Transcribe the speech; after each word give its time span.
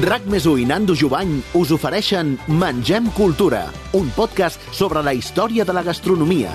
RAC 0.00 0.24
més 0.24 0.46
i 0.48 0.62
Nando 0.64 0.94
Jubany 0.96 1.42
us 1.52 1.68
ofereixen 1.74 2.38
Mengem 2.48 3.10
Cultura, 3.12 3.66
un 3.92 4.08
podcast 4.16 4.56
sobre 4.72 5.02
la 5.04 5.12
història 5.12 5.66
de 5.68 5.72
la 5.76 5.82
gastronomia. 5.84 6.48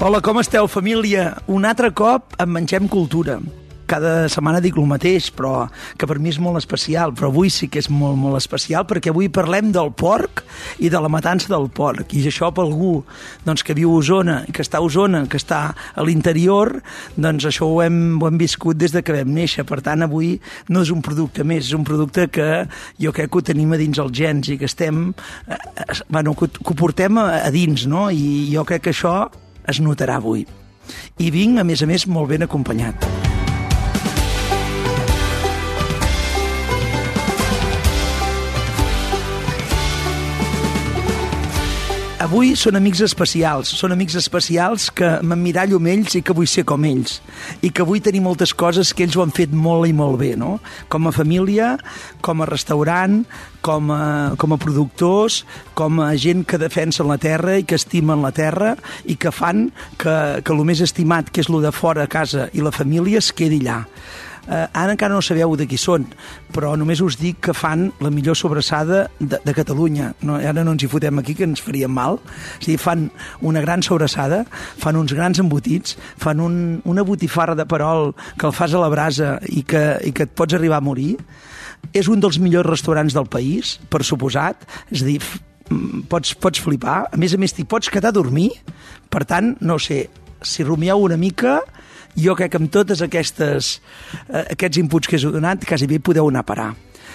Hola, 0.00 0.22
com 0.22 0.40
esteu, 0.40 0.64
família? 0.72 1.34
Un 1.46 1.68
altre 1.68 1.92
cop 1.92 2.32
en 2.40 2.48
Mengem 2.48 2.88
Cultura. 2.88 3.42
Cada 3.88 4.28
setmana 4.28 4.60
dic 4.60 4.76
el 4.76 4.86
mateix, 4.88 5.30
però 5.32 5.68
que 5.96 6.06
per 6.08 6.18
mi 6.20 6.28
és 6.28 6.38
molt 6.42 6.60
especial, 6.60 7.14
però 7.16 7.30
avui 7.32 7.48
sí 7.52 7.70
que 7.72 7.80
és 7.80 7.88
molt, 7.88 8.18
molt 8.20 8.36
especial 8.36 8.84
perquè 8.88 9.12
avui 9.12 9.30
parlem 9.32 9.70
del 9.72 9.92
porc 9.96 10.42
i 10.84 10.90
de 10.92 11.00
la 11.00 11.08
matança 11.08 11.48
del 11.52 11.70
porc. 11.72 12.12
I 12.12 12.26
això 12.28 12.50
per 12.54 12.66
algú 12.66 12.98
doncs, 13.46 13.64
que 13.64 13.76
viu 13.78 13.94
a 13.94 14.02
Osona, 14.02 14.36
que 14.52 14.64
està 14.64 14.82
a 14.82 14.84
Osona, 14.84 15.24
que 15.30 15.40
està 15.40 15.60
a 15.72 16.04
l'interior, 16.04 16.74
doncs 17.16 17.48
això 17.48 17.68
ho 17.68 17.80
hem, 17.84 18.18
ho 18.20 18.28
hem 18.28 18.38
viscut 18.40 18.78
des 18.78 18.92
de 18.92 19.02
que 19.02 19.16
vam 19.16 19.32
néixer. 19.34 19.64
Per 19.68 19.80
tant, 19.84 20.04
avui 20.04 20.34
no 20.68 20.84
és 20.84 20.92
un 20.94 21.02
producte 21.04 21.46
més, 21.48 21.66
és 21.70 21.76
un 21.78 21.86
producte 21.88 22.28
que 22.32 22.48
jo 23.00 23.14
crec 23.16 23.32
que 23.32 23.40
ho 23.40 23.44
tenim 23.44 23.72
a 23.72 23.80
dins 23.80 23.98
els 24.04 24.14
gens 24.14 24.52
i 24.52 24.58
que 24.60 24.68
estem... 24.68 25.08
Eh, 25.48 25.58
bueno, 26.08 26.36
que, 26.36 26.50
que 26.52 26.72
ho 26.74 26.78
portem 26.78 27.18
a, 27.20 27.28
a 27.46 27.50
dins, 27.54 27.88
no? 27.88 28.08
I 28.12 28.48
jo 28.52 28.68
crec 28.68 28.88
que 28.88 28.96
això 28.96 29.16
es 29.68 29.80
notarà 29.84 30.20
avui. 30.20 30.46
I 31.18 31.32
vinc, 31.34 31.60
a 31.60 31.66
més 31.66 31.82
a 31.84 31.90
més, 31.90 32.08
molt 32.08 32.32
ben 32.32 32.46
acompanyat. 32.46 33.37
Avui 42.18 42.56
són 42.58 42.74
amics 42.74 42.98
especials, 43.06 43.70
són 43.78 43.92
amics 43.94 44.16
especials 44.18 44.88
que 44.90 45.06
m'emmirallo 45.22 45.78
amb 45.78 45.86
ells 45.92 46.16
i 46.18 46.22
que 46.26 46.34
vull 46.34 46.48
ser 46.50 46.64
com 46.66 46.82
ells. 46.82 47.20
I 47.62 47.70
que 47.70 47.86
vull 47.86 48.02
tenir 48.02 48.24
moltes 48.24 48.50
coses 48.58 48.90
que 48.90 49.04
ells 49.06 49.14
ho 49.14 49.22
han 49.22 49.30
fet 49.36 49.54
molt 49.54 49.86
i 49.86 49.94
molt 49.94 50.18
bé, 50.18 50.32
no? 50.34 50.56
Com 50.90 51.06
a 51.06 51.14
família, 51.14 51.76
com 52.26 52.42
a 52.42 52.48
restaurant, 52.50 53.20
com 53.62 53.94
a, 53.94 54.02
com 54.34 54.50
a 54.50 54.58
productors, 54.58 55.44
com 55.78 56.02
a 56.02 56.10
gent 56.18 56.42
que 56.42 56.58
defensen 56.58 57.06
la 57.06 57.20
terra 57.22 57.54
i 57.54 57.62
que 57.62 57.78
estimen 57.78 58.26
la 58.26 58.34
terra 58.34 58.74
i 59.06 59.14
que 59.14 59.30
fan 59.30 59.68
que, 59.94 60.16
que 60.42 60.56
el 60.56 60.66
més 60.66 60.82
estimat, 60.82 61.30
que 61.30 61.46
és 61.46 61.52
el 61.52 61.62
de 61.62 61.70
fora 61.70 62.08
a 62.08 62.10
casa 62.10 62.50
i 62.50 62.66
la 62.66 62.74
família, 62.74 63.22
es 63.22 63.30
quedi 63.30 63.62
allà. 63.62 63.84
Eh, 64.48 64.66
ara 64.72 64.94
encara 64.94 65.12
no 65.12 65.20
sabeu 65.20 65.52
de 65.60 65.66
qui 65.68 65.76
són, 65.76 66.06
però 66.54 66.72
només 66.80 67.02
us 67.04 67.18
dic 67.20 67.42
que 67.44 67.52
fan 67.52 67.90
la 68.00 68.08
millor 68.08 68.36
sobrassada 68.38 69.02
de, 69.20 69.36
de 69.44 69.54
Catalunya. 69.54 70.14
No, 70.24 70.38
ara 70.40 70.64
no 70.64 70.72
ens 70.72 70.86
hi 70.86 70.88
fotem 70.88 71.20
aquí, 71.20 71.34
que 71.36 71.44
ens 71.44 71.60
faríem 71.60 71.92
mal. 71.92 72.16
O 72.16 72.62
sigui, 72.64 72.78
fan 72.80 73.08
una 73.44 73.60
gran 73.60 73.84
sobrassada, 73.84 74.44
fan 74.80 74.96
uns 74.96 75.12
grans 75.12 75.42
embotits, 75.42 75.98
fan 76.16 76.40
un, 76.40 76.56
una 76.88 77.04
botifarra 77.04 77.58
de 77.58 77.68
perol 77.68 78.14
que 78.38 78.48
el 78.48 78.56
fas 78.56 78.72
a 78.72 78.80
la 78.80 78.88
brasa 78.92 79.36
i 79.52 79.62
que, 79.68 79.84
i 80.08 80.14
que 80.16 80.24
et 80.24 80.32
pots 80.32 80.56
arribar 80.56 80.80
a 80.80 80.86
morir. 80.88 81.14
És 81.92 82.08
un 82.08 82.20
dels 82.24 82.40
millors 82.40 82.66
restaurants 82.66 83.14
del 83.14 83.28
país, 83.28 83.76
per 83.92 84.00
suposat. 84.00 84.64
És 84.88 85.04
dir, 85.04 85.20
pots, 86.08 86.32
pots 86.40 86.64
flipar. 86.64 87.02
A 87.12 87.20
més 87.20 87.36
a 87.36 87.40
més, 87.40 87.52
t'hi 87.52 87.68
pots 87.68 87.92
quedar 87.92 88.14
a 88.14 88.16
dormir. 88.16 88.50
Per 89.12 89.24
tant, 89.28 89.54
no 89.60 89.76
sé, 89.76 90.06
si 90.40 90.64
rumieu 90.64 91.04
una 91.04 91.20
mica, 91.20 91.60
jo 92.16 92.34
crec 92.38 92.52
que 92.52 92.60
amb 92.60 92.70
totes 92.72 93.02
aquestes, 93.04 93.80
eh, 94.28 94.44
aquests 94.54 94.80
inputs 94.80 95.08
que 95.08 95.16
he 95.16 95.32
donat, 95.32 95.64
quasi 95.66 95.86
bé 95.86 95.98
podeu 96.00 96.28
anar 96.28 96.40
a 96.40 96.48
parar. 96.48 96.70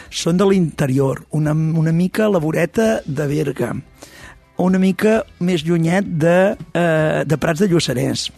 Són 0.09 0.37
de 0.37 0.45
l'interior, 0.45 1.23
una, 1.31 1.53
una 1.53 1.91
mica 1.91 2.29
la 2.29 2.39
voreta 2.39 3.01
de 3.05 3.27
Berga, 3.27 3.73
una 4.57 4.79
mica 4.79 5.23
més 5.39 5.63
llunyet 5.65 6.05
de, 6.05 6.55
eh, 6.73 7.23
de 7.25 7.37
Prats 7.37 7.59
de 7.59 7.67
Lluçanès. 7.67 8.29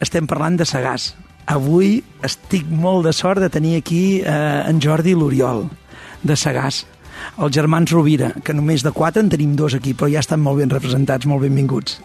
Estem 0.00 0.26
parlant 0.26 0.56
de 0.58 0.66
Sagàs. 0.66 1.14
Avui 1.46 2.02
estic 2.22 2.66
molt 2.68 3.06
de 3.06 3.12
sort 3.12 3.40
de 3.40 3.48
tenir 3.48 3.76
aquí 3.78 4.20
eh, 4.20 4.62
en 4.68 4.80
Jordi 4.80 5.14
l'Oriol, 5.14 5.68
de 6.22 6.34
Sagàs 6.36 6.84
els 7.36 7.54
germans 7.54 7.92
Rovira, 7.92 8.32
que 8.44 8.54
només 8.56 8.84
de 8.86 8.92
quatre 8.94 9.22
en 9.22 9.28
tenim 9.32 9.54
dos 9.58 9.74
aquí, 9.78 9.94
però 9.94 10.10
ja 10.12 10.22
estan 10.24 10.40
molt 10.40 10.58
ben 10.62 10.70
representats, 10.72 11.26
molt 11.26 11.44
benvinguts. 11.44 12.00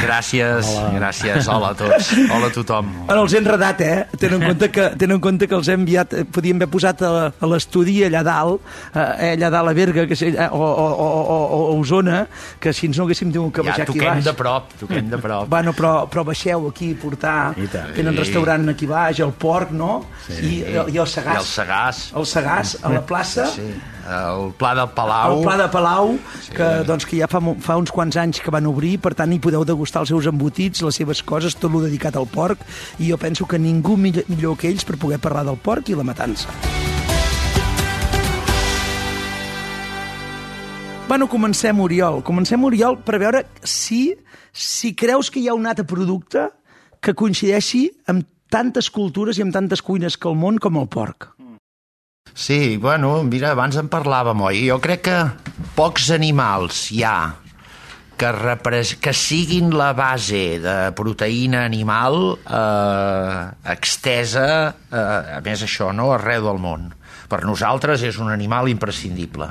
Gràcies, 0.00 0.66
Hola. 0.70 0.90
gràcies. 0.96 1.48
Hola 1.50 1.70
a 1.72 1.76
tots. 1.76 2.10
Hola 2.34 2.48
a 2.48 2.54
tothom. 2.54 2.90
Ara 3.10 3.20
els 3.24 3.34
he 3.34 3.40
enredat, 3.42 3.80
eh? 3.84 3.96
Tenen 4.20 4.40
en 4.40 4.52
compte 4.52 4.68
que, 4.72 4.86
tenen 5.00 5.16
en 5.18 5.22
compte 5.24 5.48
que 5.50 5.56
els 5.58 5.68
he 5.68 5.76
enviat, 5.76 6.14
eh, 6.14 6.24
podíem 6.24 6.60
haver 6.60 6.70
posat 6.72 7.02
a, 7.06 7.10
a 7.34 7.50
l'estudi 7.50 7.98
allà 8.06 8.22
dalt, 8.26 8.64
eh, 8.94 9.34
allà 9.34 9.50
dalt 9.52 9.72
a 9.72 9.74
Berga, 9.76 10.06
que, 10.08 10.16
eh, 10.30 10.48
o, 10.48 10.62
o, 10.62 10.86
o, 10.94 11.08
o, 11.18 11.60
a 11.60 11.76
Osona, 11.76 12.22
que 12.62 12.72
si 12.76 12.88
ens 12.90 13.00
no 13.00 13.06
haguéssim 13.08 13.32
tingut 13.34 13.54
que 13.58 13.66
baixar 13.66 13.86
ja, 13.86 13.92
aquí 13.92 14.04
baix. 14.04 14.24
de 14.30 14.34
prop, 14.38 14.72
toquem 14.80 15.10
de 15.12 15.20
prop. 15.20 15.48
Bueno, 15.52 15.74
però, 15.76 15.94
però 16.10 16.24
baixeu 16.30 16.68
aquí, 16.70 16.92
portar... 16.94 17.38
Tenen 17.96 18.16
restaurant 18.16 18.70
aquí 18.72 18.88
baix, 18.90 19.20
el 19.26 19.34
Porc, 19.40 19.74
no? 19.76 19.92
Sí. 20.26 20.40
I, 20.40 20.58
i 20.94 20.98
el 21.00 21.08
Sagàs. 21.10 21.34
I 21.34 21.42
el 21.42 21.48
Sagàs. 21.50 22.04
El 22.16 22.28
Sagàs, 22.30 22.76
a 22.84 22.94
la 22.94 23.04
plaça. 23.06 23.50
Sí. 23.52 23.68
El 24.08 24.52
Pla 24.58 24.74
del 24.74 24.88
Palau. 24.96 25.38
El 25.38 25.44
Pla 25.44 25.56
de 25.60 25.68
Palau, 25.72 26.14
sí. 26.40 26.54
que, 26.56 26.68
doncs, 26.88 27.06
que 27.06 27.18
ja 27.20 27.28
fa, 27.30 27.42
fa 27.60 27.76
uns 27.80 27.92
quants 27.94 28.16
anys 28.20 28.40
que 28.40 28.52
van 28.54 28.68
obrir, 28.70 28.96
per 29.02 29.12
tant 29.18 29.32
hi 29.32 29.40
podeu 29.42 29.66
degustar 29.68 30.04
els 30.04 30.12
seus 30.14 30.28
embotits, 30.30 30.82
les 30.86 31.00
seves 31.02 31.22
coses, 31.26 31.56
tot 31.58 31.72
lo 31.72 31.82
dedicat 31.84 32.16
al 32.16 32.28
porc, 32.30 32.62
i 32.98 33.10
jo 33.10 33.18
penso 33.20 33.46
que 33.46 33.60
ningú 33.60 33.98
millor, 34.00 34.24
millor 34.32 34.56
que 34.60 34.70
ells 34.70 34.86
per 34.88 34.98
poder 35.00 35.20
parlar 35.20 35.44
del 35.48 35.60
porc 35.60 35.90
i 35.90 35.98
la 35.98 36.06
matança. 36.06 36.48
Bueno, 41.10 41.26
comencem, 41.26 41.80
Oriol. 41.82 42.20
Comencem, 42.22 42.62
Oriol, 42.62 43.00
per 43.02 43.18
veure 43.18 43.42
si, 43.66 44.14
si 44.54 44.92
creus 44.94 45.26
que 45.26 45.40
hi 45.42 45.48
ha 45.50 45.56
un 45.58 45.66
altre 45.66 45.82
producte 45.82 46.44
que 47.02 47.16
coincideixi 47.18 47.88
amb 48.06 48.28
tantes 48.50 48.92
cultures 48.94 49.38
i 49.38 49.42
amb 49.42 49.54
tantes 49.54 49.82
cuines 49.82 50.14
que 50.14 50.30
el 50.30 50.38
món 50.38 50.62
com 50.62 50.78
el 50.78 50.86
porc. 50.86 51.32
Sí, 52.40 52.78
bueno, 52.78 53.22
mira, 53.22 53.50
abans 53.52 53.76
en 53.76 53.90
parlàvem, 53.92 54.40
oi? 54.40 54.62
Jo 54.64 54.78
crec 54.80 55.02
que 55.04 55.16
pocs 55.76 56.06
animals 56.14 56.86
hi 56.88 57.02
ha 57.04 57.34
que, 58.16 58.30
repres 58.32 58.94
que 58.96 59.12
siguin 59.12 59.68
la 59.76 59.90
base 59.92 60.56
de 60.62 60.76
proteïna 60.96 61.66
animal 61.68 62.16
eh, 62.40 63.42
extesa, 63.74 64.46
eh, 64.88 65.36
a 65.36 65.42
més 65.44 65.66
això, 65.66 65.90
no?, 65.92 66.14
arreu 66.14 66.46
del 66.46 66.62
món. 66.64 66.86
Per 67.28 67.42
nosaltres 67.44 68.06
és 68.08 68.16
un 68.24 68.32
animal 68.32 68.70
imprescindible. 68.72 69.50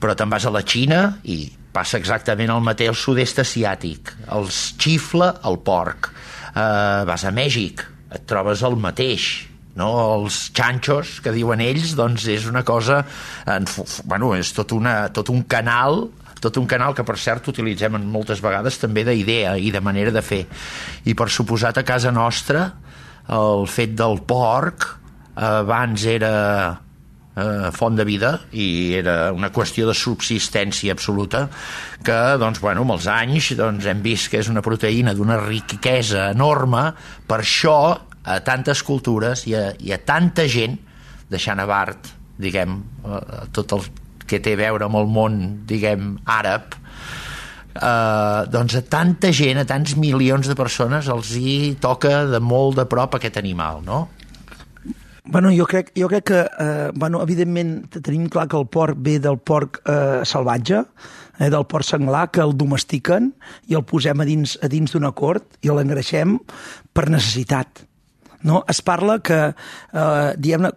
Però 0.00 0.14
te'n 0.16 0.32
vas 0.32 0.46
a 0.48 0.54
la 0.56 0.62
Xina 0.64 1.02
i 1.28 1.42
passa 1.76 2.00
exactament 2.00 2.54
el 2.54 2.64
mateix 2.64 2.94
al 2.94 2.96
sud-est 2.96 3.42
asiàtic. 3.44 4.14
Els 4.38 4.62
xifla 4.80 5.34
el 5.44 5.60
porc. 5.68 6.08
Eh, 6.54 7.04
vas 7.12 7.28
a 7.28 7.34
Mèxic, 7.42 7.84
et 8.08 8.24
trobes 8.24 8.64
el 8.64 8.80
mateix 8.80 9.28
no? 9.76 9.90
els 10.16 10.46
xanxos 10.56 11.20
que 11.24 11.34
diuen 11.34 11.62
ells 11.64 11.94
doncs 11.98 12.26
és 12.32 12.48
una 12.50 12.64
cosa 12.66 13.02
en, 13.46 13.68
bueno, 14.04 14.34
és 14.36 14.52
tot, 14.56 14.74
una, 14.76 15.06
tot 15.14 15.32
un 15.32 15.44
canal 15.48 16.06
tot 16.40 16.58
un 16.60 16.66
canal 16.68 16.94
que 16.94 17.04
per 17.06 17.16
cert 17.18 17.48
utilitzem 17.48 17.96
moltes 18.12 18.42
vegades 18.44 18.78
també 18.80 19.06
d'idea 19.06 19.56
i 19.56 19.72
de 19.72 19.80
manera 19.80 20.12
de 20.14 20.22
fer 20.24 20.44
i 21.08 21.14
per 21.16 21.30
suposat 21.32 21.80
a 21.80 21.86
casa 21.86 22.12
nostra 22.14 22.68
el 23.32 23.66
fet 23.70 23.96
del 23.98 24.20
porc 24.28 24.90
abans 25.36 26.04
era 26.08 26.32
eh, 27.36 27.70
font 27.76 27.96
de 27.96 28.06
vida 28.08 28.32
i 28.52 28.96
era 28.98 29.32
una 29.36 29.50
qüestió 29.52 29.88
de 29.88 29.96
subsistència 29.96 30.94
absoluta 30.96 31.46
que 32.04 32.18
doncs, 32.40 32.60
bueno, 32.62 32.84
amb 32.86 32.96
els 32.96 33.08
anys 33.10 33.52
doncs, 33.58 33.86
hem 33.88 34.02
vist 34.04 34.30
que 34.32 34.40
és 34.40 34.50
una 34.52 34.64
proteïna 34.64 35.14
d'una 35.16 35.40
riquesa 35.44 36.30
enorme 36.32 36.88
per 37.28 37.42
això 37.42 37.78
a 38.26 38.40
tantes 38.44 38.82
cultures 38.82 39.46
i 39.46 39.54
a, 39.54 39.70
i 39.78 39.94
a 39.94 40.00
tanta 40.02 40.48
gent, 40.50 40.76
deixant 41.30 41.62
a 41.62 41.66
part, 41.70 42.10
diguem, 42.42 42.80
tot 43.54 43.72
el 43.76 43.86
que 44.26 44.40
té 44.42 44.56
a 44.56 44.60
veure 44.60 44.88
amb 44.88 44.98
el 44.98 45.08
món, 45.10 45.38
diguem, 45.68 46.16
àrab, 46.26 46.74
eh, 47.76 48.42
doncs 48.52 48.76
a 48.78 48.82
tanta 48.82 49.32
gent, 49.34 49.62
a 49.62 49.66
tants 49.68 49.96
milions 50.00 50.50
de 50.50 50.58
persones, 50.58 51.08
els 51.12 51.32
hi 51.38 51.76
toca 51.80 52.24
de 52.30 52.42
molt 52.42 52.80
de 52.80 52.86
prop 52.90 53.16
aquest 53.16 53.38
animal, 53.40 53.82
no? 53.86 54.06
Bueno, 55.26 55.50
jo 55.50 55.66
crec, 55.66 55.90
jo 55.98 56.06
crec 56.06 56.24
que, 56.28 56.42
eh, 56.46 56.90
bueno, 56.94 57.20
evidentment, 57.22 57.88
tenim 57.98 58.28
clar 58.30 58.46
que 58.46 58.56
el 58.56 58.68
porc 58.70 58.98
ve 58.98 59.18
del 59.18 59.38
porc 59.38 59.80
eh, 59.82 60.22
salvatge, 60.22 60.84
eh, 61.40 61.50
del 61.50 61.66
porc 61.66 61.84
senglar, 61.84 62.30
que 62.30 62.44
el 62.44 62.54
domestiquen 62.56 63.32
i 63.66 63.74
el 63.74 63.82
posem 63.82 64.22
a 64.22 64.26
dins 64.28 64.54
a 64.62 64.70
dins 64.70 64.94
d'una 64.94 65.10
cort 65.10 65.58
i 65.66 65.74
l'engreixem 65.74 66.38
per 66.94 67.08
necessitat 67.10 67.82
no? 68.42 68.64
es 68.68 68.82
parla 68.82 69.18
que, 69.24 69.40
eh, 69.52 70.30
diguem 70.36 70.68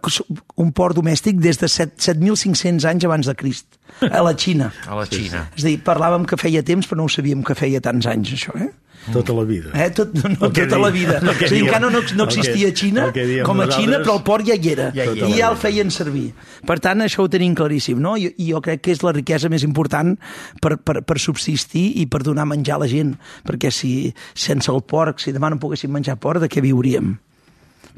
un 0.56 0.72
porc 0.72 0.96
domèstic 0.96 1.40
des 1.40 1.60
de 1.60 1.68
7.500 1.68 2.88
anys 2.88 3.08
abans 3.08 3.26
de 3.26 3.34
Crist, 3.34 3.80
a 4.06 4.22
la 4.22 4.36
Xina. 4.36 4.70
A 4.90 4.96
la 4.96 5.06
Xina. 5.06 5.48
És 5.56 5.64
a 5.64 5.68
dir, 5.68 5.80
parlàvem 5.84 6.24
que 6.28 6.38
feia 6.40 6.62
temps, 6.66 6.86
però 6.88 7.02
no 7.02 7.08
ho 7.08 7.12
sabíem 7.12 7.42
que 7.44 7.56
feia 7.58 7.82
tants 7.84 8.06
anys, 8.10 8.32
això, 8.38 8.54
eh? 8.56 8.70
Tota 9.12 9.32
la 9.32 9.44
vida. 9.44 9.70
Eh? 9.74 9.90
Tot, 9.90 10.12
no, 10.14 10.28
no, 10.28 10.36
tota 10.36 10.66
diem, 10.66 10.82
la 10.82 10.90
vida. 10.90 11.16
O 11.24 11.32
sigui, 11.32 11.62
encara 11.64 11.88
no, 11.88 12.02
no 12.16 12.26
existia 12.28 12.68
a 12.68 12.74
Xina 12.76 13.06
com 13.46 13.62
a 13.64 13.66
Xina, 13.70 14.00
però 14.02 14.18
el 14.18 14.22
port 14.26 14.44
ja 14.46 14.56
hi 14.58 14.72
era. 14.74 14.90
Ja 14.94 15.06
hi 15.08 15.24
I 15.24 15.38
ja 15.38 15.48
el 15.48 15.56
feien 15.60 15.92
servir. 15.94 16.28
Per 16.68 16.76
tant, 16.84 17.00
això 17.04 17.24
ho 17.24 17.30
tenim 17.32 17.56
claríssim. 17.56 17.98
No? 18.02 18.16
I, 18.20 18.28
I 18.36 18.50
jo 18.52 18.60
crec 18.64 18.84
que 18.84 18.92
és 18.94 19.00
la 19.06 19.14
riquesa 19.16 19.48
més 19.52 19.64
important 19.66 20.12
per, 20.60 20.76
per, 20.84 21.00
per 21.08 21.18
subsistir 21.18 21.86
i 22.02 22.06
per 22.12 22.22
donar 22.26 22.44
menjar 22.50 22.76
a 22.76 22.84
la 22.84 22.90
gent. 22.92 23.16
Perquè 23.48 23.72
si 23.74 23.94
sense 24.34 24.70
el 24.72 24.84
porc, 24.84 25.24
si 25.24 25.32
demà 25.32 25.50
no 25.50 25.60
poguéssim 25.62 25.92
menjar 25.96 26.20
porc, 26.20 26.44
de 26.44 26.52
què 26.52 26.62
viuríem? 26.64 27.16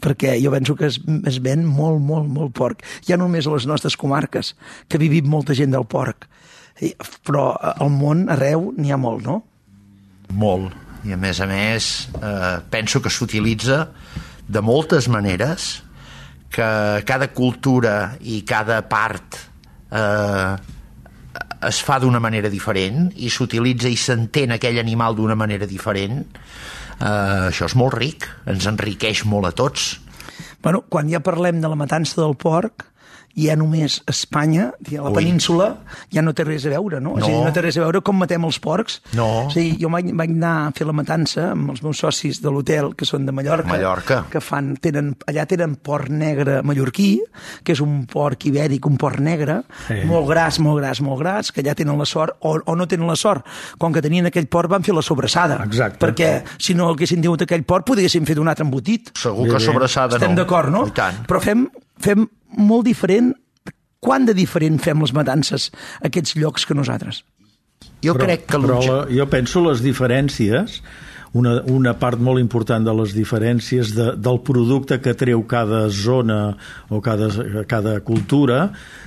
Perquè 0.03 0.37
jo 0.43 0.53
penso 0.55 0.77
que 0.77 0.91
es, 0.91 1.01
es 1.31 1.41
ven 1.45 1.65
molt, 1.65 2.03
molt, 2.03 2.29
molt 2.29 2.55
porc. 2.59 2.85
Ja 3.07 3.19
només 3.21 3.47
a 3.47 3.55
les 3.55 3.69
nostres 3.71 3.97
comarques, 3.97 4.55
que 4.89 5.01
vivim 5.01 5.31
molta 5.31 5.57
gent 5.57 5.75
del 5.75 5.87
porc. 5.87 6.29
Però 7.23 7.53
al 7.55 7.93
món, 7.95 8.27
arreu, 8.33 8.73
n'hi 8.77 8.91
ha 8.91 8.99
molt, 8.99 9.23
no? 9.27 9.43
Molt 10.33 10.83
i 11.03 11.15
a 11.15 11.19
més 11.19 11.41
a 11.43 11.49
més 11.51 11.89
eh, 12.15 12.59
penso 12.71 13.01
que 13.03 13.11
s'utilitza 13.11 13.87
de 14.47 14.63
moltes 14.63 15.09
maneres 15.11 15.83
que 16.53 16.69
cada 17.09 17.31
cultura 17.35 18.15
i 18.21 18.43
cada 18.47 18.83
part 18.87 19.39
eh, 19.91 20.53
es 21.69 21.81
fa 21.83 21.99
d'una 22.03 22.21
manera 22.23 22.51
diferent 22.53 23.11
i 23.17 23.31
s'utilitza 23.33 23.91
i 23.91 23.99
s'entén 23.99 24.55
aquell 24.55 24.79
animal 24.83 25.17
d'una 25.19 25.39
manera 25.39 25.67
diferent 25.67 26.23
eh, 27.03 27.51
això 27.51 27.69
és 27.69 27.77
molt 27.79 27.97
ric 27.99 28.29
ens 28.51 28.69
enriqueix 28.71 29.25
molt 29.29 29.51
a 29.51 29.55
tots. 29.59 29.97
Bueno, 30.63 30.85
quan 30.89 31.11
ja 31.11 31.23
parlem 31.25 31.61
de 31.61 31.71
la 31.71 31.79
matança 31.79 32.21
del 32.21 32.37
porc, 32.39 32.87
ja 33.39 33.57
només 33.57 34.01
Espanya, 34.11 34.71
a 34.73 35.03
la 35.03 35.11
Ui. 35.11 35.17
península, 35.17 35.69
ja 36.13 36.23
no 36.25 36.35
té 36.37 36.45
res 36.45 36.67
a 36.67 36.73
veure, 36.75 37.01
no? 37.01 37.15
no. 37.17 37.19
És 37.19 37.25
a 37.25 37.31
dir, 37.31 37.41
no 37.47 37.53
té 37.55 37.65
res 37.65 37.79
a 37.79 37.85
veure 37.85 38.03
com 38.05 38.19
matem 38.21 38.45
els 38.49 38.59
porcs. 38.63 39.01
No. 39.19 39.29
A 39.49 39.55
dir, 39.55 39.77
jo 39.81 39.91
vaig, 39.93 40.11
vaig 40.19 40.35
anar 40.35 40.53
a 40.67 40.73
fer 40.77 40.87
la 40.89 40.95
matança 40.97 41.51
amb 41.53 41.73
els 41.75 41.83
meus 41.85 42.03
socis 42.03 42.43
de 42.43 42.53
l'hotel, 42.53 42.93
que 42.99 43.09
són 43.09 43.27
de 43.29 43.35
Mallorca, 43.35 43.71
Mallorca. 43.73 44.21
que 44.33 44.43
fan, 44.45 44.75
tenen, 44.83 45.13
allà 45.31 45.47
tenen 45.49 45.77
porc 45.83 46.11
negre 46.13 46.61
mallorquí, 46.67 47.11
que 47.65 47.77
és 47.77 47.83
un 47.85 48.03
porc 48.11 48.47
ibèric, 48.51 48.87
un 48.89 48.99
porc 49.01 49.21
negre, 49.23 49.63
sí. 49.87 50.03
molt 50.09 50.29
gras, 50.31 50.61
molt 50.63 50.83
gras, 50.83 51.03
molt 51.05 51.23
gras, 51.23 51.53
que 51.53 51.65
allà 51.65 51.77
tenen 51.79 51.99
la 51.99 52.09
sort, 52.09 52.37
o, 52.41 52.59
o 52.59 52.77
no 52.77 52.89
tenen 52.91 53.09
la 53.09 53.17
sort. 53.19 53.47
Com 53.79 53.95
que 53.95 54.03
tenien 54.05 54.29
aquell 54.29 54.49
porc 54.53 54.71
van 54.73 54.85
fer 54.87 54.95
la 54.97 55.05
sobrassada. 55.05 55.63
Exacte. 55.67 56.01
Perquè 56.03 56.33
si 56.59 56.77
no 56.79 56.91
haguessin 56.93 57.23
tingut 57.23 57.47
aquell 57.47 57.65
porc, 57.69 57.87
podríem 57.89 58.29
fet 58.29 58.41
un 58.41 58.51
altre 58.53 58.67
embotit. 58.67 59.13
Segur 59.19 59.49
que 59.51 59.63
sobrassada 59.63 60.19
Estem 60.19 60.33
no. 60.33 60.35
Estem 60.35 60.39
d'acord, 60.43 60.73
no? 60.73 60.87
Però 61.29 61.41
fem, 61.43 61.67
fem 62.03 62.27
molt 62.59 62.87
diferent 62.89 63.33
quant 64.03 64.27
de 64.27 64.35
diferent 64.35 64.81
fem 64.83 65.01
les 65.05 65.15
matances 65.15 65.71
a 66.01 66.09
aquests 66.11 66.37
llocs 66.41 66.67
que 66.67 66.75
nosaltres? 66.75 67.23
Jo 68.03 68.17
però, 68.17 68.27
crec 68.27 68.47
que... 68.49 68.59
Però 68.59 68.83
la, 68.83 68.99
jo 69.15 69.27
penso 69.31 69.63
les 69.65 69.83
diferències 69.85 70.81
una, 71.39 71.55
una 71.73 71.95
part 71.97 72.21
molt 72.21 72.41
important 72.43 72.85
de 72.85 72.93
les 72.99 73.15
diferències 73.17 73.95
de, 73.97 74.11
del 74.21 74.41
producte 74.45 74.99
que 75.01 75.15
treu 75.19 75.45
cada 75.49 75.87
zona 75.89 76.41
o 76.93 77.01
cada, 77.05 77.31
cada 77.69 77.99
cultura 78.05 78.67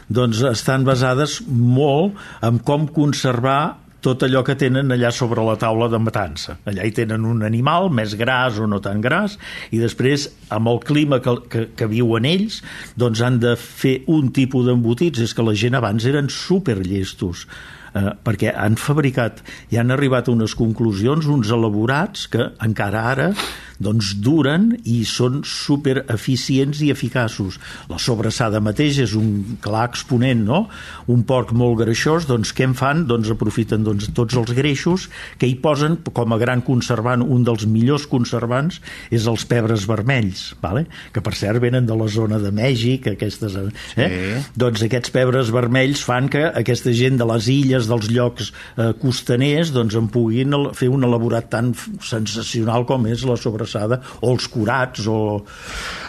doncs 0.09 0.41
estan 0.49 0.87
basades 0.87 1.39
molt 1.45 2.17
en 2.45 2.57
com 2.65 2.87
conservar 2.89 3.84
tot 4.05 4.25
allò 4.25 4.43
que 4.45 4.53
tenen 4.59 4.93
allà 4.93 5.09
sobre 5.13 5.43
la 5.45 5.55
taula 5.57 5.89
de 5.89 5.99
matança. 6.01 6.59
Allà 6.69 6.85
hi 6.85 6.93
tenen 6.93 7.25
un 7.25 7.41
animal 7.47 7.89
més 7.89 8.13
gras 8.19 8.59
o 8.61 8.67
no 8.69 8.81
tan 8.83 9.01
gras 9.01 9.39
i 9.73 9.81
després, 9.81 10.27
amb 10.53 10.69
el 10.69 10.81
clima 10.85 11.21
que, 11.25 11.33
que, 11.49 11.63
que 11.77 11.89
viuen 11.89 12.27
ells, 12.29 12.61
doncs 13.01 13.23
han 13.25 13.41
de 13.41 13.55
fer 13.57 13.97
un 14.11 14.29
tipus 14.35 14.69
d'embotits. 14.69 15.23
És 15.25 15.33
que 15.33 15.45
la 15.45 15.55
gent 15.57 15.77
abans 15.79 16.05
eren 16.05 16.29
superllestos 16.29 17.47
eh, 17.95 18.11
perquè 18.25 18.53
han 18.55 18.77
fabricat 18.79 19.41
i 19.73 19.79
han 19.81 19.93
arribat 19.95 20.27
a 20.27 20.35
unes 20.35 20.55
conclusions, 20.57 21.29
uns 21.31 21.51
elaborats 21.55 22.27
que 22.31 22.51
encara 22.65 23.07
ara 23.15 23.31
doncs 23.81 24.13
duren 24.23 24.69
i 24.87 25.01
són 25.07 25.41
super 25.47 26.03
eficients 26.11 26.81
i 26.85 26.91
eficaços. 26.93 27.59
La 27.91 27.99
sobrassada 28.01 28.61
mateix 28.63 29.01
és 29.03 29.15
un 29.19 29.57
clar 29.63 29.85
exponent, 29.89 30.43
no? 30.47 30.61
Un 31.11 31.25
porc 31.27 31.51
molt 31.55 31.81
greixós, 31.81 32.27
doncs 32.29 32.53
què 32.55 32.67
en 32.69 32.75
fan? 32.77 33.05
Doncs 33.09 33.31
aprofiten 33.33 33.83
doncs, 33.85 34.09
tots 34.15 34.37
els 34.39 34.53
greixos 34.55 35.09
que 35.41 35.49
hi 35.49 35.57
posen 35.61 35.99
com 36.15 36.33
a 36.33 36.39
gran 36.41 36.63
conservant, 36.65 37.23
un 37.23 37.43
dels 37.47 37.65
millors 37.69 38.07
conservants 38.11 38.81
és 39.11 39.27
els 39.27 39.45
pebres 39.49 39.87
vermells, 39.89 40.53
vale? 40.63 40.85
que 41.13 41.21
per 41.23 41.33
cert 41.37 41.61
venen 41.63 41.85
de 41.87 41.95
la 41.97 42.07
zona 42.11 42.39
de 42.41 42.51
Mèxic, 42.55 43.09
aquestes, 43.13 43.55
eh? 43.59 43.67
Sí. 43.93 44.07
Doncs 44.59 44.83
aquests 44.85 45.11
pebres 45.13 45.51
vermells 45.53 46.01
fan 46.05 46.29
que 46.31 46.43
aquesta 46.47 46.93
gent 46.95 47.19
de 47.19 47.27
les 47.27 47.49
illes, 47.51 47.84
dels 47.89 48.09
llocs 48.13 48.51
eh, 48.51 48.91
costaners, 49.01 49.73
doncs 49.75 49.97
en 49.99 50.09
puguin 50.13 50.55
fer 50.77 50.89
un 50.93 51.05
elaborat 51.07 51.49
tan 51.51 51.73
sensacional 52.03 52.87
com 52.89 53.07
és 53.11 53.25
la 53.27 53.37
sobrassada 53.39 54.01
o 54.21 54.33
els 54.33 54.49
curats, 54.51 55.05
o... 55.07 55.19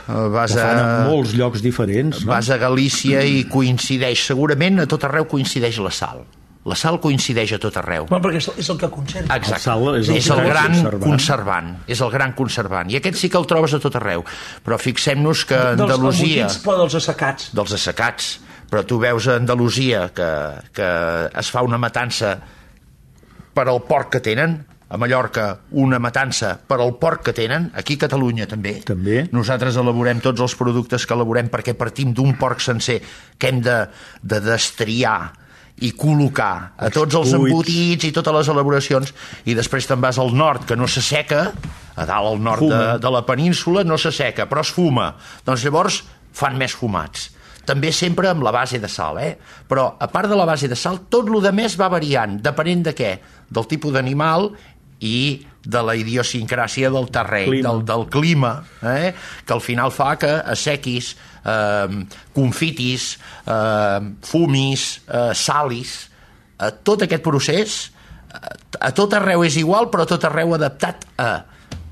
Eh, 0.07 0.25
vas 0.35 0.57
a... 0.57 0.63
fan 0.63 0.81
en 0.83 1.13
molts 1.13 1.37
llocs 1.37 1.65
diferents. 1.65 2.25
No? 2.25 2.33
Vas 2.33 2.51
a 2.51 2.61
Galícia 2.63 3.25
i 3.27 3.45
coincideix, 3.51 4.27
segurament 4.33 4.83
a 4.85 4.91
tot 4.91 5.07
arreu 5.09 5.29
coincideix 5.31 5.81
la 5.85 5.95
sal. 5.95 6.27
La 6.67 6.75
sal 6.75 6.97
coincideix 6.99 7.53
a 7.55 7.59
tot 7.63 7.77
arreu. 7.79 8.09
Bueno, 8.11 8.25
perquè 8.25 8.41
és 8.43 8.71
el 8.73 8.79
que 8.81 8.89
conserva. 8.91 9.37
Exacte. 9.39 9.61
El 9.61 9.63
sal 9.63 9.99
és 10.01 10.09
el, 10.11 10.17
és 10.19 10.31
el 10.35 10.41
gran 10.49 10.73
conservant. 10.73 11.05
conservant. 11.05 11.69
És 11.95 12.03
el 12.03 12.11
gran 12.11 12.35
conservant. 12.39 12.91
I 12.91 12.99
aquest 12.99 13.21
sí 13.21 13.31
que 13.31 13.39
el 13.39 13.47
trobes 13.47 13.77
a 13.77 13.81
tot 13.83 13.99
arreu. 14.01 14.25
Però 14.67 14.79
fixem-nos 14.83 15.45
que 15.47 15.61
Andalusia... 15.77 16.49
Dels 16.49 16.59
però 16.65 16.81
dels 16.83 16.99
assecats. 16.99 17.53
Dels 17.55 17.77
assecats. 17.79 18.33
Però 18.71 18.83
tu 18.87 18.99
veus 19.03 19.29
a 19.29 19.37
Andalusia 19.41 20.09
que, 20.15 20.31
que 20.75 20.89
es 21.39 21.51
fa 21.55 21.63
una 21.63 21.79
matança 21.79 22.37
per 23.57 23.69
al 23.71 23.83
porc 23.87 24.17
que 24.17 24.23
tenen, 24.25 24.59
a 24.87 24.99
Mallorca 25.03 25.47
una 25.83 25.99
matança 25.99 26.53
per 26.63 26.79
al 26.79 26.93
porc 27.01 27.25
que 27.27 27.35
tenen, 27.35 27.71
aquí 27.75 27.97
a 27.99 28.05
Catalunya 28.05 28.47
també. 28.51 28.77
També. 28.87 29.25
Nosaltres 29.35 29.79
elaborem 29.81 30.21
tots 30.23 30.45
els 30.45 30.55
productes 30.59 31.07
que 31.07 31.17
elaborem 31.17 31.51
perquè 31.51 31.75
partim 31.79 32.13
d'un 32.15 32.37
porc 32.39 32.63
sencer 32.63 33.01
que 33.39 33.51
hem 33.51 33.63
de, 33.65 33.81
de 34.23 34.41
destriar 34.45 35.19
i 35.85 35.91
col·locar 35.93 36.73
a 36.81 36.89
tots 36.93 37.19
els 37.19 37.35
embotits 37.37 38.07
i 38.09 38.13
totes 38.15 38.33
les 38.39 38.49
elaboracions 38.49 39.13
i 39.45 39.57
després 39.59 39.89
te'n 39.89 40.01
vas 40.01 40.17
al 40.23 40.33
nord 40.33 40.65
que 40.69 40.77
no 40.79 40.89
s'asseca 40.89 41.43
a 41.97 42.07
dalt 42.09 42.31
al 42.31 42.41
nord 42.41 42.65
de, 42.65 42.83
de 43.03 43.11
la 43.13 43.21
península 43.29 43.85
no 43.85 43.99
s'asseca 44.01 44.47
però 44.49 44.65
es 44.65 44.73
fuma 44.73 45.11
doncs 45.45 45.67
llavors 45.67 46.01
fan 46.37 46.57
més 46.57 46.73
fumats 46.73 47.29
també 47.67 47.91
sempre 47.95 48.31
amb 48.31 48.45
la 48.47 48.53
base 48.55 48.81
de 48.83 48.89
sal, 48.91 49.19
eh? 49.23 49.35
Però, 49.69 49.89
a 49.99 50.09
part 50.13 50.31
de 50.31 50.39
la 50.39 50.47
base 50.49 50.71
de 50.71 50.79
sal, 50.79 51.03
tot 51.11 51.29
el 51.29 51.43
de 51.45 51.53
més 51.55 51.77
va 51.79 51.91
variant, 51.93 52.39
depenent 52.43 52.87
de 52.87 52.95
què? 52.97 53.13
Del 53.51 53.69
tipus 53.71 53.95
d'animal 53.95 54.51
i 55.05 55.45
de 55.67 55.83
la 55.83 55.97
idiosincràsia 55.99 56.91
del 56.95 57.09
terreny, 57.13 57.51
clima. 57.51 57.69
Del, 57.69 57.83
del 57.89 58.07
clima, 58.13 58.53
eh? 58.87 59.11
que 59.45 59.57
al 59.57 59.63
final 59.65 59.91
fa 59.91 60.15
que 60.21 60.31
assequis, 60.55 61.11
eh, 61.43 61.99
confitis, 62.37 63.09
eh, 63.45 63.99
fumis, 64.31 64.87
eh, 65.11 65.33
salis, 65.35 65.99
eh, 66.61 66.71
tot 66.87 67.03
aquest 67.03 67.27
procés 67.27 67.77
eh, 68.31 68.55
a 68.81 68.95
tot 68.95 69.19
arreu 69.19 69.45
és 69.47 69.59
igual, 69.59 69.91
però 69.91 70.07
a 70.07 70.13
tot 70.15 70.31
arreu 70.31 70.55
adaptat 70.55 71.07
a 71.19 71.31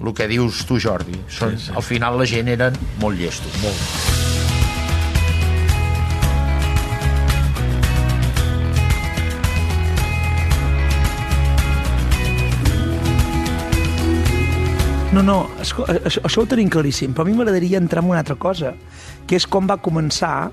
el 0.05 0.13
que 0.15 0.27
dius 0.29 0.65
tu, 0.69 0.79
Jordi. 0.83 1.17
Són, 1.29 1.59
sí, 1.59 1.69
sí. 1.69 1.77
Al 1.77 1.87
final 1.87 2.19
la 2.21 2.29
gent 2.29 2.51
eren 2.55 2.79
molt 3.03 3.19
llestos. 3.21 3.63
Molt. 3.63 4.44
No, 15.15 15.23
no, 15.23 15.39
això, 15.63 15.85
això 16.27 16.43
ho 16.43 16.49
tenim 16.51 16.71
claríssim, 16.73 17.13
però 17.15 17.23
a 17.23 17.29
mi 17.29 17.37
m'agradaria 17.39 17.79
entrar 17.79 18.03
en 18.03 18.11
una 18.11 18.19
altra 18.25 18.35
cosa, 18.41 18.73
que 19.29 19.39
és 19.39 19.47
com 19.47 19.69
va 19.71 19.79
començar 19.79 20.51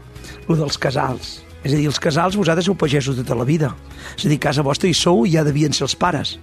lo 0.48 0.58
dels 0.60 0.78
casals. 0.78 1.40
És 1.64 1.74
a 1.74 1.78
dir, 1.78 1.88
els 1.90 1.98
casals 2.02 2.38
vosaltres 2.38 2.68
sou 2.70 2.78
pagesos 2.78 3.18
tota 3.18 3.38
la 3.38 3.46
vida. 3.46 3.72
És 4.18 4.26
a 4.26 4.30
dir, 4.30 4.38
casa 4.42 4.66
vostra 4.66 4.90
hi 4.90 4.96
sou 4.98 5.26
i 5.26 5.34
ja 5.34 5.46
devien 5.46 5.74
ser 5.74 5.88
els 5.88 5.98
pares. 5.98 6.36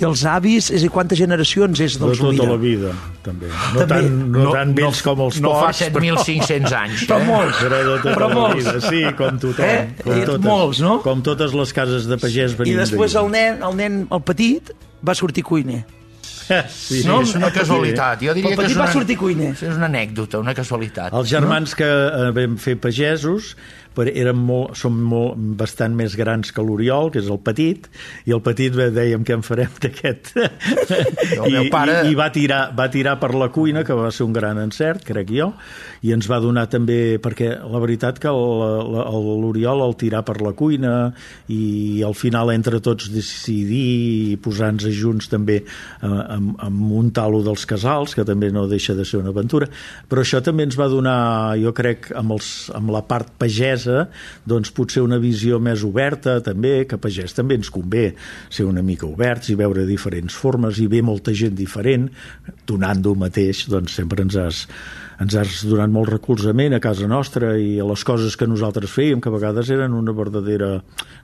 I 0.00 0.06
els 0.08 0.22
avis, 0.24 0.70
és 0.72 0.80
a 0.80 0.86
dir, 0.86 0.90
quantes 0.90 1.18
generacions 1.20 1.82
és 1.84 1.98
dels 2.00 2.18
de 2.18 2.32
tota 2.32 2.48
la 2.48 2.56
vida, 2.58 2.94
també. 3.22 3.50
No, 3.52 3.82
també. 3.82 4.00
Tan, 4.00 4.18
no, 4.32 4.44
no 4.48 4.56
tan 4.56 4.74
vells 4.78 5.02
no, 5.02 5.06
com 5.10 5.22
els 5.26 5.40
no 5.44 5.54
porcs. 5.54 5.84
No 5.84 5.90
fa 5.92 6.00
7.500 6.00 6.76
anys. 6.80 7.06
Però 7.10 7.20
eh? 7.20 7.28
molts. 7.30 7.62
Però 7.62 7.78
de 7.78 7.86
tota 7.92 8.16
però 8.16 8.30
molts. 8.32 8.64
Vida, 8.64 8.76
sí, 8.88 9.04
com 9.18 9.40
tothom. 9.44 9.70
Eh? 9.70 10.02
Com 10.02 10.26
totes, 10.32 10.44
molts, 10.48 10.82
no? 10.82 10.98
Com 11.06 11.24
totes 11.30 11.56
les 11.62 11.78
cases 11.78 12.10
de 12.10 12.18
pagès 12.22 12.58
I 12.66 12.76
després 12.80 13.18
el 13.22 13.32
nen, 13.34 13.62
el 13.70 13.80
nen, 13.82 14.04
el 14.10 14.26
petit, 14.26 14.74
va 15.04 15.18
sortir 15.18 15.46
cuiner 15.46 15.84
Sí, 16.68 17.02
no, 17.06 17.20
és 17.22 17.34
una 17.38 17.50
casualitat. 17.54 18.22
Jo 18.26 18.34
diria 18.36 18.54
que 18.56 18.62
és 18.62 18.70
petit 18.70 18.78
va 18.78 18.86
una, 18.88 18.92
sortir 18.94 19.16
cuiner. 19.20 19.52
és 19.54 19.76
una 19.76 19.86
anècdota, 19.90 20.40
una 20.42 20.54
casualitat. 20.54 21.12
Els 21.14 21.28
germans 21.30 21.74
que 21.78 21.86
eh, 21.90 22.30
vam 22.36 22.56
fer 22.60 22.76
pagesos 22.80 23.54
eren 24.00 24.38
molt, 24.38 24.78
som 24.80 24.94
molt, 24.96 25.34
bastant 25.60 25.92
més 25.92 26.14
grans 26.16 26.54
que 26.56 26.62
l'Oriol, 26.64 27.10
que 27.12 27.18
és 27.20 27.26
el 27.28 27.36
petit, 27.44 27.84
i 28.24 28.32
el 28.32 28.40
petit 28.40 28.72
bé, 28.72 28.86
dèiem 28.96 29.26
que 29.28 29.34
en 29.36 29.42
farem 29.44 29.68
d'aquest. 29.82 30.30
El 31.36 31.50
I, 31.50 31.52
meu 31.52 31.66
pare- 31.68 31.98
i, 32.06 32.14
i 32.14 32.16
va, 32.16 32.30
tirar, 32.32 32.70
va 32.78 32.86
tirar 32.88 33.18
per 33.20 33.34
la 33.36 33.50
cuina, 33.52 33.82
que 33.84 33.92
va 33.98 34.08
ser 34.14 34.24
un 34.24 34.32
gran 34.32 34.56
encert, 34.62 35.04
crec 35.04 35.28
jo, 35.34 35.50
i 36.06 36.14
ens 36.16 36.30
va 36.30 36.38
donar 36.40 36.64
també, 36.72 37.18
perquè 37.20 37.50
la 37.60 37.82
veritat 37.82 38.22
que 38.22 38.30
el- 38.30 38.88
la- 38.94 39.04
el- 39.10 39.28
l'Oriol 39.42 39.84
el 39.84 39.92
tirar 40.00 40.22
per 40.24 40.38
la 40.40 40.54
cuina 40.56 40.94
i 41.52 42.00
al 42.06 42.14
final 42.16 42.54
entre 42.54 42.80
tots 42.80 43.10
decidir 43.12 43.84
i 44.32 44.38
posar-nos 44.40 44.96
junts 44.96 45.28
també 45.28 45.60
eh, 45.60 46.39
amb, 46.40 46.54
amb 46.64 46.92
un 46.96 47.10
talo 47.14 47.42
dels 47.44 47.66
casals, 47.68 48.14
que 48.16 48.24
també 48.26 48.50
no 48.52 48.66
deixa 48.70 48.96
de 48.96 49.04
ser 49.06 49.20
una 49.20 49.34
aventura, 49.34 49.68
però 50.08 50.24
això 50.24 50.40
també 50.44 50.66
ens 50.66 50.78
va 50.80 50.88
donar, 50.90 51.56
jo 51.60 51.74
crec, 51.76 52.10
amb, 52.16 52.34
els, 52.36 52.70
amb 52.76 52.92
la 52.94 53.04
part 53.06 53.34
pagesa, 53.40 54.06
doncs 54.48 54.72
potser 54.76 55.04
una 55.04 55.20
visió 55.22 55.60
més 55.62 55.84
oberta 55.86 56.38
també, 56.44 56.86
que 56.88 57.00
pagès 57.00 57.36
també 57.36 57.60
ens 57.60 57.70
convé 57.72 58.10
ser 58.48 58.66
una 58.68 58.84
mica 58.86 59.08
oberts 59.08 59.52
i 59.52 59.58
veure 59.58 59.86
diferents 59.88 60.34
formes 60.36 60.80
i 60.80 60.88
ve 60.90 61.04
molta 61.04 61.34
gent 61.36 61.56
diferent, 61.58 62.08
donant 62.68 63.04
tu 63.04 63.14
mateix, 63.18 63.66
doncs 63.70 63.98
sempre 64.00 64.24
ens 64.24 64.36
has, 64.40 64.64
ens 65.20 65.36
has 65.36 65.60
donat 65.68 65.92
molt 65.92 66.14
recolzament 66.14 66.74
a 66.76 66.82
casa 66.82 67.08
nostra 67.10 67.52
i 67.60 67.78
a 67.80 67.86
les 67.88 68.04
coses 68.08 68.36
que 68.40 68.48
nosaltres 68.48 68.92
fèiem, 68.92 69.20
que 69.20 69.30
a 69.30 69.36
vegades 69.36 69.70
eren 69.72 69.96
una 69.96 70.14
verdadera, 70.16 70.78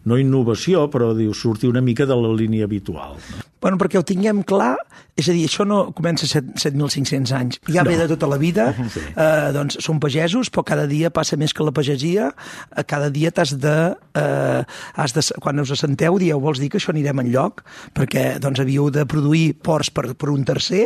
no 0.05 0.21
innovació, 0.21 0.87
però 0.93 1.13
diu, 1.17 1.33
sortir 1.35 1.71
una 1.73 1.85
mica 1.85 2.07
de 2.09 2.17
la 2.17 2.33
línia 2.37 2.69
habitual. 2.69 3.17
No? 3.17 3.45
Bueno, 3.63 3.81
perquè 3.81 3.99
ho 3.99 4.05
tinguem 4.07 4.45
clar, 4.47 4.77
és 5.17 5.31
a 5.31 5.33
dir, 5.33 5.47
això 5.49 5.65
no 5.65 5.79
comença 5.97 6.27
a 6.27 6.29
7 6.29 6.61
7.500 6.61 7.33
anys, 7.37 7.59
ja 7.73 7.83
no. 7.83 7.91
ve 7.91 7.97
de 7.97 8.07
tota 8.11 8.29
la 8.29 8.37
vida, 8.37 8.69
sí. 8.95 9.01
eh, 9.01 9.49
doncs 9.57 9.79
són 9.85 10.01
pagesos, 10.03 10.51
però 10.53 10.65
cada 10.69 10.85
dia 10.91 11.09
passa 11.15 11.39
més 11.41 11.55
que 11.57 11.65
la 11.65 11.73
pagesia, 11.73 12.29
eh, 12.69 12.85
cada 12.85 13.09
dia 13.13 13.33
t'has 13.33 13.57
de, 13.63 13.77
eh, 14.19 14.61
has 14.95 15.17
de... 15.17 15.25
Quan 15.41 15.61
us 15.63 15.73
assenteu 15.73 16.19
dieu, 16.21 16.41
vols 16.41 16.61
dir 16.61 16.69
que 16.73 16.81
això 16.81 16.93
anirem 16.93 17.25
en 17.25 17.31
lloc? 17.33 17.63
Perquè 17.97 18.37
doncs 18.45 18.61
havíeu 18.61 18.91
de 18.93 19.07
produir 19.09 19.55
porcs 19.57 19.91
per, 19.95 20.11
per 20.19 20.31
un 20.33 20.45
tercer, 20.45 20.85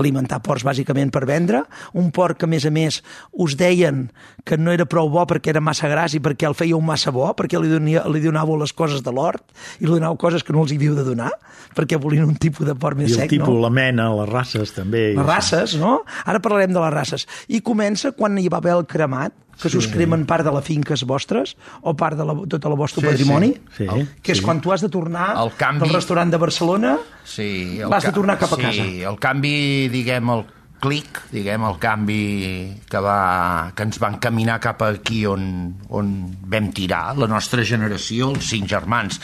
alimentar 0.00 0.42
porcs 0.44 0.66
bàsicament 0.66 1.12
per 1.14 1.24
vendre, 1.28 1.64
un 1.96 2.12
porc 2.12 2.42
que 2.42 2.48
a 2.48 2.52
més 2.52 2.68
a 2.68 2.74
més 2.74 3.00
us 3.32 3.56
deien 3.56 4.08
que 4.44 4.58
no 4.60 4.72
era 4.72 4.86
prou 4.88 5.08
bo 5.12 5.24
perquè 5.28 5.54
era 5.54 5.64
massa 5.64 5.88
gras 5.88 6.14
i 6.16 6.20
perquè 6.20 6.48
el 6.48 6.56
fèieu 6.58 6.80
massa 6.84 7.12
bo, 7.14 7.28
perquè 7.36 7.60
li, 7.60 7.72
donia, 7.72 8.04
li 8.12 8.20
donàveu 8.24 8.60
les 8.60 8.72
coses 8.76 9.00
de 9.04 9.12
l'hort 9.14 9.44
i 9.80 9.86
li 9.86 9.92
donàveu 9.92 10.20
coses 10.20 10.44
que 10.44 10.52
no 10.52 10.64
els 10.64 10.72
hi 10.74 10.78
havíeu 10.80 10.96
de 10.98 11.04
donar, 11.06 11.30
perquè 11.76 11.98
volien 12.00 12.28
un 12.28 12.36
tipus 12.40 12.68
de 12.68 12.76
porc 12.76 12.98
més 12.98 13.12
I 13.12 13.22
sec, 13.22 13.34
tipus, 13.36 13.48
no? 13.48 13.69
La 13.70 13.76
mena, 13.78 14.08
les 14.18 14.28
races 14.28 14.74
també. 14.76 15.14
Les 15.16 15.26
races, 15.26 15.76
no? 15.80 16.02
Ara 16.26 16.42
parlarem 16.42 16.74
de 16.74 16.80
les 16.82 16.92
races. 16.92 17.26
I 17.48 17.62
comença 17.62 18.12
quan 18.12 18.36
hi 18.38 18.48
va 18.50 18.58
haver 18.58 18.74
el 18.76 18.86
cremat, 18.90 19.32
que 19.60 19.68
sí. 19.68 19.76
us 19.76 19.86
cremen 19.92 20.22
part 20.24 20.42
de 20.46 20.52
la 20.54 20.62
finques 20.64 21.02
vostres 21.04 21.54
o 21.84 21.92
part 21.94 22.16
de 22.16 22.24
la, 22.24 22.32
tot 22.48 22.64
el 22.64 22.76
vostre 22.80 23.02
Sí, 23.02 23.08
patrimoni, 23.10 23.50
sí. 23.76 23.84
El- 23.84 24.06
que 24.22 24.32
és 24.32 24.38
Sí. 24.38 24.44
quan 24.44 24.60
tu 24.60 24.72
has 24.72 24.80
de 24.80 24.88
tornar 24.88 25.36
El 25.36 25.50
canvi- 25.52 25.80
del 25.84 25.92
restaurant 25.94 26.30
de 26.32 26.38
Barcelona, 26.38 26.98
Sí, 27.24 27.76
L'has 27.78 28.02
de 28.02 28.08
ca- 28.08 28.14
tornar 28.14 28.38
cap 28.38 28.52
a 28.52 28.56
sí, 28.56 28.62
casa. 28.62 28.82
el 29.10 29.18
canvi, 29.20 29.88
diguem, 29.92 30.30
el 30.30 30.46
clic, 30.80 31.20
diguem, 31.30 31.62
el 31.68 31.76
canvi 31.78 32.80
que, 32.88 32.98
va, 32.98 33.70
que 33.76 33.82
ens 33.84 33.98
va 34.02 34.08
encaminar 34.08 34.58
cap 34.58 34.80
aquí 34.82 35.26
on, 35.26 35.76
on 35.90 36.08
vam 36.40 36.70
tirar, 36.72 37.12
la 37.18 37.26
nostra 37.28 37.62
generació, 37.62 38.30
els 38.30 38.48
cinc 38.48 38.66
germans, 38.66 39.20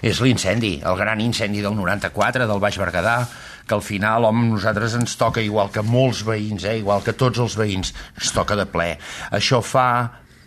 és 0.00 0.18
l'incendi, 0.24 0.80
el 0.82 0.96
gran 0.96 1.20
incendi 1.20 1.60
del 1.60 1.76
94, 1.76 2.46
del 2.48 2.58
Baix 2.58 2.78
Berguedà, 2.80 3.28
que 3.66 3.74
al 3.74 3.82
final, 3.82 4.26
home, 4.28 4.48
nosaltres 4.52 4.94
ens 4.98 5.16
toca 5.20 5.42
igual 5.42 5.70
que 5.72 5.82
molts 5.84 6.24
veïns, 6.26 6.66
eh, 6.68 6.78
igual 6.82 7.02
que 7.04 7.16
tots 7.16 7.40
els 7.40 7.56
veïns, 7.56 7.94
ens 8.18 8.34
toca 8.36 8.56
de 8.56 8.66
ple. 8.68 8.92
Això 9.32 9.62
fa 9.64 9.88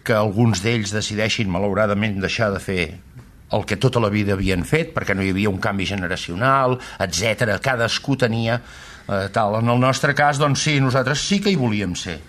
que 0.07 0.15
alguns 0.15 0.61
d'ells 0.63 0.93
decideixin, 0.95 1.49
malauradament, 1.51 2.21
deixar 2.23 2.51
de 2.53 2.61
fer 2.63 2.83
el 3.51 3.63
que 3.65 3.77
tota 3.79 3.99
la 4.03 4.11
vida 4.11 4.35
havien 4.35 4.63
fet, 4.67 4.93
perquè 4.95 5.15
no 5.15 5.23
hi 5.23 5.31
havia 5.31 5.51
un 5.51 5.59
canvi 5.63 5.87
generacional, 5.87 6.77
etc. 7.03 7.57
Cadascú 7.63 8.17
tenia 8.19 8.59
eh, 8.59 9.27
tal. 9.33 9.59
En 9.61 9.69
el 9.71 9.79
nostre 9.79 10.15
cas, 10.15 10.39
doncs 10.39 10.65
sí, 10.67 10.77
nosaltres 10.83 11.23
sí 11.23 11.39
que 11.43 11.51
hi 11.51 11.59
volíem 11.59 11.95
ser. 11.95 12.19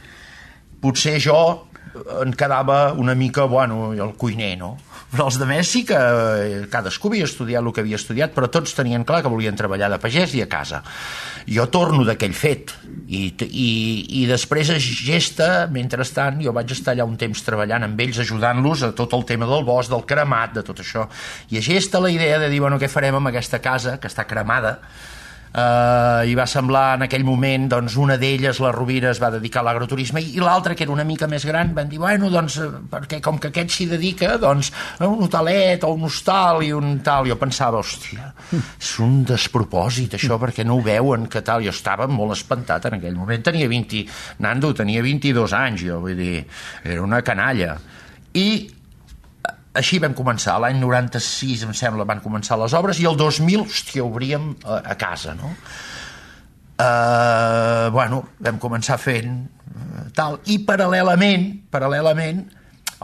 Potser 0.83 1.19
jo 1.23 1.41
eh, 1.59 2.23
en 2.23 2.35
quedava 2.39 2.93
una 2.95 3.17
mica, 3.19 3.49
bueno, 3.51 3.93
el 3.93 4.15
cuiner, 4.15 4.57
no? 4.59 4.77
Però 5.09 5.25
els 5.31 5.39
demés 5.41 5.71
sí 5.73 5.85
que 5.89 5.97
eh, 5.97 6.65
cadascú 6.69 7.09
havia 7.09 7.25
estudiat 7.25 7.65
el 7.65 7.73
que 7.73 7.81
havia 7.81 7.97
estudiat, 7.97 8.35
però 8.35 8.51
tots 8.53 8.75
tenien 8.77 9.07
clar 9.09 9.23
que 9.25 9.33
volien 9.33 9.57
treballar 9.57 9.89
de 9.95 9.99
pagès 10.03 10.35
i 10.37 10.43
a 10.45 10.49
casa. 10.53 10.83
Jo 11.49 11.65
torno 11.73 12.05
d'aquell 12.05 12.35
fet 12.37 12.75
i, 13.09 13.23
i, 13.49 13.71
i 14.21 14.27
després 14.29 14.69
a 14.75 14.77
Gesta, 14.77 15.49
mentrestant, 15.73 16.43
jo 16.45 16.53
vaig 16.53 16.77
estar 16.77 16.93
allà 16.93 17.09
un 17.09 17.17
temps 17.21 17.41
treballant 17.47 17.89
amb 17.89 18.05
ells, 18.05 18.21
ajudant-los 18.21 18.85
a 18.85 18.93
tot 18.99 19.17
el 19.17 19.25
tema 19.29 19.49
del 19.49 19.65
bosc, 19.65 19.89
del 19.95 20.05
cremat, 20.09 20.53
de 20.59 20.67
tot 20.67 20.85
això. 20.85 21.07
I 21.49 21.63
a 21.63 21.65
Gesta 21.65 22.05
la 22.05 22.13
idea 22.13 22.37
de 22.43 22.53
dir, 22.53 22.61
bueno, 22.61 22.77
què 22.77 22.93
farem 22.93 23.17
amb 23.17 23.33
aquesta 23.33 23.63
casa 23.65 23.97
que 23.97 24.13
està 24.13 24.29
cremada, 24.29 24.77
Uh, 25.49 26.29
i 26.29 26.35
va 26.37 26.45
semblar 26.45 26.99
en 26.99 27.07
aquell 27.07 27.25
moment 27.25 27.71
doncs 27.73 27.97
una 27.97 28.19
d'elles, 28.21 28.59
la 28.61 28.73
Rovira, 28.75 29.09
es 29.15 29.21
va 29.23 29.31
dedicar 29.33 29.63
a 29.63 29.69
l'agroturisme 29.71 30.21
i 30.21 30.43
l'altra, 30.45 30.77
que 30.77 30.85
era 30.85 30.93
una 30.93 31.07
mica 31.09 31.27
més 31.31 31.47
gran 31.49 31.73
van 31.75 31.89
dir, 31.89 31.99
bueno, 32.03 32.29
doncs, 32.31 32.59
eh, 32.61 32.69
perquè 32.93 33.23
com 33.25 33.41
que 33.41 33.49
aquest 33.49 33.73
s'hi 33.73 33.89
dedica 33.89 34.37
doncs, 34.41 34.71
a 35.01 35.09
un 35.09 35.25
hotelet 35.25 35.87
o 35.89 35.95
un 35.97 36.05
hostal 36.05 36.63
i 36.67 36.71
un 36.77 36.99
tal, 37.05 37.31
jo 37.31 37.39
pensava 37.41 37.81
hòstia, 37.81 38.31
és 38.53 38.93
un 39.05 39.23
despropòsit 39.29 40.19
això, 40.21 40.37
perquè 40.39 40.69
no 40.69 40.77
ho 40.77 40.85
veuen 40.85 41.27
que 41.33 41.43
tal, 41.43 41.65
jo 41.65 41.73
estava 41.73 42.07
molt 42.13 42.37
espantat 42.37 42.91
en 42.91 42.99
aquell 43.01 43.17
moment, 43.17 43.45
tenia 43.49 43.69
20 43.73 44.05
Nando 44.45 44.75
tenia 44.77 45.03
22 45.03 45.55
anys 45.57 45.87
jo, 45.89 46.03
vull 46.05 46.19
dir, 46.19 46.43
era 46.85 47.03
una 47.03 47.23
canalla. 47.25 47.79
I 48.37 48.78
així 49.79 50.01
vam 50.03 50.15
començar, 50.19 50.59
l'any 50.63 50.81
96 50.81 51.65
em 51.69 51.75
sembla 51.77 52.07
van 52.09 52.23
començar 52.25 52.59
les 52.61 52.75
obres 52.77 53.01
i 53.03 53.07
el 53.09 53.19
2000, 53.19 53.65
hòstia, 53.67 54.05
obríem 54.05 54.53
a, 54.65 54.83
a 54.95 54.99
casa 54.99 55.37
no? 55.39 55.55
Uh, 56.79 57.89
bueno, 57.91 58.23
vam 58.39 58.61
començar 58.63 59.01
fent 59.03 59.33
uh, 59.43 60.05
tal, 60.15 60.39
i 60.47 60.61
paral·lelament 60.67 61.49
paral·lelament 61.73 62.45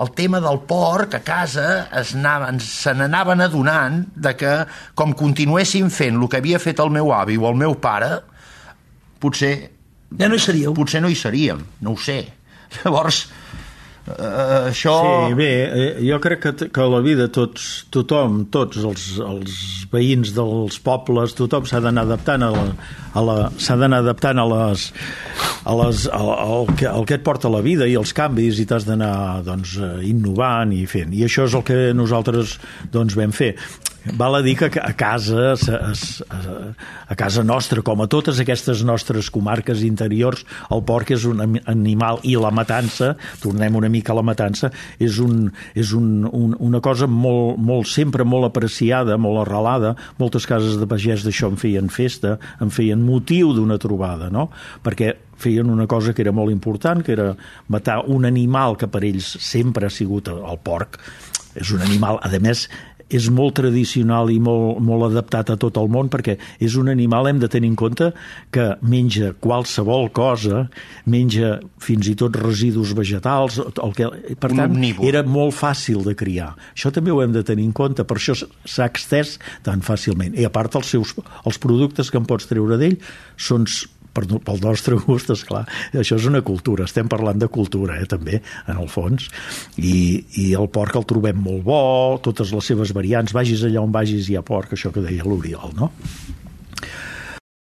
el 0.03 0.11
tema 0.15 0.41
del 0.43 0.61
porc 0.67 1.15
a 1.19 1.23
casa 1.27 1.67
es 1.95 2.15
anaven, 2.15 2.61
se 2.63 2.95
n'anaven 2.95 3.43
adonant 3.47 4.01
de 4.15 4.35
que 4.39 4.55
com 4.99 5.15
continuéssim 5.19 5.91
fent 5.95 6.19
el 6.19 6.31
que 6.31 6.43
havia 6.43 6.63
fet 6.63 6.83
el 6.83 6.91
meu 6.95 7.13
avi 7.15 7.39
o 7.39 7.47
el 7.51 7.59
meu 7.59 7.77
pare 7.83 8.11
potser 9.23 9.55
ja 10.19 10.29
no 10.29 10.39
hi 10.39 10.43
seríeu. 10.43 10.75
potser 10.75 11.03
no 11.03 11.11
hi 11.11 11.19
seríem, 11.19 11.63
no 11.81 11.95
ho 11.95 11.99
sé. 11.99 12.21
Llavors, 12.77 13.25
eh, 14.09 14.71
això... 14.71 14.95
Sí, 15.29 15.37
bé, 15.39 15.51
eh, 15.65 15.87
jo 16.05 16.19
crec 16.23 16.43
que, 16.43 16.69
que 16.75 16.83
a 16.83 16.89
la 16.93 17.01
vida 17.05 17.29
tots, 17.33 17.85
tothom, 17.95 18.43
tots 18.53 18.83
els, 18.85 19.07
els 19.25 19.57
veïns 19.93 20.35
dels 20.37 20.79
pobles, 20.85 21.37
tothom 21.39 21.69
s'ha 21.69 21.81
d'anar 21.85 22.05
adaptant 22.09 22.45
a 22.45 22.51
la, 22.55 22.67
a 23.15 23.25
la, 23.25 23.39
s'ha 23.57 23.79
d'anar 23.81 24.03
adaptant 24.05 24.43
a 24.43 24.47
les, 24.51 24.91
a 25.65 25.79
les, 25.81 26.05
al, 26.13 26.31
al, 26.35 26.69
que, 26.77 26.89
al 26.91 27.09
que 27.09 27.19
et 27.19 27.25
porta 27.27 27.53
la 27.53 27.63
vida 27.65 27.89
i 27.89 27.97
els 28.01 28.13
canvis 28.17 28.61
i 28.61 28.69
t'has 28.69 28.87
d'anar 28.89 29.15
doncs, 29.47 29.79
eh, 29.81 29.97
innovant 30.11 30.75
i 30.77 30.85
fent. 30.91 31.15
I 31.17 31.25
això 31.29 31.49
és 31.49 31.57
el 31.57 31.65
que 31.67 31.81
nosaltres 31.97 32.59
doncs, 32.93 33.17
vam 33.19 33.33
fer. 33.35 33.55
Val 34.13 34.35
a 34.37 34.43
dir 34.45 34.57
que 34.59 34.67
a 34.67 34.93
casa, 34.93 35.55
a, 37.09 37.15
casa 37.17 37.43
nostra, 37.43 37.81
com 37.81 38.03
a 38.05 38.07
totes 38.07 38.41
aquestes 38.43 38.83
nostres 38.85 39.31
comarques 39.33 39.81
interiors, 39.87 40.45
el 40.69 40.85
porc 40.85 41.15
és 41.17 41.25
un 41.25 41.41
animal 41.41 42.21
i 42.29 42.35
la 42.37 42.53
matança, 42.53 43.15
tornem 43.41 43.81
una 43.81 43.89
mica 43.89 44.13
a 44.13 44.19
la 44.19 44.27
matança, 44.27 44.69
és, 45.01 45.17
un, 45.25 45.49
és 45.73 45.95
un, 45.97 46.29
un, 46.29 46.53
una 46.61 46.83
cosa 46.85 47.09
molt, 47.09 47.57
molt, 47.57 47.89
sempre 47.89 48.29
molt 48.29 48.51
apreciada, 48.51 49.17
molt 49.17 49.47
arrelada. 49.47 49.95
Moltes 50.21 50.45
cases 50.51 50.77
de 50.77 50.89
pagès 50.91 51.25
d'això 51.25 51.49
en 51.55 51.61
feien 51.61 51.89
festa, 51.89 52.37
en 52.61 52.73
feien 52.75 53.01
motiu 53.01 53.55
d'una 53.57 53.81
trobada, 53.81 54.29
no? 54.29 54.51
Perquè 54.85 55.15
feien 55.41 55.71
una 55.73 55.89
cosa 55.89 56.13
que 56.13 56.23
era 56.23 56.33
molt 56.33 56.53
important, 56.53 57.01
que 57.01 57.17
era 57.17 57.33
matar 57.73 58.03
un 58.07 58.29
animal 58.29 58.77
que 58.77 58.89
per 58.89 59.03
ells 59.05 59.39
sempre 59.41 59.89
ha 59.89 59.93
sigut 59.93 60.29
el 60.29 60.61
porc. 60.63 61.01
És 61.55 61.71
un 61.71 61.85
animal, 61.87 62.19
a 62.19 62.29
més, 62.43 62.67
és 63.13 63.29
molt 63.33 63.57
tradicional 63.59 64.31
i 64.33 64.39
molt, 64.43 64.81
molt 64.85 65.09
adaptat 65.11 65.53
a 65.53 65.57
tot 65.61 65.77
el 65.81 65.91
món 65.93 66.09
perquè 66.13 66.37
és 66.63 66.77
un 66.81 66.89
animal, 66.93 67.29
hem 67.29 67.41
de 67.43 67.51
tenir 67.53 67.71
en 67.73 67.77
compte 67.79 68.11
que 68.55 68.67
menja 68.83 69.33
qualsevol 69.41 70.11
cosa 70.15 70.65
menja 71.11 71.59
fins 71.83 72.09
i 72.11 72.15
tot 72.19 72.37
residus 72.41 72.95
vegetals 72.97 73.61
el 73.61 73.97
que, 73.97 74.09
per 74.41 74.53
Un 74.53 74.63
tant, 74.63 74.77
omnívor. 74.77 75.09
era 75.09 75.25
molt 75.27 75.55
fàcil 75.57 76.05
de 76.07 76.17
criar 76.19 76.55
això 76.75 76.93
també 76.95 77.13
ho 77.13 77.23
hem 77.25 77.35
de 77.35 77.45
tenir 77.47 77.67
en 77.69 77.75
compte 77.77 78.05
per 78.05 78.19
això 78.21 78.37
s'ha 78.39 78.89
extès 78.89 79.39
tan 79.67 79.85
fàcilment 79.85 80.37
i 80.39 80.47
a 80.47 80.53
part 80.55 80.75
els, 80.77 80.95
seus, 80.95 81.15
els 81.45 81.61
productes 81.61 82.11
que 82.11 82.21
en 82.21 82.29
pots 82.29 82.49
treure 82.51 82.79
d'ell 82.81 82.99
són 83.37 83.67
per, 84.15 84.27
pel 84.47 84.63
nostre 84.63 84.99
gust, 85.05 85.33
és 85.35 85.45
clar, 85.49 85.65
això 85.93 86.19
és 86.21 86.29
una 86.31 86.45
cultura, 86.47 86.87
estem 86.89 87.11
parlant 87.11 87.41
de 87.41 87.51
cultura, 87.53 87.99
eh, 88.01 88.09
també, 88.11 88.41
en 88.71 88.79
el 88.79 88.89
fons, 88.93 89.29
i, 89.77 90.25
i 90.41 90.53
el 90.59 90.71
porc 90.73 90.97
el 91.01 91.09
trobem 91.11 91.43
molt 91.45 91.67
bo, 91.67 91.83
totes 92.25 92.55
les 92.55 92.73
seves 92.73 92.95
variants, 92.97 93.35
vagis 93.37 93.67
allà 93.67 93.83
on 93.83 93.93
vagis 93.95 94.31
hi 94.31 94.39
ha 94.39 94.47
porc, 94.47 94.77
això 94.77 94.95
que 94.95 95.05
deia 95.05 95.27
l'Oriol, 95.27 95.75
no? 95.79 95.93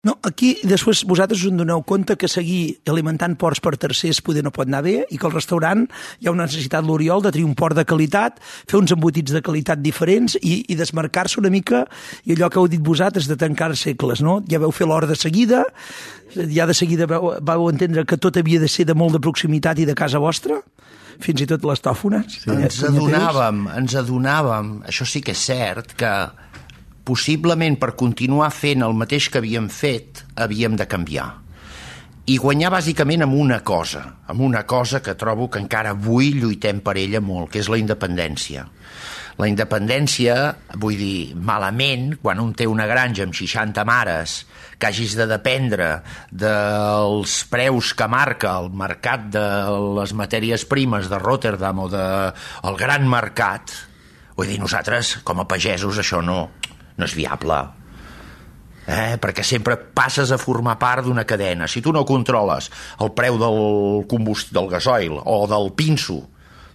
No, 0.00 0.14
aquí 0.24 0.54
després 0.64 1.02
vosaltres 1.04 1.42
us 1.44 1.50
en 1.52 1.58
doneu 1.60 1.82
compte 1.84 2.14
que 2.16 2.28
seguir 2.32 2.78
alimentant 2.88 3.34
porcs 3.36 3.60
per 3.60 3.74
tercers 3.76 4.22
poder 4.24 4.40
no 4.46 4.52
pot 4.56 4.64
anar 4.64 4.80
bé 4.86 4.94
i 5.12 5.18
que 5.20 5.28
al 5.28 5.34
restaurant 5.34 5.82
hi 6.16 6.28
ha 6.28 6.32
una 6.32 6.46
necessitat 6.48 6.86
l'Oriol 6.88 7.20
de 7.20 7.32
tenir 7.34 7.44
un 7.44 7.52
port 7.52 7.76
de 7.76 7.84
qualitat, 7.84 8.38
fer 8.40 8.78
uns 8.78 8.94
embotits 8.96 9.36
de 9.36 9.44
qualitat 9.44 9.82
diferents 9.84 10.38
i, 10.40 10.62
i 10.72 10.78
desmarcar-se 10.80 11.36
una 11.42 11.52
mica 11.52 11.82
i 12.24 12.32
allò 12.32 12.48
que 12.48 12.62
heu 12.62 12.70
dit 12.72 12.80
vosaltres 12.80 13.28
de 13.28 13.36
tancar 13.36 13.74
segles, 13.76 14.24
no? 14.24 14.38
Ja 14.48 14.62
veu 14.64 14.72
fer 14.72 14.88
l'hora 14.88 15.10
de 15.10 15.20
seguida, 15.20 15.66
ja 16.48 16.64
de 16.64 16.80
seguida 16.80 17.04
vau, 17.10 17.34
vau 17.36 17.68
entendre 17.68 18.08
que 18.08 18.16
tot 18.16 18.40
havia 18.40 18.64
de 18.64 18.72
ser 18.72 18.88
de 18.88 18.96
molt 18.96 19.18
de 19.18 19.20
proximitat 19.20 19.84
i 19.84 19.88
de 19.90 19.98
casa 19.98 20.16
vostra, 20.16 20.62
fins 21.20 21.44
i 21.44 21.50
tot 21.50 21.68
les 21.68 21.84
tòfones. 21.84 22.40
Sí. 22.40 22.56
Ens 22.56 22.80
adonàvem, 22.88 23.66
ens 23.76 24.00
adonàvem, 24.00 24.78
això 24.88 25.04
sí 25.04 25.20
que 25.20 25.36
és 25.36 25.44
cert, 25.52 25.92
que 25.92 26.14
possiblement 27.04 27.78
per 27.80 27.94
continuar 27.98 28.50
fent 28.54 28.84
el 28.86 28.96
mateix 28.96 29.28
que 29.30 29.40
havíem 29.40 29.68
fet, 29.72 30.24
havíem 30.36 30.76
de 30.78 30.86
canviar. 30.90 31.28
I 32.30 32.36
guanyar 32.38 32.68
bàsicament 32.70 33.24
amb 33.24 33.34
una 33.34 33.58
cosa, 33.66 34.04
amb 34.30 34.44
una 34.46 34.62
cosa 34.68 35.00
que 35.02 35.16
trobo 35.18 35.48
que 35.50 35.58
encara 35.58 35.96
avui 35.96 36.34
lluitem 36.36 36.78
per 36.84 36.94
ella 37.00 37.18
molt, 37.24 37.50
que 37.50 37.58
és 37.58 37.70
la 37.72 37.80
independència. 37.80 38.68
La 39.40 39.48
independència, 39.48 40.34
vull 40.78 40.98
dir, 41.00 41.32
malament, 41.34 42.12
quan 42.20 42.42
un 42.42 42.52
té 42.54 42.66
una 42.68 42.86
granja 42.86 43.24
amb 43.24 43.34
60 43.34 43.86
mares, 43.88 44.34
que 44.78 44.90
hagis 44.90 45.16
de 45.16 45.26
dependre 45.30 45.88
dels 46.30 47.38
preus 47.50 47.94
que 47.96 48.08
marca 48.12 48.52
el 48.60 48.68
mercat 48.76 49.26
de 49.32 49.46
les 49.98 50.12
matèries 50.16 50.66
primes 50.68 51.08
de 51.08 51.18
Rotterdam 51.20 51.82
o 51.86 51.88
del 51.92 52.36
de, 52.36 52.76
gran 52.80 53.08
mercat, 53.08 53.72
vull 54.36 54.48
dir, 54.48 54.60
nosaltres, 54.60 55.18
com 55.24 55.40
a 55.40 55.48
pagesos, 55.48 55.98
això 56.00 56.20
no, 56.24 56.42
no 57.00 57.08
és 57.08 57.16
viable. 57.16 57.60
Eh? 58.90 59.16
perquè 59.22 59.44
sempre 59.46 59.76
passes 59.76 60.32
a 60.34 60.38
formar 60.40 60.74
part 60.80 61.04
d'una 61.06 61.22
cadena. 61.28 61.68
Si 61.70 61.82
tu 61.84 61.92
no 61.94 62.02
controles 62.08 62.70
el 63.04 63.12
preu 63.14 63.38
del 63.38 63.60
combust 64.10 64.50
del 64.56 64.66
gasoil 64.72 65.20
o 65.20 65.44
del 65.46 65.70
pinso, 65.78 66.24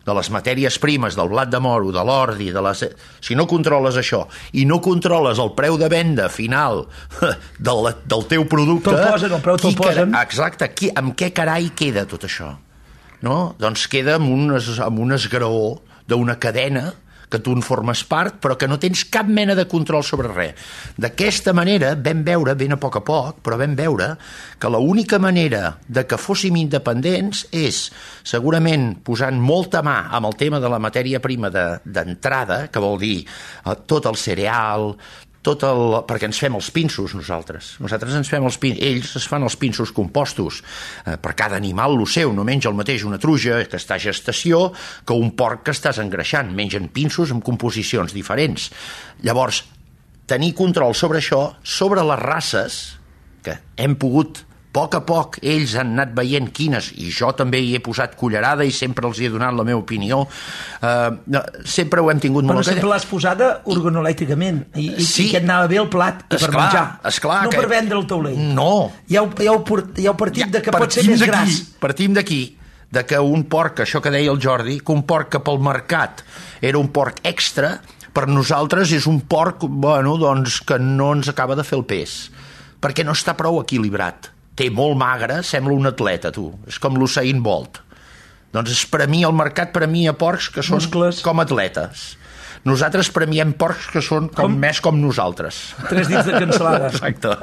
de 0.05 0.13
les 0.13 0.29
matèries 0.29 0.77
primes, 0.79 1.15
del 1.17 1.31
blat 1.31 1.49
de 1.49 1.59
moro, 1.59 1.89
de 1.91 2.03
l'ordi, 2.05 2.51
de 2.53 2.61
les... 2.61 2.83
si 3.25 3.35
no 3.35 3.47
controles 3.49 3.97
això 3.97 4.21
i 4.53 4.65
no 4.69 4.77
controles 4.85 5.41
el 5.41 5.51
preu 5.57 5.79
de 5.81 5.89
venda 5.89 6.29
final 6.29 6.85
del, 7.67 7.89
del 8.05 8.27
teu 8.29 8.45
producte... 8.49 8.93
Te'l 8.93 9.15
posen, 9.15 9.33
el 9.33 9.41
preu 9.41 9.57
te'l 9.61 9.79
posen. 9.79 10.13
Exacte, 10.21 10.69
qui, 10.77 10.91
amb 10.93 11.17
què 11.17 11.31
carai 11.35 11.71
queda 11.77 12.05
tot 12.09 12.29
això? 12.29 12.51
No? 13.25 13.39
Doncs 13.57 13.87
queda 13.89 14.19
amb 14.19 14.29
un, 14.29 14.53
amb 14.53 15.01
un 15.01 15.17
esgraó 15.17 15.79
d'una 16.05 16.37
cadena 16.37 16.91
que 17.29 17.39
tu 17.39 17.55
en 17.55 17.63
formes 17.65 18.03
part, 18.07 18.39
però 18.41 18.57
que 18.59 18.67
no 18.69 18.79
tens 18.81 19.05
cap 19.11 19.27
mena 19.27 19.55
de 19.57 19.67
control 19.69 20.03
sobre 20.03 20.31
res. 20.31 20.53
D'aquesta 20.97 21.53
manera 21.57 21.93
vam 21.95 22.23
veure, 22.25 22.55
ben 22.55 22.75
a 22.75 22.79
poc 22.81 22.99
a 22.99 23.03
poc, 23.05 23.41
però 23.45 23.59
vam 23.59 23.75
veure 23.77 24.13
que 24.59 24.71
l'única 24.71 25.19
manera 25.19 25.75
de 25.87 26.05
que 26.07 26.19
fóssim 26.21 26.57
independents 26.59 27.45
és 27.55 27.89
segurament 28.23 28.93
posant 29.05 29.39
molta 29.41 29.83
mà 29.85 30.09
amb 30.15 30.29
el 30.29 30.37
tema 30.39 30.61
de 30.63 30.71
la 30.71 30.79
matèria 30.81 31.21
prima 31.23 31.51
d'entrada, 31.51 32.65
de, 32.65 32.71
que 32.71 32.83
vol 32.83 32.99
dir 33.01 33.17
eh, 33.25 33.75
tot 33.87 34.07
el 34.09 34.17
cereal, 34.19 34.93
tot 35.45 35.63
el... 35.67 35.99
perquè 36.09 36.27
ens 36.29 36.39
fem 36.41 36.57
els 36.57 36.71
pinços 36.73 37.13
nosaltres. 37.17 37.75
Nosaltres 37.83 38.17
ens 38.17 38.31
fem 38.31 38.45
els 38.47 38.57
pinços, 38.61 38.81
ells 38.87 39.13
es 39.21 39.27
fan 39.29 39.45
els 39.45 39.57
pinços 39.61 39.93
compostos. 39.95 40.61
Eh, 41.05 41.15
per 41.21 41.35
cada 41.37 41.59
animal 41.59 41.95
lo 41.99 42.07
seu, 42.09 42.33
no 42.33 42.47
menja 42.47 42.71
el 42.71 42.77
mateix 42.77 43.05
una 43.05 43.21
truja 43.21 43.61
que 43.69 43.79
està 43.79 43.99
a 43.99 44.01
gestació 44.01 44.71
que 45.05 45.17
un 45.17 45.35
porc 45.37 45.67
que 45.67 45.75
estàs 45.75 46.01
engreixant. 46.03 46.51
Mengen 46.57 46.89
pinços 46.95 47.33
amb 47.35 47.45
composicions 47.45 48.15
diferents. 48.15 48.71
Llavors, 49.25 49.63
tenir 50.25 50.55
control 50.57 50.97
sobre 50.97 51.21
això, 51.21 51.43
sobre 51.61 52.03
les 52.05 52.21
races, 52.21 52.81
que 53.45 53.59
hem 53.77 53.93
pogut 54.01 54.41
poc 54.75 54.97
a 54.97 55.01
poc 55.07 55.37
ells 55.39 55.75
han 55.79 55.93
anat 55.95 56.11
veient 56.17 56.49
quines, 56.55 56.91
i 56.99 57.11
jo 57.15 57.31
també 57.37 57.61
hi 57.63 57.75
he 57.77 57.81
posat 57.83 58.17
cullerada 58.19 58.65
i 58.67 58.73
sempre 58.75 59.07
els 59.07 59.21
he 59.23 59.29
donat 59.31 59.55
la 59.55 59.63
meva 59.67 59.79
opinió, 59.79 60.23
uh, 60.25 61.39
sempre 61.63 62.03
ho 62.03 62.11
hem 62.11 62.19
tingut 62.23 62.43
Però 62.43 62.57
molt... 62.57 62.65
Però 62.65 62.73
sempre 62.73 62.91
l'has 62.91 63.07
posada 63.07 63.49
organolèticament, 63.71 64.65
i, 64.75 64.89
i, 64.89 65.07
sí. 65.07 65.29
i 65.29 65.31
que 65.31 65.41
et 65.41 65.47
anava 65.47 65.71
bé 65.71 65.79
el 65.81 65.89
plat 65.91 66.25
i 66.27 66.35
per 66.35 66.51
menjar. 66.51 66.85
Esclar, 67.11 67.39
no 67.47 67.53
que... 67.53 67.63
per 67.63 67.71
vendre 67.71 67.99
el 68.01 68.05
taulell. 68.09 68.43
No. 68.57 68.69
Ja 69.11 69.23
heu, 69.23 69.31
ja 69.39 69.55
heu, 69.55 69.81
ja 69.95 70.11
heu 70.11 70.19
partit 70.19 70.45
ja, 70.45 70.51
de 70.57 70.63
que 70.65 70.75
pot 70.75 70.99
ser 70.99 71.07
més 71.07 71.23
gras. 71.23 71.63
Partim 71.79 72.17
d'aquí 72.17 72.43
de 72.95 73.03
que 73.07 73.19
un 73.19 73.47
porc, 73.51 73.81
això 73.83 73.99
que 74.03 74.11
deia 74.13 74.31
el 74.31 74.39
Jordi, 74.43 74.79
que 74.83 74.93
un 74.93 75.03
porc 75.07 75.33
que 75.35 75.43
pel 75.43 75.59
mercat 75.63 76.23
era 76.63 76.79
un 76.79 76.91
porc 76.95 77.23
extra, 77.27 77.77
per 78.15 78.27
nosaltres 78.31 78.93
és 78.95 79.07
un 79.11 79.23
porc 79.27 79.65
bueno, 79.67 80.15
doncs, 80.19 80.61
que 80.67 80.79
no 80.79 81.11
ens 81.15 81.31
acaba 81.31 81.57
de 81.59 81.65
fer 81.67 81.79
el 81.81 81.87
pes, 81.87 82.15
perquè 82.79 83.03
no 83.03 83.15
està 83.17 83.35
prou 83.35 83.59
equilibrat 83.63 84.34
té 84.55 84.69
molt 84.71 84.97
magre, 84.99 85.41
sembla 85.43 85.75
un 85.75 85.89
atleta, 85.91 86.31
tu. 86.35 86.49
És 86.69 86.79
com 86.81 86.95
l'Usain 86.97 87.41
Bolt. 87.43 87.81
Doncs 88.55 88.71
es 88.71 88.85
premia 88.87 89.27
el 89.27 89.35
mercat 89.35 89.73
premia 89.75 90.13
porcs 90.15 90.47
que 90.53 90.63
són 90.63 90.79
Muscles. 90.79 91.19
com 91.25 91.41
atletes. 91.43 92.13
Nosaltres 92.65 93.11
premiem 93.13 93.51
porcs 93.53 93.91
que 93.93 94.01
són 94.01 94.29
com, 94.31 94.47
com? 94.47 94.55
més 94.57 94.79
com 94.81 94.95
nosaltres. 94.97 95.59
Tres 95.89 96.07
dits 96.09 96.25
de 96.25 96.39
cancel·lada. 96.39 96.87
Exacte. 96.93 97.35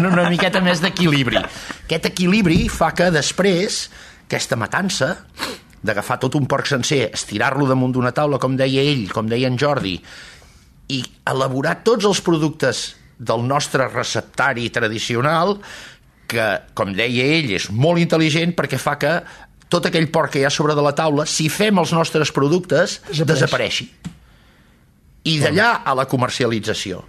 Una 0.00 0.24
miqueta 0.32 0.62
més 0.64 0.82
d'equilibri. 0.82 1.38
Aquest 1.84 2.08
equilibri 2.10 2.64
fa 2.72 2.90
que 2.96 3.12
després 3.14 3.84
aquesta 4.26 4.58
matança 4.58 5.12
d'agafar 5.86 6.16
tot 6.18 6.34
un 6.34 6.48
porc 6.50 6.66
sencer, 6.66 7.04
estirar-lo 7.14 7.68
damunt 7.68 7.92
d'una 7.94 8.10
taula, 8.16 8.40
com 8.42 8.56
deia 8.58 8.82
ell, 8.82 9.06
com 9.12 9.28
deia 9.30 9.46
en 9.46 9.58
Jordi, 9.60 9.94
i 10.90 11.02
elaborar 11.30 11.76
tots 11.86 12.08
els 12.08 12.22
productes 12.26 12.88
del 13.16 13.46
nostre 13.46 13.86
receptari 13.92 14.66
tradicional 14.74 15.60
que, 16.30 16.46
com 16.74 16.92
deia 16.96 17.24
ell, 17.38 17.50
és 17.56 17.68
molt 17.70 18.00
intel·ligent 18.02 18.54
perquè 18.58 18.78
fa 18.80 18.96
que 19.00 19.12
tot 19.72 19.86
aquell 19.88 20.08
porc 20.14 20.34
que 20.34 20.42
hi 20.42 20.46
ha 20.46 20.52
sobre 20.54 20.76
de 20.78 20.82
la 20.84 20.94
taula, 20.94 21.26
si 21.26 21.48
fem 21.50 21.78
els 21.82 21.92
nostres 21.94 22.30
productes, 22.34 23.00
Desapareix. 23.08 23.28
desapareixi. 23.32 23.88
I 25.26 25.38
d'allà 25.42 25.72
a 25.82 25.94
la 25.98 26.04
comercialització. 26.06 27.02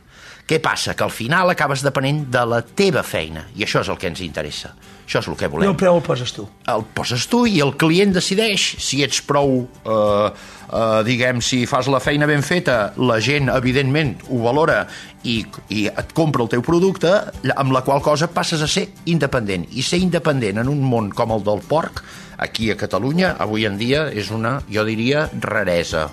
Què 0.48 0.62
passa? 0.64 0.94
Que 0.96 1.04
al 1.04 1.12
final 1.12 1.52
acabes 1.52 1.82
depenent 1.84 2.22
de 2.32 2.42
la 2.48 2.62
teva 2.64 3.02
feina, 3.04 3.50
i 3.60 3.66
això 3.66 3.82
és 3.84 3.90
el 3.92 3.98
que 4.00 4.08
ens 4.08 4.22
interessa. 4.24 4.72
Això 5.04 5.20
és 5.20 5.28
el 5.28 5.36
que 5.40 5.50
volem. 5.52 5.68
I 5.68 5.72
el 5.74 5.76
preu 5.80 5.98
el 5.98 6.04
poses 6.06 6.32
tu. 6.36 6.46
El 6.72 6.86
poses 6.96 7.26
tu 7.28 7.42
i 7.48 7.60
el 7.64 7.74
client 7.80 8.16
decideix 8.16 8.70
si 8.84 9.02
ets 9.04 9.20
prou, 9.28 9.60
eh, 9.68 10.32
eh, 10.32 11.04
diguem, 11.08 11.44
si 11.44 11.66
fas 11.68 11.92
la 11.92 12.00
feina 12.04 12.28
ben 12.32 12.44
feta, 12.48 12.94
la 12.96 13.20
gent, 13.20 13.52
evidentment, 13.52 14.16
ho 14.32 14.42
valora 14.48 14.82
i, 15.28 15.42
i 15.68 15.86
et 15.92 16.16
compra 16.16 16.48
el 16.48 16.52
teu 16.56 16.64
producte, 16.64 17.12
amb 17.56 17.76
la 17.76 17.84
qual 17.84 18.04
cosa 18.04 18.32
passes 18.32 18.64
a 18.64 18.72
ser 18.72 18.88
independent. 19.04 19.68
I 19.76 19.84
ser 19.84 20.00
independent 20.00 20.64
en 20.64 20.72
un 20.72 20.80
món 20.80 21.12
com 21.12 21.36
el 21.36 21.44
del 21.44 21.60
porc, 21.68 22.06
aquí 22.40 22.72
a 22.72 22.80
Catalunya, 22.80 23.36
avui 23.36 23.68
en 23.68 23.76
dia, 23.80 24.08
és 24.16 24.32
una, 24.32 24.62
jo 24.72 24.88
diria, 24.88 25.28
raresa. 25.44 26.08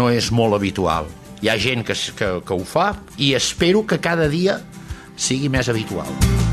No 0.00 0.08
és 0.08 0.32
molt 0.32 0.56
habitual 0.56 1.18
hi 1.42 1.50
ha 1.50 1.58
gent 1.58 1.82
que, 1.86 1.96
que, 2.18 2.30
que 2.46 2.54
ho 2.54 2.64
fa 2.64 2.92
i 3.18 3.32
espero 3.38 3.82
que 3.86 3.98
cada 4.02 4.30
dia 4.30 4.60
sigui 5.18 5.50
més 5.52 5.68
habitual. 5.68 6.51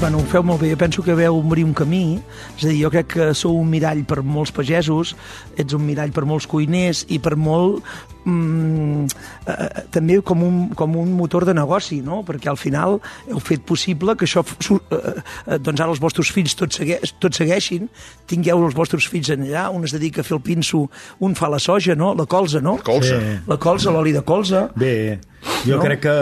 Bueno, 0.00 0.18
ho 0.18 0.26
feu 0.30 0.44
molt 0.46 0.60
bé. 0.62 0.70
Jo 0.70 0.78
penso 0.78 1.02
que 1.02 1.14
veu 1.14 1.38
obrir 1.38 1.64
un 1.66 1.74
camí. 1.74 2.20
És 2.56 2.64
a 2.64 2.68
dir, 2.68 2.82
jo 2.84 2.90
crec 2.92 3.08
que 3.14 3.32
sou 3.34 3.56
un 3.58 3.68
mirall 3.70 4.04
per 4.06 4.22
molts 4.22 4.52
pagesos, 4.54 5.14
ets 5.58 5.74
un 5.74 5.82
mirall 5.86 6.12
per 6.14 6.24
molts 6.28 6.46
cuiners 6.46 7.04
i 7.08 7.18
per 7.22 7.34
molt... 7.36 7.82
Mm, 8.28 9.06
eh, 9.46 9.54
eh, 9.54 9.82
també 9.94 10.18
com 10.20 10.42
un, 10.44 10.56
com 10.76 10.96
un 11.00 11.14
motor 11.16 11.46
de 11.48 11.54
negoci, 11.56 12.02
no? 12.04 12.20
Perquè 12.26 12.50
al 12.50 12.58
final 12.60 12.98
heu 13.26 13.40
fet 13.42 13.64
possible 13.66 14.14
que 14.18 14.28
això... 14.28 14.44
Eh, 14.44 14.98
eh, 14.98 15.58
doncs 15.58 15.80
ara 15.80 15.90
els 15.94 16.02
vostres 16.02 16.30
fills 16.34 16.54
tots, 16.58 16.78
segue, 16.78 17.00
tots 17.18 17.40
segueixin, 17.40 17.88
tingueu 18.28 18.66
els 18.66 18.76
vostres 18.76 19.08
fills 19.08 19.32
en 19.34 19.46
allà, 19.48 19.68
un 19.74 19.88
es 19.88 19.96
dedica 19.96 20.22
a 20.22 20.28
fer 20.28 20.36
el 20.36 20.44
pinso, 20.44 20.84
un 21.24 21.34
fa 21.38 21.48
la 21.50 21.62
soja, 21.62 21.96
no? 21.98 22.12
La 22.18 22.28
colza, 22.28 22.62
no? 22.62 22.76
Colza. 22.84 23.18
Sí. 23.18 23.40
La 23.48 23.58
colza, 23.58 23.94
l'oli 23.94 24.14
de 24.14 24.22
colza. 24.26 24.68
Bé, 24.76 25.18
jo 25.64 25.78
no? 25.78 25.82
crec 25.82 26.04
que 26.04 26.16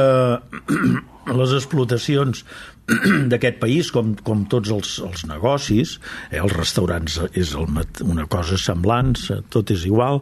les 1.27 1.53
explotacions 1.57 2.45
d'aquest 3.31 3.59
país, 3.59 3.89
com, 3.91 4.13
com 4.23 4.45
tots 4.51 4.71
els, 4.71 4.91
els 5.03 5.25
negocis, 5.27 5.97
eh, 6.31 6.39
els 6.39 6.53
restaurants 6.55 7.19
és 7.35 7.55
el, 7.59 7.67
una 8.07 8.27
cosa 8.31 8.59
semblant, 8.61 9.17
tot 9.51 9.73
és 9.75 9.87
igual, 9.89 10.21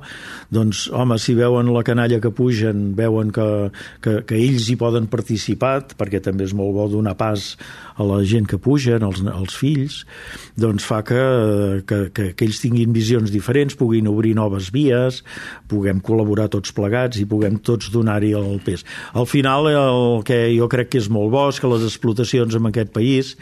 doncs, 0.54 0.86
home, 0.88 1.18
si 1.20 1.36
veuen 1.36 1.68
la 1.74 1.84
canalla 1.84 2.20
que 2.24 2.32
pugen, 2.32 2.94
veuen 2.96 3.34
que, 3.36 3.48
que, 4.04 4.16
que 4.24 4.38
ells 4.40 4.70
hi 4.72 4.78
poden 4.80 5.10
participar, 5.12 5.90
perquè 5.98 6.22
també 6.24 6.48
és 6.48 6.54
molt 6.56 6.72
bo 6.76 6.88
donar 6.88 7.16
pas 7.20 7.52
a 8.00 8.06
la 8.08 8.22
gent 8.26 8.48
que 8.50 8.58
pugen, 8.58 9.04
als, 9.04 9.20
als 9.28 9.58
fills, 9.60 10.00
doncs 10.56 10.86
fa 10.88 11.02
que, 11.06 11.20
que, 11.86 12.00
que, 12.16 12.30
que 12.32 12.48
ells 12.48 12.62
tinguin 12.64 12.96
visions 12.96 13.30
diferents, 13.34 13.76
puguin 13.76 14.08
obrir 14.08 14.32
noves 14.38 14.72
vies, 14.74 15.20
puguem 15.68 16.00
col·laborar 16.04 16.48
tots 16.52 16.72
plegats 16.74 17.20
i 17.20 17.28
puguem 17.28 17.60
tots 17.60 17.92
donar-hi 17.92 18.32
el 18.40 18.56
pes. 18.64 18.86
Al 19.12 19.28
final, 19.28 19.68
el 19.68 20.24
que 20.26 20.40
jo 20.56 20.70
crec 20.72 20.93
que 20.94 21.02
és 21.02 21.10
molt 21.10 21.32
bo 21.34 21.48
que 21.58 21.70
les 21.72 21.82
explotacions 21.82 22.54
en 22.54 22.70
aquest 22.70 22.94
país 22.94 23.34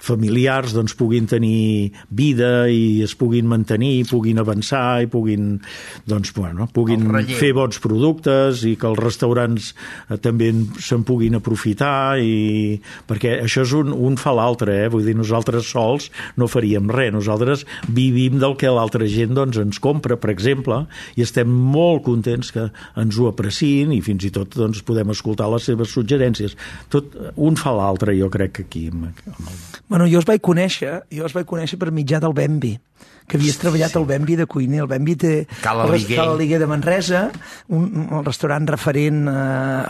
familiars 0.00 0.74
doncs, 0.74 0.94
puguin 0.98 1.28
tenir 1.30 1.92
vida 2.08 2.68
i 2.72 3.02
es 3.04 3.14
puguin 3.18 3.48
mantenir, 3.50 4.06
puguin 4.10 4.40
avançar 4.40 5.02
i 5.04 5.08
puguin, 5.10 5.58
doncs, 6.08 6.32
bueno, 6.36 6.66
puguin 6.72 7.06
fer 7.36 7.52
bons 7.56 7.80
productes 7.82 8.64
i 8.68 8.74
que 8.80 8.88
els 8.88 9.00
restaurants 9.00 9.72
eh, 10.08 10.18
també 10.22 10.50
se'n 10.80 11.04
puguin 11.06 11.38
aprofitar 11.38 12.18
i... 12.20 12.80
perquè 13.06 13.36
això 13.44 13.64
és 13.66 13.74
un, 13.76 13.92
un 13.92 14.16
fa 14.20 14.32
l'altre, 14.36 14.76
eh? 14.84 14.90
vull 14.92 15.06
dir, 15.06 15.16
nosaltres 15.18 15.68
sols 15.70 16.10
no 16.40 16.48
faríem 16.50 16.90
res, 16.90 17.12
nosaltres 17.14 17.66
vivim 17.88 18.40
del 18.40 18.56
que 18.60 18.72
l'altra 18.72 19.08
gent 19.10 19.36
doncs, 19.36 19.60
ens 19.60 19.80
compra, 19.82 20.16
per 20.20 20.32
exemple, 20.32 20.84
i 21.16 21.24
estem 21.26 21.50
molt 21.50 22.04
contents 22.08 22.52
que 22.54 22.68
ens 23.00 23.20
ho 23.20 23.28
apreciïn 23.30 23.92
i 23.94 24.00
fins 24.04 24.24
i 24.26 24.32
tot 24.34 24.56
doncs, 24.56 24.82
podem 24.86 25.12
escoltar 25.14 25.50
les 25.52 25.66
seves 25.68 25.92
suggerències. 25.94 26.56
Tot, 26.92 27.12
un 27.36 27.58
fa 27.60 27.74
l'altre, 27.76 28.14
jo 28.18 28.30
crec, 28.32 28.64
aquí. 28.64 28.86
Amb, 28.90 29.10
amb 29.34 29.50
el... 29.50 29.60
Bueno, 29.90 30.06
jo 30.06 30.20
els 30.20 30.26
vaig 30.28 30.38
conèixer, 30.38 31.00
jo 31.10 31.24
els 31.26 31.34
vaig 31.34 31.48
conèixer 31.50 31.76
per 31.80 31.90
mitjà 31.90 32.20
del 32.22 32.34
Bembi 32.36 32.76
que 33.30 33.38
havies 33.38 33.58
treballat 33.62 33.94
al 33.96 34.04
Bembi 34.08 34.34
de 34.40 34.46
cuiner. 34.50 34.80
El 34.84 34.88
Bembi 34.90 35.14
té 35.20 35.32
Cala 35.62 35.86
Liguer. 36.36 36.58
De 36.60 36.66
Manresa, 36.66 37.28
un, 37.70 37.86
un 38.10 38.24
restaurant 38.26 38.66
referent 38.68 39.22
eh, 39.30 39.34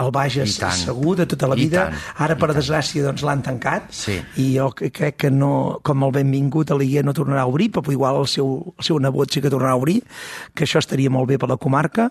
al 0.05 0.11
Bages 0.13 0.59
segur 0.85 1.17
de 1.17 1.27
tota 1.27 1.49
la 1.49 1.57
I 1.57 1.65
vida. 1.65 1.87
tant, 1.89 1.97
Ara, 2.27 2.37
i 2.37 2.41
per 2.41 2.51
tant. 2.53 2.59
desgràcia, 2.61 3.03
doncs 3.07 3.25
l'han 3.27 3.43
tancat 3.43 3.89
Sí. 3.97 4.19
i 4.37 4.51
jo 4.59 4.69
crec 4.77 5.17
que 5.17 5.31
no, 5.31 5.81
com 5.83 6.05
el 6.05 6.13
benvingut 6.13 6.71
a 6.71 6.77
Liguer 6.79 7.05
no 7.05 7.15
tornarà 7.17 7.43
a 7.43 7.51
obrir, 7.51 7.71
però 7.73 7.91
igual 7.93 8.21
el 8.21 8.29
seu, 8.29 8.75
el 8.79 8.85
seu 8.85 8.99
nebot 9.01 9.33
sí 9.33 9.41
que 9.41 9.51
tornarà 9.51 9.73
a 9.73 9.81
obrir, 9.81 10.03
que 10.55 10.65
això 10.69 10.79
estaria 10.83 11.11
molt 11.11 11.29
bé 11.29 11.39
per 11.41 11.49
la 11.49 11.57
comarca, 11.57 12.11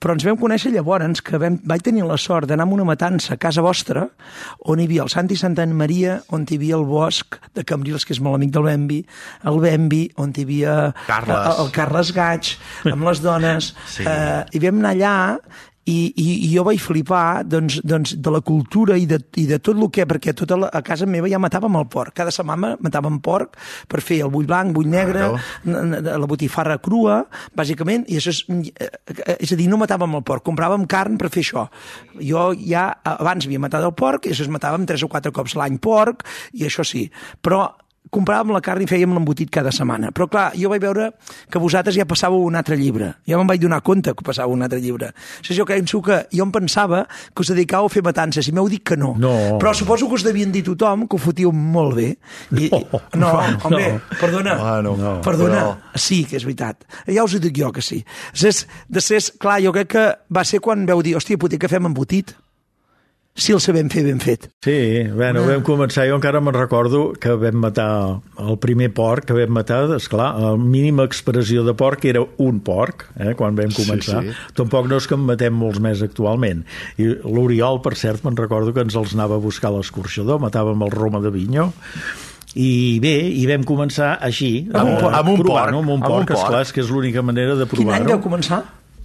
però 0.00 0.14
ens 0.16 0.24
vam 0.24 0.38
conèixer 0.40 0.72
llavors 0.72 1.20
que 1.22 1.38
vam, 1.38 1.58
vaig 1.64 1.82
tenir 1.86 2.04
la 2.08 2.16
sort 2.16 2.48
d'anar 2.48 2.64
a 2.66 2.72
una 2.72 2.84
matança 2.88 3.34
a 3.34 3.40
casa 3.40 3.62
vostra, 3.62 4.08
on 4.64 4.80
hi 4.80 4.86
havia 4.88 5.02
el 5.04 5.10
Sant 5.12 5.30
i 5.30 5.36
Santa 5.36 5.66
Maria, 5.66 6.20
on 6.30 6.46
hi 6.48 6.56
havia 6.56 6.76
el 6.80 6.84
bosc 6.88 7.36
de 7.54 7.64
Cambrils, 7.64 8.04
que 8.06 8.14
és 8.16 8.20
molt 8.20 8.36
amic 8.40 8.50
del 8.56 8.64
Bembi, 8.66 9.00
el 9.44 9.60
Bembi, 9.60 10.02
on 10.16 10.32
hi 10.36 10.42
havia 10.46 10.69
Carles. 11.06 11.40
el, 11.50 11.64
el 11.66 11.72
Carles 11.76 12.12
Gaig, 12.16 12.54
amb 12.92 13.08
les 13.10 13.24
dones, 13.24 13.72
Sí. 13.96 14.06
eh, 14.06 14.44
i 14.56 14.62
vam 14.66 14.80
anar 14.82 14.94
allà 14.96 15.16
i, 15.90 16.12
i, 16.22 16.24
i 16.44 16.48
jo 16.52 16.62
vaig 16.62 16.78
flipar 16.78 17.40
doncs, 17.48 17.78
doncs, 17.88 18.12
de 18.22 18.30
la 18.30 18.38
cultura 18.46 18.94
i 19.00 19.06
de, 19.10 19.16
i 19.40 19.46
de 19.48 19.56
tot 19.58 19.74
el 19.80 19.88
que... 19.90 20.04
Perquè 20.06 20.34
tota 20.38 20.58
la, 20.60 20.68
a 20.76 20.82
casa 20.86 21.06
meva 21.08 21.26
ja 21.32 21.40
matàvem 21.42 21.78
el 21.80 21.86
porc. 21.90 22.12
Cada 22.20 22.30
setmana 22.30 22.74
matàvem 22.84 23.16
porc 23.24 23.56
per 23.90 24.02
fer 24.04 24.20
el 24.22 24.30
bull 24.30 24.46
blanc, 24.46 24.70
bull 24.76 24.86
negre, 24.92 25.24
Claro. 25.64 26.04
la 26.20 26.28
botifarra 26.30 26.76
crua, 26.84 27.16
bàsicament, 27.58 28.04
i 28.12 28.20
això 28.20 28.30
és, 28.36 28.42
eh, 28.76 29.36
és 29.40 29.50
a 29.56 29.58
dir, 29.58 29.66
no 29.72 29.80
matàvem 29.80 30.14
el 30.20 30.22
porc, 30.30 30.44
compràvem 30.46 30.86
carn 30.86 31.18
per 31.18 31.32
fer 31.32 31.42
això. 31.42 31.66
Jo 32.20 32.50
ja 32.60 32.84
abans 33.16 33.48
havia 33.48 33.58
matat 33.64 33.82
el 33.88 33.96
porc 33.98 34.28
i 34.28 34.36
això 34.36 34.46
es 34.46 34.52
matàvem 34.52 34.86
tres 34.86 35.02
o 35.02 35.08
quatre 35.10 35.32
cops 35.34 35.56
l'any 35.58 35.80
porc, 35.82 36.22
i 36.60 36.68
això 36.68 36.86
sí. 36.86 37.08
Però 37.42 37.64
compràvem 38.10 38.50
la 38.52 38.60
carn 38.60 38.82
i 38.82 38.86
fèiem 38.90 39.12
l'embotit 39.14 39.50
cada 39.54 39.70
setmana. 39.72 40.10
Però 40.10 40.26
clar, 40.28 40.50
jo 40.58 40.68
vaig 40.72 40.82
veure 40.82 41.10
que 41.50 41.58
vosaltres 41.62 41.94
ja 41.96 42.04
passàveu 42.04 42.42
un 42.44 42.56
altre 42.58 42.76
llibre. 42.76 43.12
Ja 43.28 43.38
me'n 43.38 43.46
vaig 43.46 43.60
donar 43.62 43.80
compte 43.86 44.14
que 44.14 44.24
passàveu 44.26 44.52
un 44.56 44.62
altre 44.66 44.80
llibre. 44.82 45.12
O 45.14 45.44
sigui, 45.44 45.58
jo 45.60 45.66
penso 45.66 46.02
que 46.02 46.26
jo 46.34 46.42
em 46.44 46.50
pensava 46.52 47.04
que 47.34 47.42
us 47.44 47.52
dedicàveu 47.54 47.86
a 47.86 47.92
fer 47.94 48.02
matances 48.02 48.48
i 48.48 48.52
m'heu 48.52 48.68
dit 48.68 48.82
que 48.82 48.96
no. 48.96 49.14
No. 49.18 49.34
Però 49.62 49.72
suposo 49.74 50.08
que 50.08 50.14
us 50.18 50.24
devien 50.26 50.50
dir 50.52 50.64
tothom 50.66 51.06
que 51.06 51.16
ho 51.16 51.22
fotíeu 51.22 51.52
molt 51.52 51.94
bé. 51.96 52.08
I, 52.56 52.68
No, 52.70 52.82
no, 53.14 53.30
no, 53.32 53.58
home, 53.64 53.92
no. 53.92 54.00
perdona. 54.20 54.54
Bueno, 54.60 54.96
no, 54.96 55.20
perdona. 55.22 55.60
però- 55.62 55.76
Sí, 56.00 56.24
que 56.24 56.36
és 56.36 56.44
veritat. 56.44 56.84
Ja 57.06 57.24
us 57.24 57.34
ho 57.34 57.38
dic 57.38 57.56
jo 57.56 57.70
que 57.72 57.82
sí. 57.82 58.04
Ses, 58.32 58.66
de 58.88 59.00
ses, 59.00 59.32
clar, 59.38 59.60
jo 59.62 59.72
crec 59.72 59.88
que 59.88 60.04
va 60.34 60.44
ser 60.44 60.60
quan 60.60 60.86
veu 60.86 61.02
dir, 61.02 61.14
hòstia, 61.16 61.38
potser 61.38 61.58
que 61.58 61.68
fem 61.68 61.86
embotit. 61.86 62.34
Si 63.40 63.54
el 63.56 63.60
sabem 63.64 63.88
fer 63.88 64.02
ben 64.04 64.18
fet. 64.20 64.42
Sí, 64.60 64.74
bueno, 65.16 65.46
vam 65.48 65.62
començar, 65.64 66.04
jo 66.10 66.18
encara 66.18 66.42
me'n 66.44 66.52
recordo 66.58 67.14
que 67.16 67.32
vam 67.40 67.56
matar 67.62 67.86
el 68.42 68.58
primer 68.60 68.90
porc 68.92 69.24
que 69.30 69.36
vam 69.38 69.54
matar, 69.56 69.78
esclar, 69.96 70.34
la 70.36 70.50
mínima 70.60 71.06
expressió 71.08 71.64
de 71.64 71.72
porc 71.72 72.04
era 72.10 72.20
un 72.44 72.58
porc, 72.66 73.06
eh, 73.16 73.32
quan 73.38 73.56
vam 73.56 73.72
començar. 73.72 74.20
sí. 74.26 74.34
Tampoc 74.58 74.90
no 74.90 74.98
és 75.00 75.06
que 75.08 75.16
en 75.16 75.24
matem 75.24 75.56
molts 75.56 75.80
més 75.80 76.02
actualment. 76.04 76.66
I 77.00 77.14
l'Oriol, 77.24 77.80
per 77.80 77.94
cert, 77.96 78.20
me'n 78.28 78.36
recordo 78.36 78.74
que 78.76 78.84
ens 78.84 78.98
els 79.00 79.14
anava 79.16 79.38
a 79.40 79.42
buscar 79.42 79.70
a 79.72 79.78
l'escorxador, 79.78 80.38
matàvem 80.42 80.84
el 80.84 80.92
Roma 80.92 81.22
de 81.24 81.32
Vinyó, 81.32 81.70
i 82.60 82.98
bé, 83.00 83.14
i 83.40 83.46
vam 83.48 83.64
començar 83.64 84.18
així, 84.20 84.66
Amb 84.74 84.84
un 84.90 84.96
eh, 84.96 85.00
porc. 85.00 85.14
Amb 85.16 85.28
un 85.32 85.40
porc. 85.46 85.62
amb 85.68 85.78
un 85.78 85.80
Amb 85.80 85.90
un 85.96 86.00
porc, 86.04 86.28
porc. 86.28 86.36
esclar, 86.36 86.60
és 86.66 86.72
que 86.76 86.82
és 86.84 86.90
l'única 86.90 87.22
manera 87.22 87.54
de 87.56 87.64
Quin 87.64 87.88
any 87.88 88.04
provar-ho. 88.04 88.10
vau 88.18 88.20
començar? 88.28 88.60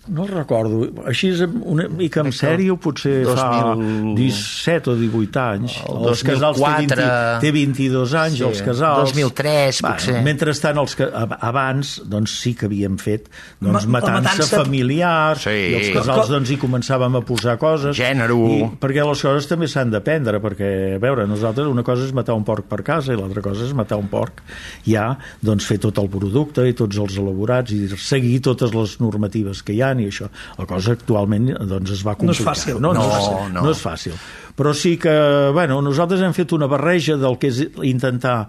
No 0.08 0.24
el 0.26 0.30
recordo. 0.30 0.84
Així 1.10 1.32
és 1.34 1.40
una 1.46 1.88
mica 1.90 2.22
en 2.22 2.30
sèrio, 2.36 2.76
potser 2.78 3.24
2000 3.26 3.40
fa 3.40 3.74
17 4.20 4.92
o 4.92 4.96
18 5.00 5.40
anys. 5.42 5.78
El 5.90 6.06
els 6.12 6.22
casals 6.28 6.60
té, 6.60 6.62
2004. 6.62 7.00
20, 7.02 7.40
té 7.42 7.52
22 7.56 8.14
anys, 8.22 8.38
Sí, 8.38 8.44
els 8.46 8.62
casals. 8.62 9.14
2003, 9.16 9.80
potser. 9.82 10.20
Mentrestant, 10.28 10.78
els 10.78 10.94
abans, 11.40 11.96
doncs 12.06 12.36
sí 12.44 12.54
que 12.54 12.68
havíem 12.70 13.00
fet 13.02 13.30
doncs, 13.60 13.88
Ma- 13.88 14.00
matança, 14.00 14.22
matança- 14.44 14.62
familiar, 14.64 15.40
Sí. 15.42 15.50
i 15.50 15.74
els 15.80 15.90
casals 15.98 16.30
doncs, 16.30 16.52
hi 16.54 16.58
començàvem 16.62 17.18
a 17.18 17.22
posar 17.26 17.58
coses. 17.58 17.98
Gènere. 17.98 18.36
I, 18.36 18.70
perquè 18.80 19.02
les 19.10 19.22
coses 19.26 19.48
també 19.48 19.68
s'han 19.68 19.90
d'aprendre, 19.90 20.40
perquè, 20.40 20.96
a 20.96 21.00
veure, 21.00 21.26
nosaltres 21.28 21.66
una 21.68 21.84
cosa 21.84 22.06
és 22.06 22.14
matar 22.14 22.36
un 22.36 22.44
porc 22.44 22.66
per 22.70 22.84
casa 22.84 23.14
i 23.14 23.18
l'altra 23.18 23.42
cosa 23.42 23.66
és 23.66 23.74
matar 23.74 23.98
un 23.98 24.08
porc 24.08 24.44
ja, 24.86 25.18
doncs 25.42 25.66
fer 25.66 25.80
tot 25.80 25.98
el 25.98 26.10
producte 26.10 26.68
i 26.68 26.74
tots 26.74 26.98
els 26.98 27.18
elaborats 27.18 27.72
i 27.72 27.88
seguir 27.98 28.40
totes 28.42 28.74
les 28.74 29.00
normatives 29.00 29.64
que 29.64 29.74
hi 29.74 29.82
ha 29.82 29.95
i 30.00 30.08
això. 30.10 30.30
La 30.58 30.66
cosa 30.66 30.92
actualment 30.94 31.52
doncs, 31.68 31.92
es 31.92 32.04
va 32.06 32.16
No 32.22 32.32
és 32.32 32.38
complicar. 32.40 32.54
fàcil. 32.54 32.80
No, 32.80 32.94
no, 32.94 33.02
No, 33.02 33.06
és 33.08 33.14
fàcil. 33.16 33.54
no. 33.54 33.62
no 33.62 33.72
és 33.72 33.82
fàcil. 33.86 34.14
Però 34.56 34.74
sí 34.74 34.98
que, 34.98 35.16
bueno, 35.54 35.82
nosaltres 35.82 36.22
hem 36.22 36.34
fet 36.34 36.52
una 36.56 36.68
barreja 36.68 37.18
del 37.18 37.38
que 37.38 37.48
és 37.48 37.60
intentar 37.84 38.48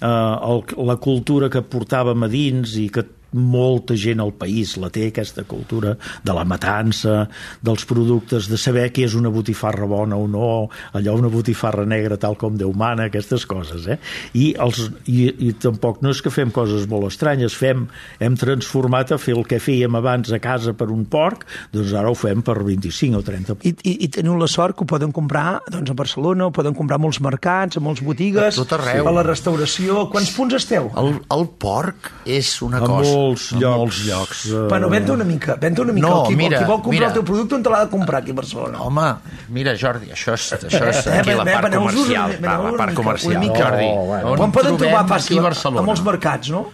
eh, 0.00 0.06
el, 0.06 0.64
la 0.86 0.96
cultura 0.96 1.48
que 1.48 1.62
portàvem 1.62 2.22
a 2.24 2.28
dins 2.28 2.76
i 2.76 2.88
que 2.90 3.04
molta 3.34 3.96
gent 3.98 4.22
al 4.22 4.32
país 4.38 4.76
la 4.80 4.90
té, 4.94 5.08
aquesta 5.10 5.44
cultura 5.48 5.96
de 6.24 6.34
la 6.36 6.44
matança, 6.48 7.24
dels 7.64 7.84
productes, 7.88 8.48
de 8.50 8.58
saber 8.60 8.86
què 8.94 9.04
és 9.08 9.16
una 9.18 9.32
botifarra 9.34 9.88
bona 9.90 10.16
o 10.16 10.26
no, 10.30 10.50
allò 10.94 11.16
una 11.18 11.30
botifarra 11.32 11.84
negra 11.88 12.18
tal 12.20 12.38
com 12.40 12.54
Déu 12.54 12.72
mana, 12.72 13.08
aquestes 13.10 13.44
coses. 13.50 13.88
Eh? 13.90 13.98
I, 14.38 14.52
els, 14.62 14.86
i, 15.10 15.26
I 15.48 15.52
tampoc 15.60 16.00
no 16.04 16.12
és 16.14 16.22
que 16.22 16.32
fem 16.32 16.52
coses 16.54 16.86
molt 16.90 17.10
estranyes, 17.10 17.56
fem, 17.58 17.86
hem 18.22 18.38
transformat 18.38 19.14
a 19.14 19.18
fer 19.18 19.34
el 19.36 19.44
que 19.48 19.58
fèiem 19.62 19.98
abans 19.98 20.30
a 20.32 20.40
casa 20.42 20.74
per 20.78 20.88
un 20.94 21.04
porc, 21.10 21.44
doncs 21.74 21.94
ara 21.98 22.12
ho 22.12 22.18
fem 22.18 22.42
per 22.46 22.60
25 22.62 23.18
o 23.18 23.24
30 23.26 23.58
I, 23.64 23.74
i, 23.74 23.96
i 24.06 24.10
teniu 24.14 24.38
la 24.38 24.48
sort 24.50 24.76
que 24.78 24.86
ho 24.86 24.88
poden 24.90 25.12
comprar 25.14 25.60
doncs, 25.70 25.90
a 25.90 25.98
Barcelona, 25.98 26.48
ho 26.48 26.54
poden 26.54 26.76
comprar 26.76 27.00
a 27.00 27.02
molts 27.02 27.20
mercats, 27.24 27.78
a 27.78 27.82
molts 27.84 28.02
botigues, 28.04 28.54
A 28.54 28.62
tot 28.62 28.76
arreu. 28.78 29.08
a 29.08 29.14
la 29.18 29.24
restauració. 29.26 30.06
Quants 30.12 30.32
punts 30.36 30.58
esteu? 30.60 30.90
El, 31.00 31.14
el 31.34 31.46
porc 31.60 32.10
és 32.26 32.54
una 32.64 32.82
a 32.82 32.86
cosa... 32.88 33.10
molts 33.24 33.48
a 33.52 33.58
llocs. 33.58 33.76
molts 33.80 33.98
llocs. 34.06 34.44
eh, 34.52 34.62
Bueno, 34.68 34.88
venta 34.92 35.12
una 35.12 35.24
mica, 35.24 35.56
venta 35.60 35.82
una 35.82 35.92
mica. 35.96 36.06
No, 36.08 36.20
el 36.22 36.26
qui, 36.28 36.36
mira, 36.36 36.58
el 36.58 36.64
qui 36.64 36.70
vol 36.70 36.80
comprar 36.82 36.94
mira. 37.00 37.06
el 37.08 37.12
teu 37.18 37.24
producte, 37.24 37.54
on 37.58 37.62
te 37.62 37.70
l'ha 37.74 37.82
de 37.84 37.90
comprar 37.90 38.20
aquí 38.22 38.30
a 38.30 38.34
Barcelona? 38.34 38.82
Home, 38.84 39.08
mira, 39.48 39.74
Jordi, 39.80 40.12
això 40.12 40.34
és, 40.38 40.46
això 40.60 40.84
és 40.92 41.06
Eh, 41.06 41.18
aquí 41.18 41.30
la 41.34 41.42
eh, 41.42 41.52
part 41.54 41.64
veneu-vos 41.70 41.92
una- 41.92 42.04
comercial. 42.04 42.38
Va, 42.44 42.56
la 42.70 42.76
part 42.78 42.94
comercial. 42.94 43.30
una 43.36 43.40
mica. 43.40 43.58
Jordi, 43.64 43.88
Oh, 43.90 44.06
bueno. 44.06 44.30
on 44.32 44.36
Quan 44.38 44.52
poden 44.52 44.76
trobem 44.76 44.88
trobar 44.92 45.02
aquí 45.04 45.12
fàcil? 45.14 45.44
a 45.44 45.78
A 45.80 45.82
molts 45.82 46.02
mercats, 46.04 46.50
no? 46.50 46.64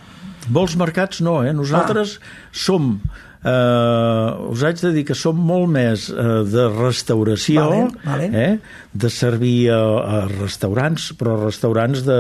Molts 0.51 0.77
mercats 0.77 1.21
no, 1.21 1.43
eh? 1.45 1.53
Nosaltres 1.53 2.19
som 2.51 3.01
eh, 3.45 4.51
us 4.53 4.63
haig 4.67 4.81
de 4.83 4.91
dir 4.93 5.05
que 5.09 5.15
som 5.15 5.37
molt 5.37 5.69
més 5.73 6.09
eh, 6.11 6.43
de 6.51 6.65
restauració, 6.75 7.67
Vale, 7.69 7.91
vale. 8.05 8.29
Eh? 8.33 8.59
de 8.93 9.11
servir 9.11 9.71
a, 9.71 9.79
a 9.79 10.19
restaurants, 10.29 11.13
però 11.19 11.37
restaurants 11.45 12.03
de, 12.05 12.19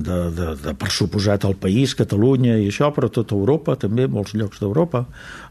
de, 0.00 0.18
de, 0.34 0.48
de, 0.64 0.74
per 0.78 0.90
suposat, 0.94 1.44
al 1.44 1.56
país, 1.60 1.94
Catalunya 1.98 2.56
i 2.60 2.68
això, 2.70 2.90
però 2.94 3.10
tota 3.12 3.36
Europa 3.36 3.76
també, 3.80 4.06
molts 4.10 4.34
llocs 4.38 4.60
d'Europa, 4.62 5.04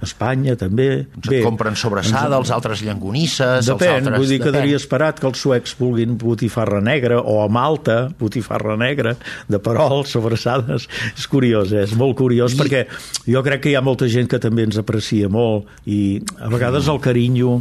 Espanya 0.06 0.56
també. 0.60 0.90
Ens 1.06 1.30
et 1.30 1.46
compren 1.46 1.78
sobrassada, 1.80 2.40
els 2.40 2.52
altres 2.56 2.84
llangonisses, 2.86 3.62
els 3.62 3.70
Depèn, 3.72 4.02
altres... 4.02 4.18
vull 4.18 4.32
dir 4.32 4.40
que 4.42 4.50
quedaria 4.50 4.80
esperat 4.80 5.22
que 5.22 5.30
els 5.30 5.42
suecs 5.42 5.76
vulguin 5.80 6.18
botifarra 6.20 6.82
negra 6.84 7.22
o 7.22 7.40
a 7.44 7.48
Malta, 7.52 8.00
botifarra 8.20 8.78
negra, 8.80 9.16
de 9.50 9.62
perol, 9.64 10.06
sobrassades. 10.10 10.90
És 11.14 11.28
curiós, 11.30 11.74
eh? 11.74 11.86
és 11.86 11.96
molt 12.00 12.18
curiós, 12.20 12.56
I... 12.56 12.62
perquè 12.64 12.86
jo 13.30 13.44
crec 13.46 13.66
que 13.66 13.74
hi 13.74 13.78
ha 13.78 13.86
molta 13.86 14.10
gent 14.10 14.30
que 14.32 14.42
també 14.42 14.66
ens 14.68 14.80
aprecia 14.82 15.30
molt 15.32 15.70
i 15.90 16.20
a 16.40 16.50
vegades 16.52 16.90
el 16.90 17.00
carinyo 17.04 17.60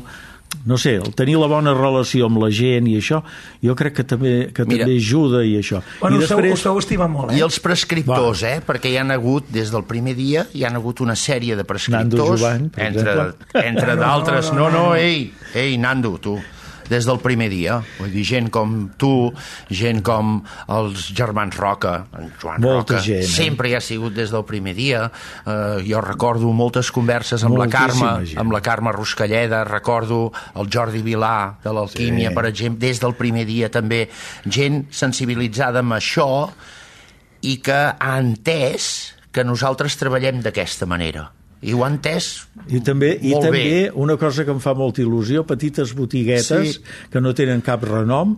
no 0.66 0.76
sé, 0.80 0.96
el 0.96 1.14
tenir 1.14 1.36
la 1.40 1.46
bona 1.48 1.72
relació 1.76 2.26
amb 2.28 2.40
la 2.42 2.48
gent 2.52 2.88
i 2.90 2.96
això, 2.98 3.22
jo 3.64 3.74
crec 3.78 3.94
que 4.00 4.04
també, 4.04 4.32
que 4.52 4.64
Mira. 4.68 4.84
també 4.84 4.96
ajuda 4.98 5.42
i 5.44 5.56
això. 5.60 5.80
Bueno, 6.00 6.16
I 6.16 6.24
us, 6.24 6.28
després... 6.28 6.52
us 6.58 6.64
feu 6.66 6.78
estimar 6.80 7.08
molt, 7.12 7.32
eh? 7.32 7.38
I 7.38 7.44
els 7.46 7.58
prescriptors, 7.64 8.42
eh? 8.48 8.58
Perquè 8.66 8.92
hi 8.92 8.98
han 9.00 9.10
hagut, 9.14 9.48
des 9.54 9.70
del 9.72 9.84
primer 9.88 10.14
dia, 10.18 10.46
hi 10.54 10.64
han 10.68 10.76
hagut 10.76 11.00
una 11.04 11.16
sèrie 11.16 11.56
de 11.56 11.64
Nando 11.64 11.68
prescriptors. 11.72 12.40
Jovany, 12.40 12.68
per 12.70 12.86
entre, 12.86 13.10
exemple. 13.12 13.64
entre 13.64 13.94
No, 13.94 14.00
d'altres. 14.02 14.52
no, 14.52 14.58
No, 14.58 14.68
no, 14.68 14.76
no, 14.78 14.86
no. 14.88 14.94
ei, 14.96 15.32
ei, 15.54 15.76
Nando, 15.78 16.18
tu. 16.18 16.38
Des 16.88 17.06
del 17.08 17.18
primer 17.22 17.48
dia. 17.52 17.78
Vull 17.98 18.10
dir, 18.12 18.24
gent 18.24 18.50
com 18.54 18.88
tu, 19.00 19.30
gent 19.70 20.02
com 20.06 20.38
els 20.74 21.08
germans 21.16 21.56
Roca, 21.58 22.06
en 22.18 22.30
Joan 22.40 22.60
Molta 22.64 22.98
Roca, 22.98 23.04
gent, 23.04 23.22
eh? 23.24 23.28
sempre 23.28 23.70
hi 23.70 23.76
ha 23.78 23.82
sigut 23.84 24.14
des 24.16 24.32
del 24.34 24.44
primer 24.48 24.74
dia. 24.76 25.06
Uh, 25.44 25.78
jo 25.86 26.00
recordo 26.04 26.50
moltes 26.52 26.90
converses 26.94 27.44
amb 27.44 27.56
la 27.58 27.66
Moltíssima 27.66 28.12
Carme, 28.12 28.26
gent. 28.32 28.40
amb 28.42 28.52
la 28.56 28.60
Carme 28.64 28.92
Ruscalleda, 28.96 29.64
recordo 29.68 30.32
el 30.56 30.68
Jordi 30.72 31.02
Vilà 31.04 31.58
de 31.64 31.72
l'Alquímia, 31.72 32.30
Sí. 32.30 32.34
per 32.34 32.46
exemple, 32.46 32.86
des 32.86 33.00
del 33.00 33.14
primer 33.14 33.44
dia 33.46 33.68
també. 33.70 34.08
Gent 34.46 34.86
sensibilitzada 34.90 35.80
amb 35.80 35.92
això 35.98 36.50
i 37.42 37.58
que 37.62 37.78
ha 37.98 38.14
entès 38.18 39.14
que 39.30 39.44
nosaltres 39.44 39.96
treballem 40.00 40.40
d'aquesta 40.42 40.86
manera. 40.86 41.28
I 41.62 41.72
ho 41.74 41.82
ha 41.84 41.88
entès 41.90 42.46
I 42.70 42.78
també, 42.86 43.16
i 43.20 43.32
molt 43.32 43.48
també 43.48 43.62
bé. 43.64 43.90
una 43.98 44.16
cosa 44.16 44.44
que 44.44 44.52
em 44.54 44.60
fa 44.62 44.74
molta 44.78 45.02
il·lusió, 45.02 45.44
petites 45.46 45.94
botiguetes 45.94 46.76
Sí. 46.76 46.80
que 47.10 47.20
no 47.20 47.34
tenen 47.34 47.60
cap 47.62 47.82
renom, 47.82 48.36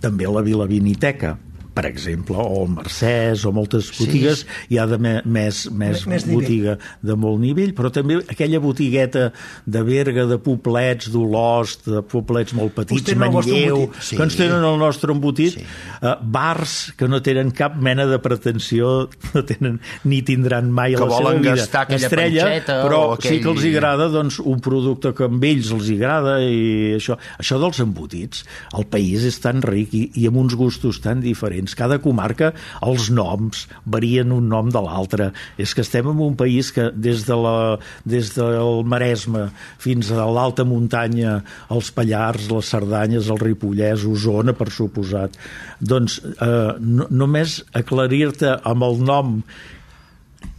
també 0.00 0.26
la 0.28 0.42
Vila 0.42 0.66
Viniteca 0.66 1.38
per 1.80 1.88
exemple, 1.88 2.36
o 2.36 2.64
el 2.66 2.72
Mercès, 2.74 3.46
o 3.48 3.52
moltes 3.56 3.88
botigues, 3.96 4.42
hi 4.68 4.76
ha 4.76 4.84
de 4.90 4.98
me, 5.00 5.12
més, 5.24 5.62
més, 5.72 6.02
Més 6.06 6.26
nivell. 6.26 6.42
botiga 6.42 6.74
de 7.00 7.14
molt 7.16 7.40
nivell, 7.40 7.72
però 7.74 7.88
també 7.92 8.18
aquella 8.28 8.60
botigueta 8.60 9.30
de 9.64 9.82
Berga, 9.86 10.26
de 10.28 10.36
poblets, 10.44 11.08
d'Olost, 11.10 11.86
de 11.88 12.02
poblets 12.02 12.52
molt 12.52 12.74
petits, 12.76 13.14
Manlleu. 13.16 13.86
Sí. 14.00 14.16
que 14.18 14.22
ens 14.26 14.36
tenen 14.36 14.60
el 14.64 14.76
nostre 14.78 15.12
embotit, 15.14 15.54
Sí. 15.56 15.64
eh, 16.02 16.14
bars 16.20 16.92
que 16.98 17.08
no 17.08 17.22
tenen 17.22 17.50
cap 17.50 17.76
mena 17.80 18.04
de 18.06 18.18
pretensió, 18.18 19.08
no 19.34 19.44
tenen 19.48 19.80
ni 20.04 20.20
tindran 20.22 20.70
mai 20.70 20.94
a 20.94 20.98
Que 20.98 21.04
la 21.06 21.10
seva 21.16 21.22
volen 21.30 21.40
vida 21.42 21.54
gastar 21.56 21.82
aquella 21.86 22.06
estrella, 22.06 22.44
panxeta 22.44 22.78
però 22.84 23.00
o 23.08 23.14
aquell- 23.16 23.32
sí 23.38 23.40
que 23.40 23.48
els 23.54 23.64
agrada 23.64 24.08
doncs, 24.12 24.38
un 24.44 24.60
producte 24.60 25.14
que 25.16 25.24
amb 25.24 25.44
ells 25.44 25.70
els 25.72 25.88
agrada 25.96 26.36
i 26.44 26.94
això, 26.98 27.16
això 27.40 27.58
dels 27.62 27.80
embotits 27.80 28.44
el 28.76 28.84
país 28.86 29.24
és 29.24 29.40
tan 29.40 29.62
ric 29.62 29.94
i, 29.94 30.10
i 30.20 30.26
amb 30.28 30.36
uns 30.44 30.54
gustos 30.54 31.00
tan 31.00 31.20
diferents 31.24 31.69
cada 31.78 32.00
comarca 32.02 32.52
els 32.86 33.08
noms 33.14 33.66
varien 33.84 34.32
un 34.34 34.48
nom 34.50 34.70
de 34.72 34.82
l'altre. 34.84 35.30
És 35.60 35.74
que 35.74 35.84
estem 35.86 36.10
en 36.10 36.20
un 36.24 36.36
país 36.38 36.72
que 36.74 36.90
des, 36.94 37.24
de 37.28 37.38
la, 37.38 37.56
des 38.04 38.32
del 38.36 38.84
Maresme 38.84 39.48
fins 39.80 40.12
a 40.12 40.28
l'alta 40.28 40.66
muntanya 40.68 41.40
els 41.70 41.90
Pallars, 41.94 42.50
les 42.50 42.70
Cerdanyes 42.74 43.30
el 43.32 43.42
Ripollès, 43.42 44.06
Osona 44.06 44.54
per 44.56 44.70
suposat. 44.74 45.36
Doncs 45.80 46.20
eh, 46.36 46.72
no, 46.80 47.08
només 47.10 47.60
aclarir-te 47.76 48.56
amb 48.68 48.88
el 48.88 49.04
nom 49.04 49.36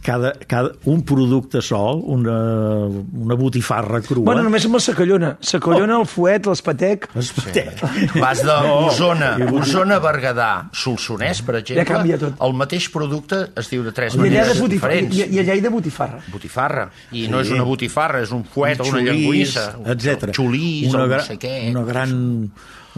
cada, 0.02 0.32
cada, 0.50 0.72
un 0.90 1.04
producte 1.06 1.60
sol, 1.62 2.00
una, 2.10 2.86
una 2.88 3.34
botifarra 3.38 4.00
crua. 4.02 4.24
Bueno, 4.32 4.42
només 4.42 4.64
amb 4.66 4.74
la 4.74 4.80
sacallona. 4.82 5.28
Sacallona, 5.40 6.00
el 6.02 6.06
fuet, 6.10 6.46
l'espatec... 6.50 7.06
Espatec. 7.18 7.82
Vas 8.16 8.42
d'Osona, 8.42 9.36
i 9.40 9.46
vull 9.46 9.60
dir- 9.60 9.68
Osona, 9.68 10.00
Berguedà, 10.02 10.48
Solsonès, 10.74 11.42
per 11.46 11.60
exemple, 11.60 11.86
canvia 11.92 12.18
tot. 12.18 12.34
el 12.42 12.56
mateix 12.58 12.88
producte 12.94 13.44
es 13.62 13.70
diu 13.70 13.86
de 13.86 13.94
tres 13.94 14.14
I 14.14 14.18
de 14.18 14.24
maneres 14.26 14.60
botifarra, 14.60 14.98
diferents. 14.98 15.16
i, 15.22 15.36
i 15.38 15.42
allà 15.44 15.54
hi 15.58 15.64
de 15.68 15.70
botifarra. 15.76 16.20
Botifarra. 16.34 16.88
I 17.12 17.28
no 17.30 17.40
és 17.44 17.50
Sí. 17.52 17.54
una 17.54 17.64
botifarra, 17.68 18.22
és 18.26 18.30
un 18.34 18.42
fuet 18.44 18.80
o 18.82 18.90
una 18.90 18.98
xulís, 19.04 19.12
llenguissa. 19.22 19.66
etc. 19.94 20.32
Xulís, 20.34 20.92
una, 20.94 21.04
o 21.04 21.06
no 21.14 21.20
sé 21.26 21.38
què. 21.38 21.56
Una 21.70 21.84
gran, 21.86 22.16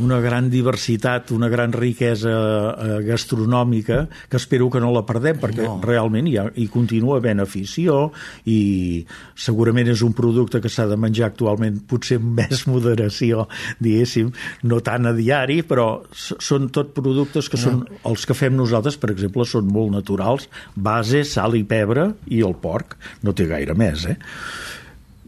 una 0.03 0.19
gran 0.21 0.51
diversitat, 0.51 1.31
una 1.31 1.49
gran 1.49 1.73
riquesa 1.73 2.31
eh, 2.31 2.99
gastronòmica 3.07 4.05
que 4.29 4.39
espero 4.41 4.69
que 4.71 4.83
no 4.83 4.91
la 4.95 5.05
perdem 5.07 5.39
perquè 5.43 5.67
no. 5.67 5.79
realment 5.85 6.29
hi, 6.29 6.37
ha, 6.41 6.49
hi 6.55 6.67
continua 6.73 7.21
havent 7.21 7.43
afició 7.45 8.09
i 8.51 9.05
segurament 9.39 9.93
és 9.93 10.03
un 10.07 10.15
producte 10.17 10.61
que 10.65 10.73
s'ha 10.73 10.89
de 10.91 10.99
menjar 11.01 11.31
actualment 11.31 11.81
potser 11.91 12.19
amb 12.21 12.41
més 12.43 12.65
moderació, 12.73 13.47
diguéssim, 13.79 14.33
no 14.71 14.81
tant 14.85 15.11
a 15.11 15.15
diari, 15.17 15.61
però 15.67 15.89
són 16.15 16.71
tot 16.75 16.95
productes 16.97 17.51
que 17.51 17.61
són 17.61 17.85
els 18.09 18.27
que 18.27 18.37
fem 18.37 18.57
nosaltres, 18.57 18.99
per 19.01 19.13
exemple, 19.15 19.47
són 19.47 19.71
molt 19.71 19.95
naturals, 19.95 20.49
base, 20.75 21.25
sal 21.29 21.55
i 21.59 21.65
pebre 21.69 22.11
i 22.35 22.43
el 22.45 22.57
porc, 22.61 22.99
no 23.23 23.35
té 23.37 23.47
gaire 23.51 23.77
més, 23.79 24.09
eh? 24.11 24.19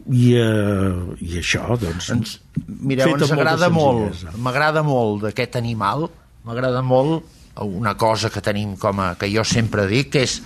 I, 0.07 0.27
uh, 0.39 1.15
i 1.19 1.39
això, 1.41 1.75
doncs... 1.79 2.11
Ens, 2.13 2.37
mireu, 2.65 3.15
ens 3.17 3.33
agrada 3.35 3.67
molt, 3.73 4.23
m'agrada 4.39 4.83
molt 4.87 5.25
d'aquest 5.27 5.57
animal, 5.59 6.07
m'agrada 6.47 6.83
molt 6.85 7.25
una 7.65 7.95
cosa 7.97 8.29
que 8.29 8.41
tenim 8.41 8.75
com 8.77 9.01
a, 9.01 9.15
que 9.19 9.29
jo 9.33 9.43
sempre 9.47 9.87
dic, 9.89 10.13
que 10.13 10.23
és, 10.27 10.39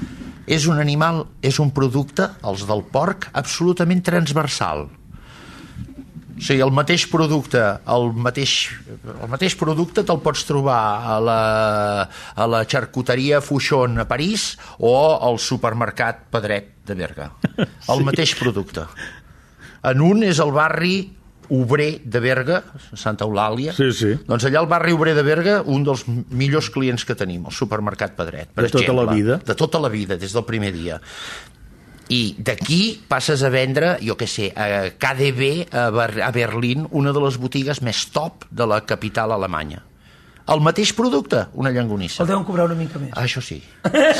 és 0.48 0.66
un 0.72 0.80
animal, 0.82 1.26
és 1.44 1.60
un 1.60 1.72
producte, 1.76 2.30
els 2.48 2.66
del 2.70 2.84
porc, 2.94 3.30
absolutament 3.38 4.04
transversal. 4.06 4.88
O 6.42 6.44
sigui, 6.44 6.64
el 6.66 6.72
mateix 6.74 7.04
producte, 7.06 7.60
el 7.94 8.08
mateix, 8.18 8.72
el 9.12 9.30
mateix 9.30 9.54
producte 9.60 10.02
te'l 10.02 10.24
pots 10.26 10.42
trobar 10.50 10.80
a 11.14 11.20
la, 11.22 11.42
a 12.34 12.48
la 12.50 12.64
xarcuteria 12.66 13.44
Fuixón 13.46 14.02
a 14.02 14.08
París 14.10 14.56
o 14.80 14.96
al 15.22 15.38
supermercat 15.38 16.26
Pedret 16.34 16.72
de 16.90 16.98
Berga. 16.98 17.30
El 17.94 18.02
mateix 18.08 18.34
producte. 18.40 18.88
En 19.84 20.02
un 20.06 20.24
és 20.24 20.40
el 20.44 20.52
barri 20.54 20.96
obrer 21.52 22.00
de 22.08 22.20
Berga, 22.24 22.62
Santa 22.96 23.26
Eulàlia. 23.28 23.74
Sí, 23.76 23.90
sí. 23.92 24.14
Doncs 24.28 24.46
allà 24.48 24.62
al 24.62 24.70
barri 24.72 24.94
obrer 24.96 25.16
de 25.18 25.24
Berga, 25.26 25.58
un 25.68 25.84
dels 25.84 26.06
millors 26.08 26.70
clients 26.72 27.04
que 27.06 27.16
tenim, 27.20 27.44
el 27.50 27.56
supermercat 27.56 28.16
Pedret, 28.16 28.54
per 28.56 28.66
De 28.66 28.70
tota 28.72 28.86
exemple. 28.86 29.04
la 29.04 29.14
vida? 29.14 29.40
De 29.46 29.56
tota 29.60 29.82
la 29.84 29.90
vida, 29.92 30.16
des 30.18 30.32
del 30.32 30.46
primer 30.48 30.72
dia. 30.72 31.02
I 32.12 32.36
d'aquí 32.40 33.02
passes 33.08 33.44
a 33.44 33.50
vendre, 33.52 33.98
jo 34.04 34.16
què 34.20 34.28
sé, 34.28 34.50
a 34.56 34.92
KDB, 35.00 35.68
a, 35.72 35.90
Ber 35.96 36.24
a 36.24 36.32
Berlín, 36.36 36.88
una 36.92 37.12
de 37.16 37.24
les 37.24 37.38
botigues 37.40 37.82
més 37.82 38.06
top 38.12 38.46
de 38.52 38.68
la 38.68 38.82
capital 38.88 39.32
alemanya. 39.32 39.84
El 40.52 40.60
mateix 40.64 40.92
producte, 40.98 41.46
una 41.56 41.72
llangonissa. 41.72 42.24
El 42.24 42.30
deuen 42.32 42.44
cobrar 42.44 42.66
una 42.68 42.76
mica 42.76 43.00
més. 43.00 43.14
Ah, 43.16 43.24
això 43.24 43.40
sí. 43.44 43.62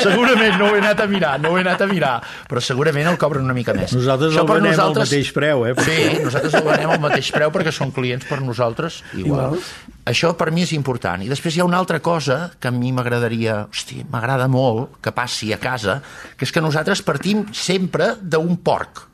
Segurament 0.00 0.56
no 0.56 0.70
ho 0.70 0.76
he 0.76 0.80
anat 0.80 1.02
a 1.04 1.06
mirar, 1.10 1.34
no 1.42 1.52
ho 1.52 1.58
he 1.58 1.64
anat 1.64 1.84
a 1.84 1.88
mirar, 1.90 2.12
però 2.48 2.62
segurament 2.64 3.10
el 3.10 3.18
cobren 3.20 3.44
una 3.44 3.56
mica 3.56 3.74
més. 3.76 3.92
Nosaltres 3.96 4.32
Això 4.32 4.46
el 4.46 4.50
venem 4.50 4.80
al 4.80 4.96
mateix 4.96 5.32
preu, 5.36 5.66
eh? 5.68 5.74
Sí, 5.82 5.98
nosaltres 6.24 6.56
el 6.56 6.66
venem 6.70 6.94
al 6.96 7.02
mateix 7.04 7.28
preu 7.34 7.52
perquè 7.52 7.74
són 7.74 7.92
clients 7.92 8.24
per 8.30 8.40
nosaltres 8.40 9.02
igual. 9.12 9.58
Igual. 9.58 9.70
Això 10.08 10.32
per 10.38 10.48
mi 10.54 10.64
és 10.64 10.72
important. 10.74 11.22
I 11.22 11.30
després 11.30 11.54
hi 11.54 11.62
ha 11.62 11.68
una 11.68 11.78
altra 11.78 12.00
cosa 12.02 12.40
que 12.58 12.72
a 12.72 12.74
mi 12.74 12.90
m'agradaria, 12.96 13.62
hosti, 13.68 14.00
m'agrada 14.10 14.48
molt 14.50 14.98
que 15.04 15.12
passi 15.14 15.52
a 15.54 15.60
casa, 15.62 16.00
que 16.36 16.48
és 16.48 16.54
que 16.54 16.64
nosaltres 16.64 17.04
partim 17.06 17.46
sempre 17.52 18.14
d'un 18.22 18.56
porc. 18.64 19.11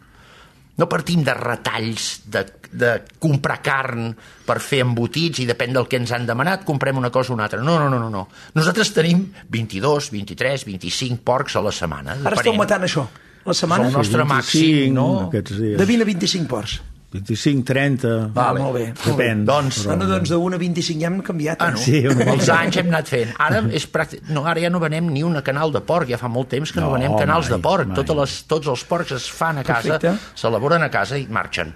No 0.78 0.86
partim 0.90 1.24
de 1.26 1.34
retalls, 1.34 2.08
de, 2.30 2.44
de 2.70 2.92
comprar 3.18 3.58
carn 3.64 4.12
per 4.46 4.58
fer 4.62 4.84
embotits 4.84 5.42
i 5.42 5.46
depèn 5.48 5.74
del 5.74 5.88
que 5.90 5.98
ens 5.98 6.12
han 6.14 6.26
demanat, 6.28 6.62
comprem 6.68 7.00
una 7.00 7.10
cosa 7.14 7.32
o 7.32 7.38
una 7.38 7.48
altra. 7.48 7.62
No, 7.62 7.78
no, 7.82 7.88
no, 7.90 7.98
no. 7.98 8.10
no. 8.12 8.26
Nosaltres 8.54 8.92
tenim 8.94 9.24
22, 9.50 10.12
23, 10.14 10.68
25 10.68 11.24
porcs 11.26 11.58
a 11.58 11.64
la 11.64 11.74
setmana. 11.74 12.18
Ara 12.22 12.38
esteu 12.38 12.54
matant 12.58 12.86
això. 12.86 13.08
La 13.48 13.56
setmana? 13.56 13.88
És 13.88 13.94
el 13.94 13.98
nostre 14.02 14.28
màxim, 14.28 14.94
no? 14.94 15.08
Aquests 15.28 15.58
dies. 15.58 15.76
De 15.80 15.88
20 15.88 16.04
a 16.04 16.08
25 16.12 16.50
porcs. 16.50 16.78
25, 17.10 17.62
30... 17.64 18.08
Vale. 18.36 18.60
molt 18.60 18.74
bé. 18.76 18.86
Depèn. 19.00 19.44
Doncs- 19.48 19.84
Bueno, 19.88 20.04
doncs 20.10 20.28
de 20.28 20.36
1 20.36 20.56
a 20.56 20.58
25 20.60 21.00
ja 21.00 21.06
hem 21.08 21.20
canviat. 21.24 21.62
Ah, 21.64 21.68
eh? 21.70 21.72
no? 21.72 21.78
Sí, 21.80 22.02
una 22.06 22.26
els 22.34 22.48
anys 22.52 22.76
hem 22.82 22.90
anat 22.92 23.08
fent. 23.08 23.30
Ara, 23.40 23.62
és 23.72 23.86
pràctic... 23.88 24.26
no, 24.28 24.42
ara 24.44 24.60
ja 24.60 24.68
no 24.68 24.80
venem 24.82 25.08
ni 25.14 25.22
una 25.24 25.40
canal 25.46 25.72
de 25.72 25.80
porc, 25.80 26.10
ja 26.12 26.18
fa 26.20 26.28
molt 26.28 26.50
temps 26.52 26.72
que 26.74 26.80
no, 26.82 26.90
No, 26.90 26.98
venem 26.98 27.16
canals 27.16 27.48
mai, 27.48 27.56
de 27.56 27.62
porc. 27.64 27.88
mai. 27.88 27.96
Totes 28.02 28.16
les, 28.20 28.34
tots 28.50 28.68
els 28.74 28.84
porcs 28.90 29.14
es 29.16 29.30
fan 29.32 29.62
a 29.62 29.64
casa, 29.64 29.96
s'elaboren 30.36 30.84
a 30.84 30.90
casa 30.92 31.16
i 31.16 31.24
marxen. 31.32 31.72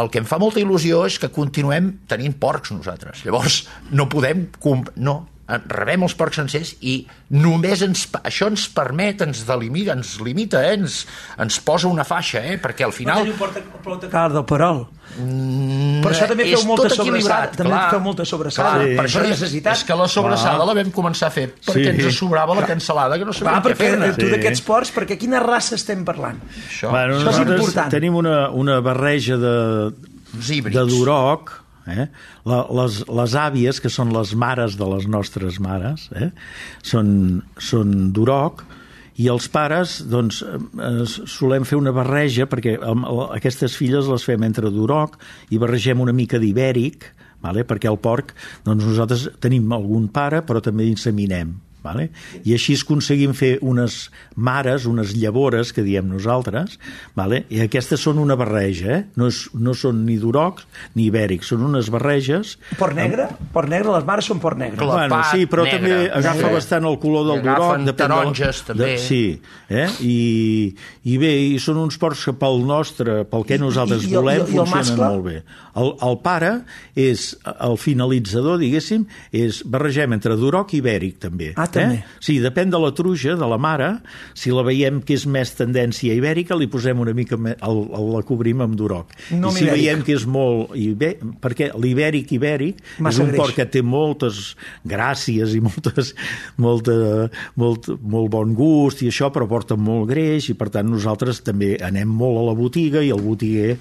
El 0.00 0.10
que 0.10 0.18
em 0.22 0.26
fa 0.26 0.38
molta 0.38 0.58
il·lusió 0.62 1.04
és 1.06 1.18
que 1.22 1.30
continuem 1.34 1.92
tenint 2.10 2.34
porcs 2.38 2.70
nosaltres. 2.74 3.22
Llavors, 3.26 3.64
no 3.94 4.08
podem... 4.10 4.48
comp- 4.62 4.90
No, 4.96 5.16
rebem 5.68 6.02
els 6.06 6.14
porcs 6.14 6.36
sencers 6.36 6.74
i 6.80 7.06
només 7.30 7.82
ens, 7.82 8.06
això 8.22 8.46
ens 8.50 8.68
permet, 8.68 9.20
ens 9.26 9.44
delimita, 9.48 9.92
ens 9.98 10.16
limita, 10.20 10.62
eh? 10.68 10.74
ens, 10.78 11.06
ens 11.38 11.58
posa 11.60 11.88
una 11.88 12.04
faixa, 12.04 12.38
eh? 12.44 12.58
perquè 12.62 12.84
al 12.86 12.92
final... 12.92 13.24
No 13.24 13.24
teniu 13.24 13.80
porta 13.82 14.08
car 14.08 14.28
del 14.32 14.44
Perol. 14.44 14.86
Per 15.10 16.10
això 16.12 16.28
també 16.30 16.44
feu 16.46 16.62
molta 16.68 16.88
sobrassada. 16.88 17.08
equilibrat, 17.08 17.56
També 17.58 17.72
clar. 17.72 17.90
feu 17.90 18.00
molta 18.04 18.24
sobrassada. 18.24 18.70
Clar, 18.76 18.86
Sí. 18.86 18.96
per, 18.96 19.04
això, 19.08 19.22
necessitat. 19.26 19.76
És 19.76 19.84
que 19.84 19.96
la 19.98 20.06
sobrassada 20.08 20.56
Clar. 20.60 20.66
la 20.70 20.74
vam 20.82 20.92
començar 20.92 21.26
a 21.26 21.30
fer 21.34 21.46
perquè 21.66 21.94
Sí. 21.96 22.04
ens 22.06 22.14
sobrava 22.16 22.54
la 22.54 22.66
cansalada 22.66 23.18
que 23.18 23.24
no 23.24 23.32
sabíem 23.32 23.54
Va, 23.54 23.62
què 23.62 23.72
perquè 23.72 23.76
fer-ne. 23.90 24.12
tu 24.14 24.26
Sí. 24.26 24.30
d'aquests 24.30 24.60
porcs, 24.62 24.92
perquè 24.94 25.18
quina 25.18 25.40
raça 25.40 25.74
estem 25.74 26.04
parlant? 26.04 26.38
Això, 26.68 26.90
Bueno, 26.90 27.18
Això 27.18 27.30
és 27.30 27.38
important. 27.38 27.90
tenim 27.90 28.14
una, 28.14 28.50
una 28.50 28.80
barreja 28.80 29.36
de, 29.36 29.90
de 30.32 30.84
Duroc, 30.86 31.50
eh? 31.92 32.08
La, 32.48 32.64
les, 32.80 33.00
les 33.08 33.36
àvies, 33.38 33.80
que 33.82 33.92
són 33.92 34.12
les 34.14 34.34
mares 34.38 34.76
de 34.80 34.88
les 34.94 35.06
nostres 35.10 35.60
mares, 35.62 36.08
eh? 36.16 36.30
són, 36.86 37.40
són 37.58 38.12
Duroc, 38.16 38.64
i 39.20 39.28
els 39.28 39.48
pares, 39.52 39.98
doncs, 40.08 40.40
eh, 40.42 40.92
solem 41.08 41.66
fer 41.68 41.78
una 41.80 41.92
barreja, 41.92 42.46
perquè 42.48 42.78
aquestes 43.36 43.76
filles 43.76 44.08
les 44.08 44.24
fem 44.24 44.46
entre 44.46 44.72
Duroc 44.72 45.18
i 45.52 45.60
barregem 45.60 46.00
una 46.00 46.14
mica 46.16 46.40
d'ibèric, 46.40 47.10
vale? 47.44 47.66
perquè 47.68 47.90
el 47.90 48.00
porc, 48.00 48.32
doncs 48.64 48.86
nosaltres 48.86 49.28
tenim 49.42 49.68
algun 49.76 50.08
pare, 50.12 50.40
però 50.46 50.62
també 50.64 50.88
inseminem. 50.88 51.58
Vale? 51.82 52.10
I 52.44 52.52
així 52.52 52.74
es 52.76 52.82
aconseguim 52.84 53.32
fer 53.32 53.54
unes 53.64 54.10
mares, 54.36 54.84
unes 54.84 55.14
llavores, 55.16 55.70
que 55.72 55.80
diem 55.82 56.04
nosaltres, 56.10 56.78
vale? 57.16 57.44
i 57.48 57.62
aquestes 57.64 58.00
són 58.04 58.18
una 58.20 58.36
barreja, 58.36 58.90
eh? 58.98 59.04
no, 59.16 59.28
és, 59.32 59.46
no 59.54 59.72
són 59.72 60.02
ni 60.04 60.18
durocs 60.20 60.66
ni 60.94 61.06
ibèrics, 61.08 61.48
són 61.54 61.62
unes 61.64 61.88
barreges... 61.88 62.58
Port 62.78 62.94
negre? 62.98 63.28
Port 63.54 63.70
negre, 63.72 63.94
les 63.96 64.04
mares 64.04 64.28
són 64.28 64.42
port 64.44 64.58
negre. 64.60 64.76
Clar. 64.76 65.08
Bueno, 65.08 65.22
sí, 65.32 65.46
però 65.48 65.64
negre, 65.64 65.78
també 65.80 66.10
agafa 66.20 66.48
sí. 66.48 66.52
bastant 66.58 66.88
el 66.90 66.98
color 67.00 67.24
del 67.30 67.40
I 67.40 67.46
duroc. 67.48 67.72
del- 67.86 67.96
taronges, 67.96 68.62
també. 68.68 68.90
sí, 69.00 69.22
eh? 69.70 69.86
I, 70.04 70.74
i 71.08 71.16
bé, 71.20 71.32
i 71.54 71.58
són 71.62 71.80
uns 71.80 71.96
porcs 72.00 72.26
que 72.28 72.34
pel 72.36 72.60
nostre, 72.68 73.22
pel 73.30 73.44
que 73.48 73.56
I- 73.56 73.62
nosaltres 73.64 74.04
i- 74.04 74.12
i 74.12 74.16
volem, 74.18 74.42
i 74.44 74.44
el- 74.44 74.54
i 74.54 74.60
el 74.60 74.66
funcionen 74.68 75.00
molt 75.00 75.24
bé. 75.30 75.38
El, 75.80 75.92
el 76.02 76.16
pare 76.20 76.52
és, 76.98 77.30
el 77.56 77.76
finalitzador, 77.80 78.58
diguéssim, 78.60 79.04
és 79.32 79.62
barregem 79.64 80.12
entre 80.16 80.36
duroc 80.36 80.74
i 80.74 80.80
ibèric, 80.82 81.18
també. 81.22 81.52
Ah, 81.56 81.69
també. 81.72 82.00
Eh? 82.00 82.18
Sí, 82.20 82.38
depèn 82.42 82.70
de 82.70 82.78
la 82.82 82.90
truja, 82.96 83.34
de 83.38 83.48
la 83.50 83.58
mare, 83.58 83.90
si 84.34 84.50
la 84.54 84.62
veiem 84.66 85.00
que 85.02 85.14
és 85.18 85.26
més 85.26 85.52
tendència 85.58 86.14
ibèrica, 86.14 86.56
li 86.58 86.66
posem 86.70 86.98
una 87.00 87.14
mica 87.16 87.36
més, 87.36 87.56
el, 87.62 87.82
el, 87.96 88.08
la 88.16 88.22
cobrim 88.26 88.60
amb 88.64 88.76
duroc. 88.78 89.12
No 89.32 89.50
I 89.50 89.56
si 89.58 89.64
ibèric. 89.64 89.76
veiem 89.78 90.02
que 90.06 90.14
és 90.18 90.26
molt 90.26 90.74
ibè... 90.76 91.12
perquè 91.40 91.70
l'ibèric 91.78 92.32
ibèric 92.36 92.80
Massa 92.98 93.16
és 93.16 93.24
un 93.24 93.30
greix. 93.32 93.40
porc 93.40 93.54
que 93.60 93.66
té 93.66 93.82
moltes 93.82 94.54
gràcies 94.84 95.54
i 95.56 95.60
moltes, 95.64 96.14
molta, 96.60 96.94
molt, 97.60 97.88
molt 98.02 98.30
bon 98.32 98.54
gust 98.58 99.02
i 99.04 99.10
això, 99.10 99.30
però 99.34 99.46
porta 99.50 99.76
molt 99.76 100.08
greix 100.10 100.50
i 100.50 100.54
per 100.58 100.70
tant 100.74 100.88
nosaltres 100.90 101.42
també 101.46 101.76
anem 101.82 102.08
molt 102.08 102.40
a 102.40 102.46
la 102.50 102.54
botiga 102.58 103.02
i 103.04 103.10
el 103.14 103.20
botiguer 103.22 103.76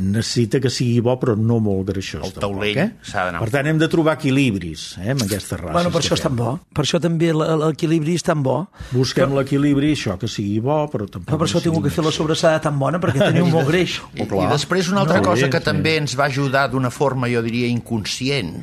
necessita 0.00 0.60
que 0.62 0.70
sigui 0.72 1.00
bo 1.04 1.16
però 1.20 1.34
no 1.36 1.58
molt 1.60 1.90
greixós. 1.90 2.24
El 2.24 2.32
taulell 2.40 2.76
tampoc, 2.78 3.04
s'ha 3.10 3.24
d'anar- 3.26 3.40
Per 3.42 3.50
tant 3.52 3.66
hem 3.68 3.78
de 3.78 3.88
trobar 3.92 4.14
equilibris 4.16 4.96
eh, 5.02 5.10
amb 5.12 5.22
aquestes 5.26 5.58
races. 5.60 5.74
Bueno, 5.76 5.90
per 5.92 6.00
això 6.00 6.16
és 6.16 6.22
tan 6.24 6.36
bo. 6.38 6.54
Per 6.72 6.84
això 6.86 7.00
també 7.02 7.19
l- 7.28 7.58
l'equilibri 7.60 8.14
és 8.16 8.24
tan 8.24 8.40
bo. 8.42 8.62
Busquem 8.94 9.34
l'equilibri, 9.36 9.92
això, 9.92 10.16
que 10.18 10.26
sigui 10.26 10.62
bo, 10.64 10.86
però 10.88 11.04
tampoc... 11.04 11.28
Però 11.28 11.38
per 11.42 11.46
això 11.50 11.60
no 11.60 11.64
sigui 11.66 11.82
que 11.84 11.92
fer 11.92 12.04
la 12.06 12.14
sobrassada 12.16 12.62
tan 12.64 12.78
bona, 12.80 12.98
perquè 13.02 13.20
teniu 13.28 13.46
molt 13.52 13.68
greix. 13.68 13.98
I, 14.16 14.24
I 14.24 14.48
després 14.54 14.88
una 14.94 15.04
altra 15.04 15.20
No, 15.20 15.28
cosa 15.28 15.44
bé, 15.46 15.52
que 15.52 15.60
sí. 15.60 15.68
també 15.68 15.96
ens 16.00 16.16
va 16.18 16.30
ajudar 16.32 16.66
d'una 16.72 16.90
forma, 16.90 17.28
jo 17.28 17.44
diria, 17.44 17.68
inconscient, 17.68 18.56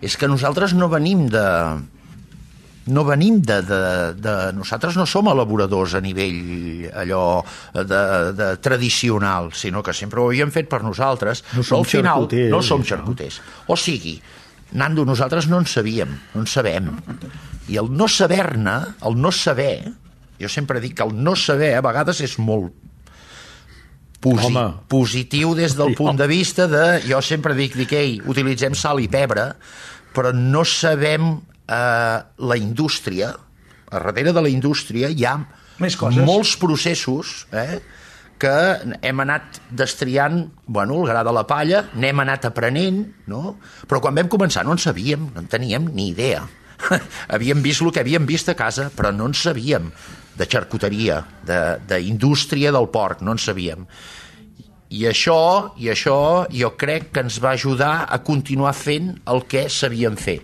és 0.00 0.14
que 0.16 0.28
nosaltres 0.30 0.72
no 0.78 0.88
venim 0.92 1.26
de... 1.32 1.44
No 2.86 3.02
venim 3.02 3.40
de, 3.42 3.56
de, 3.66 3.78
de... 4.22 4.32
Nosaltres 4.54 4.94
no 4.94 5.02
som 5.10 5.26
elaboradors 5.26 5.96
a 5.98 6.00
nivell 6.04 6.84
allò 6.94 7.40
de, 7.74 7.82
de 8.38 8.50
tradicional, 8.62 9.48
sinó 9.58 9.82
que 9.82 9.90
sempre 9.92 10.22
ho 10.22 10.28
havíem 10.30 10.52
fet 10.54 10.68
per 10.70 10.84
nosaltres. 10.86 11.42
No 11.56 11.64
som 11.66 11.80
però 11.80 11.82
al 11.82 11.88
final 11.90 12.20
xarcuters, 12.28 12.52
no 12.54 12.60
som 12.62 12.84
xarcuters. 12.86 13.40
O 13.66 13.74
sigui, 13.74 14.20
Nando, 14.72 15.04
nosaltres 15.06 15.46
no 15.46 15.60
en 15.62 15.66
sabíem, 15.70 16.16
no 16.34 16.42
en 16.42 16.48
sabem. 16.50 16.90
I 17.68 17.78
el 17.78 17.90
no 17.94 18.08
saber-ne, 18.08 18.76
el 19.06 19.20
no 19.20 19.30
saber, 19.32 19.92
jo 20.40 20.48
sempre 20.50 20.80
dic 20.82 20.96
que 20.98 21.06
el 21.06 21.14
no 21.14 21.36
saber 21.38 21.74
a 21.76 21.84
vegades 21.86 22.20
és 22.24 22.36
molt 22.42 22.74
posi 24.20 24.48
Home. 24.50 24.66
positiu 24.90 25.54
des 25.54 25.76
del 25.76 25.94
punt 25.94 26.16
de 26.18 26.26
vista 26.26 26.66
de... 26.66 27.00
Jo 27.06 27.20
sempre 27.22 27.54
dic, 27.54 27.76
dic, 27.78 27.92
ei, 27.94 28.16
utilitzem 28.26 28.74
sal 28.74 29.00
i 29.02 29.08
pebre, 29.12 29.52
però 30.16 30.32
no 30.34 30.64
sabem 30.66 31.36
eh, 31.36 32.18
la 32.50 32.56
indústria, 32.58 33.34
a 33.86 34.00
darrere 34.00 34.32
de 34.34 34.42
la 34.42 34.50
indústria 34.50 35.10
hi 35.12 35.24
ha 35.28 35.36
Més 35.78 35.96
coses. 36.00 36.24
molts 36.26 36.56
processos 36.58 37.44
eh, 37.52 37.78
que 38.38 38.52
hem 39.02 39.20
anat 39.24 39.60
destriant 39.70 40.42
bueno, 40.66 41.00
el 41.02 41.08
gra 41.10 41.22
de 41.24 41.32
la 41.32 41.46
palla, 41.48 41.84
n'hem 41.94 42.20
anat 42.24 42.44
aprenent, 42.50 43.00
no? 43.32 43.56
però 43.88 44.00
quan 44.04 44.14
vam 44.18 44.28
començar 44.32 44.64
no 44.66 44.74
en 44.76 44.82
sabíem, 44.82 45.30
no 45.34 45.40
en 45.44 45.48
teníem 45.50 45.88
ni 45.94 46.10
idea. 46.12 46.44
havíem 47.32 47.62
vist 47.64 47.80
el 47.80 47.92
que 47.92 48.02
havíem 48.04 48.26
vist 48.28 48.50
a 48.52 48.56
casa, 48.58 48.90
però 48.92 49.12
no 49.14 49.30
en 49.30 49.34
sabíem 49.34 49.88
de 50.36 50.44
xarcuteria, 50.44 51.22
de- 51.48 51.78
d'indústria 51.88 52.72
del 52.72 52.90
porc, 52.92 53.22
no 53.24 53.32
en 53.32 53.40
sabíem. 53.40 53.86
I 54.92 55.06
això, 55.10 55.72
I 55.82 55.88
això 55.90 56.46
jo 56.52 56.74
crec 56.78 57.08
que 57.10 57.24
ens 57.24 57.40
va 57.42 57.54
ajudar 57.56 58.04
a 58.06 58.20
continuar 58.22 58.74
fent 58.76 59.16
el 59.26 59.42
que 59.50 59.64
sabíem 59.72 60.14
fer. 60.20 60.42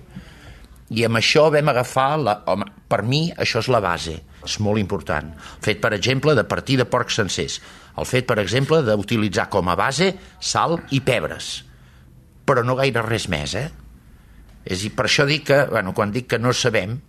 I 0.92 1.04
amb 1.06 1.20
això 1.20 1.46
vam 1.52 1.68
agafar, 1.70 2.16
la, 2.20 2.34
home, 2.50 2.66
per 2.88 3.02
mi 3.06 3.26
això 3.36 3.60
és 3.62 3.68
la 3.72 3.80
base, 3.80 4.16
és 4.44 4.56
molt 4.60 4.80
important. 4.80 5.30
Fet, 5.62 5.78
per 5.80 5.92
exemple, 5.94 6.34
de 6.34 6.44
partir 6.44 6.76
de 6.80 6.84
porcs 6.88 7.20
sencers. 7.20 7.60
El 7.98 8.06
fet, 8.08 8.26
per 8.26 8.38
exemple, 8.40 8.80
d'utilitzar 8.86 9.48
com 9.52 9.68
a 9.68 9.76
base 9.76 10.14
sal 10.40 10.78
i 10.90 11.00
pebres. 11.04 11.64
Però 12.48 12.64
no 12.64 12.76
gaire 12.78 13.02
res 13.04 13.28
més, 13.28 13.54
eh? 13.54 13.68
És 14.64 14.78
a 14.78 14.82
dir, 14.86 14.92
per 14.96 15.06
això 15.08 15.26
dic 15.28 15.48
que, 15.50 15.64
bueno, 15.70 15.92
quan 15.94 16.12
dic 16.14 16.28
que 16.30 16.38
no 16.38 16.52
sabem, 16.54 17.00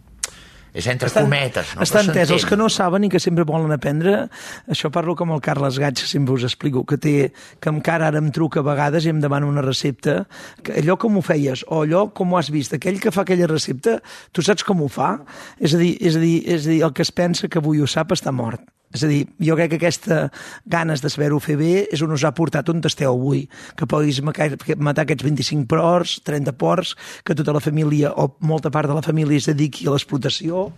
és 0.74 0.88
entre 0.89 1.06
Estan- 1.08 1.28
cometes. 1.28 1.76
No? 1.76 1.84
Està 1.86 2.00
Però 2.02 2.10
entès, 2.10 2.32
els 2.34 2.46
que 2.50 2.58
no 2.58 2.65
saben 2.67 3.04
i 3.06 3.10
que 3.13 3.19
sempre 3.22 3.46
volen 3.46 3.72
aprendre, 3.72 4.28
això 4.67 4.89
parlo 4.91 5.13
com 5.15 5.30
el 5.36 5.41
Carles 5.46 5.78
Gaig, 5.78 6.00
que 6.02 6.08
sempre 6.10 6.34
us 6.34 6.43
explico, 6.48 6.82
que 6.84 6.98
té, 6.98 7.32
que 7.62 7.69
encara 7.69 8.08
ara 8.10 8.17
em 8.17 8.32
truca 8.34 8.60
a 8.63 8.65
vegades 8.65 9.06
i 9.06 9.12
em 9.13 9.22
demana 9.22 9.46
una 9.46 9.62
recepta, 9.62 10.24
que 10.65 10.74
allò 10.82 10.98
com 10.98 11.15
ho 11.17 11.22
feies, 11.22 11.62
o 11.69 11.84
allò 11.86 12.08
com 12.12 12.34
ho 12.34 12.39
has 12.41 12.50
vist, 12.50 12.74
aquell 12.74 13.00
que 13.00 13.13
fa 13.13 13.22
aquella 13.22 13.48
recepta, 13.48 14.00
tu 14.34 14.41
saps 14.41 14.65
com 14.65 14.82
ho 14.82 14.89
fa? 14.89 15.19
És 15.62 15.76
a 15.76 15.78
dir, 15.78 15.93
és 16.02 16.17
a 16.17 16.19
dir, 16.26 16.41
és 16.50 16.65
a 16.65 16.69
dir 16.74 16.82
el 16.89 16.91
que 16.93 17.06
es 17.06 17.12
pensa 17.13 17.48
que 17.48 17.62
avui 17.62 17.80
ho 17.80 17.88
sap 17.88 18.12
està 18.17 18.34
mort. 18.34 18.65
És 18.93 19.03
a 19.03 19.08
dir, 19.10 19.23
jo 19.41 19.56
crec 19.58 19.71
que 19.71 19.79
aquesta 19.82 20.32
ganes 20.69 21.01
de 21.01 21.10
saber-ho 21.10 21.39
fer 21.41 21.58
bé 21.58 21.88
és 21.91 22.01
on 22.06 22.12
us 22.13 22.23
ha 22.23 22.32
portat 22.32 22.69
on 22.69 22.82
esteu 22.86 23.10
avui, 23.12 23.47
que 23.75 23.86
macar- 24.21 24.77
matar 24.77 25.03
aquests 25.03 25.23
25 25.23 25.65
porcs, 25.67 26.19
30 26.23 26.53
porcs, 26.53 26.95
que 27.25 27.34
tota 27.36 27.53
la 27.53 27.60
família 27.60 28.13
o 28.13 28.36
molta 28.39 28.69
part 28.69 28.88
de 28.88 28.93
la 28.93 29.01
família 29.01 29.38
es 29.38 29.45
dediqui 29.49 29.88
a 29.88 29.91
l'explotació. 29.91 30.71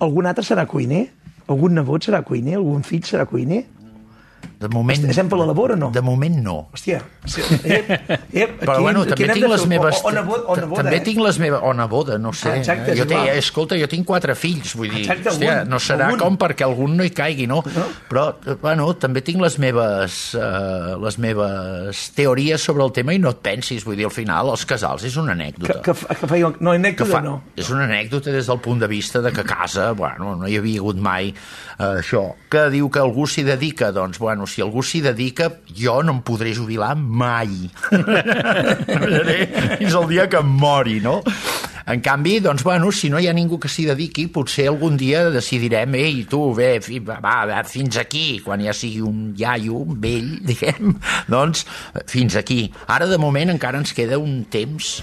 Algun 0.00 0.26
altre 0.26 0.44
serà 0.44 0.66
cuiner? 0.66 1.10
Algun 1.48 1.74
nebot 1.74 2.02
serà 2.02 2.22
cuiner? 2.24 2.56
Algun 2.56 2.82
fill 2.82 3.02
serà 3.02 3.26
cuiner? 3.26 3.66
De 4.62 4.68
moment... 4.72 5.04
Estem 5.10 5.28
per 5.32 5.38
la 5.40 5.46
labor 5.50 5.74
o 5.74 5.76
no? 5.80 5.90
De 5.94 6.02
moment 6.04 6.36
no. 6.44 6.56
Hòstia, 6.76 7.00
sí, 7.26 7.42
eh, 7.64 7.80
eh, 8.32 8.46
Però 8.62 8.76
aquí- 8.76 8.82
bueno, 8.86 9.04
també 9.08 9.28
tinc 9.34 9.48
les 9.50 9.66
meves... 9.70 10.00
O, 10.02 10.08
o, 10.08 10.12
nebot, 10.14 10.44
o 10.46 10.56
neboda, 10.60 10.82
també 10.82 10.96
eh? 11.00 11.04
tinc 11.08 11.20
les 11.24 11.38
meves... 11.42 11.60
O 11.62 11.72
neboda, 11.76 12.18
no 12.22 12.32
sé. 12.32 12.52
Ah, 12.52 12.58
exacte, 12.60 12.92
eh? 12.92 12.96
jo 13.00 13.06
igual. 13.08 13.28
escolta, 13.42 13.78
jo 13.80 13.88
tinc 13.90 14.06
quatre 14.08 14.36
fills, 14.38 14.74
vull 14.78 14.90
dir, 14.92 15.02
Exacte, 15.04 15.30
hòstia, 15.32 15.56
algun, 15.60 15.70
no 15.74 15.80
serà 15.82 16.06
algun. 16.10 16.20
com 16.22 16.38
perquè 16.40 16.66
algun 16.66 16.96
no 17.00 17.04
hi 17.06 17.10
caigui, 17.16 17.46
no? 17.50 17.60
No. 17.74 17.86
Però, 18.10 18.26
eh, 18.46 18.56
bueno, 18.62 18.88
també 19.02 19.22
tinc 19.26 19.42
les 19.42 19.58
meves, 19.62 20.18
uh, 20.38 20.94
les 21.02 21.18
meves 21.22 22.04
teories 22.16 22.62
sobre 22.62 22.84
el 22.86 22.92
tema 22.94 23.14
i 23.16 23.20
no 23.22 23.32
et 23.34 23.42
pensis, 23.44 23.84
vull 23.86 23.96
dir, 23.98 24.06
al 24.08 24.14
final, 24.14 24.52
els 24.54 24.64
casals 24.68 25.04
és 25.08 25.16
una 25.20 25.32
Que, 25.34 25.40
anècdota. 25.40 25.80
que, 25.82 25.94
fa- 25.96 26.14
que 26.20 26.28
feia... 26.30 26.52
No, 26.60 26.70
que 26.72 26.78
anècdota 26.82 27.10
fa, 27.10 27.22
no. 27.24 27.36
és 27.56 27.70
una 27.72 27.84
anècdota 27.88 28.32
des 28.34 28.46
del 28.50 28.60
punt 28.62 28.80
de 28.82 28.88
vista 28.90 29.20
de 29.24 29.32
que 29.32 29.40
a 29.42 29.48
casa, 29.48 29.90
bueno, 29.96 30.36
no 30.36 30.48
hi 30.48 30.58
havia 30.60 30.80
hagut 30.82 31.00
mai 31.02 31.32
eh, 31.32 31.84
això. 32.02 32.24
Que 32.52 32.66
diu 32.72 32.90
que 32.92 33.00
algú 33.02 33.26
s'hi 33.26 33.42
dedica, 33.46 33.90
doncs, 33.92 34.18
bueno, 34.22 34.46
si 34.52 34.62
algú 34.64 34.84
s'hi 34.84 35.00
dedica, 35.04 35.48
jo 35.72 35.98
no 36.04 36.18
em 36.18 36.22
podré 36.24 36.52
jubilar 36.56 36.94
mai. 36.96 37.70
Fins 39.80 39.96
el 39.96 40.08
dia 40.10 40.28
que 40.28 40.40
em 40.42 40.52
mori, 40.60 41.00
no? 41.04 41.20
En 41.92 42.00
canvi, 42.04 42.36
doncs, 42.40 42.62
bueno, 42.62 42.92
si 42.94 43.10
no 43.10 43.18
hi 43.18 43.26
ha 43.26 43.34
ningú 43.34 43.58
que 43.58 43.70
s'hi 43.72 43.88
dediqui, 43.88 44.28
potser 44.30 44.68
algun 44.70 44.94
dia 45.00 45.24
decidirem, 45.34 45.96
ei, 45.98 46.22
tu, 46.30 46.44
bé, 46.54 46.76
fi, 46.84 47.00
va, 47.02 47.18
va, 47.22 47.58
fins 47.66 47.98
aquí, 47.98 48.38
quan 48.44 48.62
ja 48.62 48.74
sigui 48.76 49.02
un 49.02 49.32
iaio, 49.38 49.80
un 49.82 49.98
vell, 50.02 50.36
diguem, 50.46 50.94
doncs, 51.32 51.66
fins 52.06 52.38
aquí. 52.38 52.68
Ara, 52.86 53.10
de 53.10 53.18
moment, 53.18 53.50
encara 53.56 53.82
ens 53.82 53.96
queda 53.96 54.20
un 54.22 54.44
temps 54.52 55.00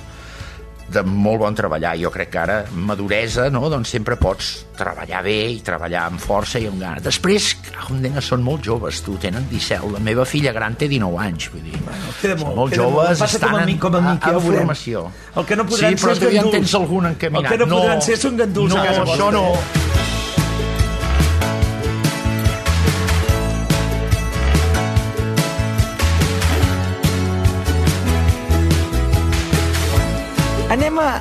de 0.91 1.03
molt 1.05 1.39
bon 1.43 1.55
treballar. 1.55 1.95
Jo 2.01 2.09
crec 2.11 2.29
que 2.33 2.39
ara, 2.41 2.57
maduresa, 2.73 3.49
no? 3.53 3.69
doncs 3.69 3.89
sempre 3.93 4.15
pots 4.17 4.65
treballar 4.79 5.21
bé 5.25 5.35
i 5.51 5.59
treballar 5.65 6.05
amb 6.09 6.19
força 6.23 6.59
i 6.61 6.67
amb 6.69 6.79
ganes. 6.81 7.03
Després, 7.03 7.49
com 7.87 7.99
nena, 8.01 8.21
són 8.23 8.41
molt 8.45 8.63
joves, 8.65 9.01
tu, 9.05 9.17
tenen 9.21 9.45
17. 9.51 9.91
La 9.95 9.99
meva 9.99 10.25
filla 10.25 10.53
gran 10.55 10.75
té 10.79 10.87
19 10.87 11.19
anys, 11.25 11.49
vull 11.53 11.63
dir. 11.63 11.75
Bueno, 11.83 12.13
queda 12.21 12.35
molt, 12.39 12.55
molt 12.55 12.73
queda 12.73 12.83
molt. 12.87 12.95
joves, 12.99 13.19
Passa 13.25 13.37
estan 13.37 13.51
com 13.51 13.59
a 13.61 13.65
mi- 13.65 13.77
com 13.77 13.95
a 13.95 14.01
mi, 14.01 14.09
en, 14.15 14.19
que 14.19 14.29
en 14.35 14.41
formació. 14.41 15.05
El 15.35 15.45
que 15.45 15.55
no 15.55 15.65
podran 15.65 15.97
sí, 15.97 16.03
però 16.05 16.15
ser 16.15 16.17
és 16.17 16.23
tu 16.29 16.35
ja 16.35 16.41
en 16.45 16.51
tens 16.51 16.75
algun 16.75 17.05
encaminat. 17.13 17.51
El 17.51 17.57
que 17.59 17.65
no 17.65 17.75
podran 17.77 18.01
ser 18.01 18.17
són 18.17 18.37
ganduls 18.37 18.73
no, 18.73 18.81
a 18.81 18.85
casa 18.85 19.03
vostra. 19.03 19.25
això 19.25 19.31
no. 19.31 20.18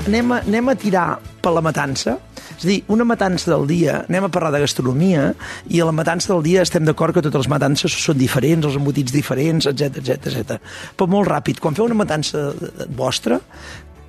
Anem 0.09 0.33
a, 0.33 0.41
anem, 0.41 0.71
a, 0.73 0.75
tirar 0.81 1.07
per 1.45 1.53
la 1.53 1.61
matança. 1.65 2.17
És 2.57 2.65
a 2.65 2.69
dir, 2.71 2.79
una 2.91 3.05
matança 3.05 3.51
del 3.53 3.67
dia, 3.69 3.99
anem 4.09 4.27
a 4.27 4.31
parlar 4.33 4.51
de 4.55 4.63
gastronomia, 4.65 5.27
i 5.69 5.83
a 5.83 5.89
la 5.89 5.93
matança 5.95 6.33
del 6.33 6.41
dia 6.47 6.65
estem 6.65 6.87
d'acord 6.89 7.15
que 7.15 7.23
totes 7.23 7.45
les 7.45 7.51
matances 7.53 7.93
són 7.93 8.17
diferents, 8.19 8.65
els 8.67 8.79
embotits 8.81 9.13
diferents, 9.15 9.69
etc 9.69 10.01
etc 10.01 10.33
etc. 10.33 10.57
Però 10.97 11.11
molt 11.13 11.29
ràpid, 11.29 11.61
quan 11.61 11.77
feu 11.77 11.87
una 11.87 11.99
matança 11.99 12.49
vostra, 12.97 13.39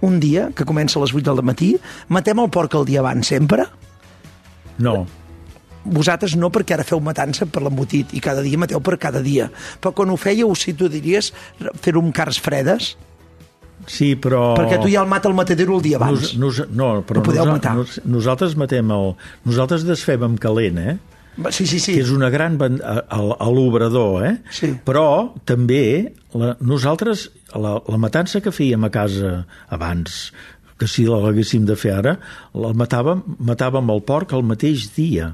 un 0.08 0.22
dia, 0.24 0.48
que 0.56 0.66
comença 0.66 0.98
a 0.98 1.04
les 1.04 1.14
8 1.14 1.28
del 1.28 1.44
matí, 1.44 1.74
matem 2.08 2.40
el 2.40 2.50
porc 2.50 2.80
el 2.80 2.88
dia 2.88 3.04
abans 3.04 3.28
sempre, 3.28 3.68
No. 4.80 5.04
vosaltres 5.84 6.38
no 6.40 6.48
perquè 6.52 6.78
ara 6.78 6.86
feu 6.88 7.02
matança 7.04 7.46
per 7.48 7.62
l'embotit 7.64 8.14
i 8.16 8.22
cada 8.24 8.44
dia 8.44 8.60
mateu 8.60 8.80
per 8.84 8.98
cada 9.00 9.20
dia 9.24 9.50
però 9.82 9.92
quan 9.96 10.12
ho 10.12 10.16
fèieu 10.20 10.52
si 10.56 10.74
tu 10.74 10.88
diries 10.92 11.32
fer-ho 11.84 12.00
amb 12.04 12.14
cars 12.16 12.40
fredes 12.40 12.94
Sí, 13.88 14.16
però... 14.20 14.56
Perquè 14.58 14.80
tu 14.82 14.90
ja 14.92 15.02
el 15.04 15.08
mata 15.10 15.30
el 15.30 15.36
matadero 15.38 15.78
el 15.78 15.82
dia 15.86 15.98
abans. 15.98 16.34
Nos, 16.38 16.60
nos, 16.60 16.60
no, 16.76 16.90
però 17.08 17.22
No 17.22 17.26
podeu 17.26 17.46
nosa- 17.46 17.56
matar. 17.56 17.76
nos, 17.78 18.00
nosaltres 18.06 18.56
matem 18.60 18.92
el... 18.92 19.14
Nosaltres 19.46 19.86
desfem 19.88 20.24
amb 20.28 20.40
calent, 20.42 20.78
eh? 20.82 20.98
Sí, 21.56 21.64
sí, 21.66 21.80
sí. 21.80 21.94
que 21.96 22.02
és 22.04 22.10
una 22.12 22.28
gran 22.30 22.58
a, 22.60 23.20
l'obrador, 23.48 24.26
eh? 24.28 24.34
Sí. 24.52 24.74
Però 24.84 25.32
també 25.48 26.12
la, 26.36 26.58
nosaltres, 26.60 27.30
la, 27.56 27.78
la 27.88 28.00
matança 28.02 28.42
que 28.44 28.52
fèiem 28.52 28.84
a 28.84 28.90
casa 28.92 29.46
abans, 29.72 30.34
que 30.80 30.88
si 30.88 31.06
l'haguéssim 31.08 31.64
de 31.68 31.78
fer 31.80 31.94
ara, 31.96 32.18
la 32.60 32.74
matàvem, 32.76 33.24
matàvem 33.40 33.88
el 33.96 34.04
porc 34.04 34.36
el 34.36 34.44
mateix 34.44 34.90
dia. 34.98 35.32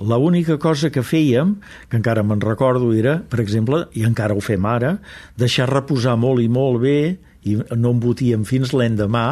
L'única 0.00 0.56
cosa 0.56 0.88
que 0.88 1.02
fèiem, 1.04 1.58
que 1.90 1.98
encara 2.00 2.24
me'n 2.24 2.40
recordo, 2.40 2.88
era, 2.96 3.18
per 3.20 3.42
exemple, 3.44 3.84
i 3.92 4.06
encara 4.08 4.32
ho 4.32 4.40
fem 4.40 4.64
ara, 4.64 4.94
deixar 5.36 5.68
reposar 5.68 6.16
molt 6.16 6.40
i 6.40 6.48
molt 6.48 6.80
bé 6.80 6.96
i 7.44 7.56
no 7.74 7.90
embotíem 7.90 8.44
fins 8.46 8.70
l'endemà 8.76 9.22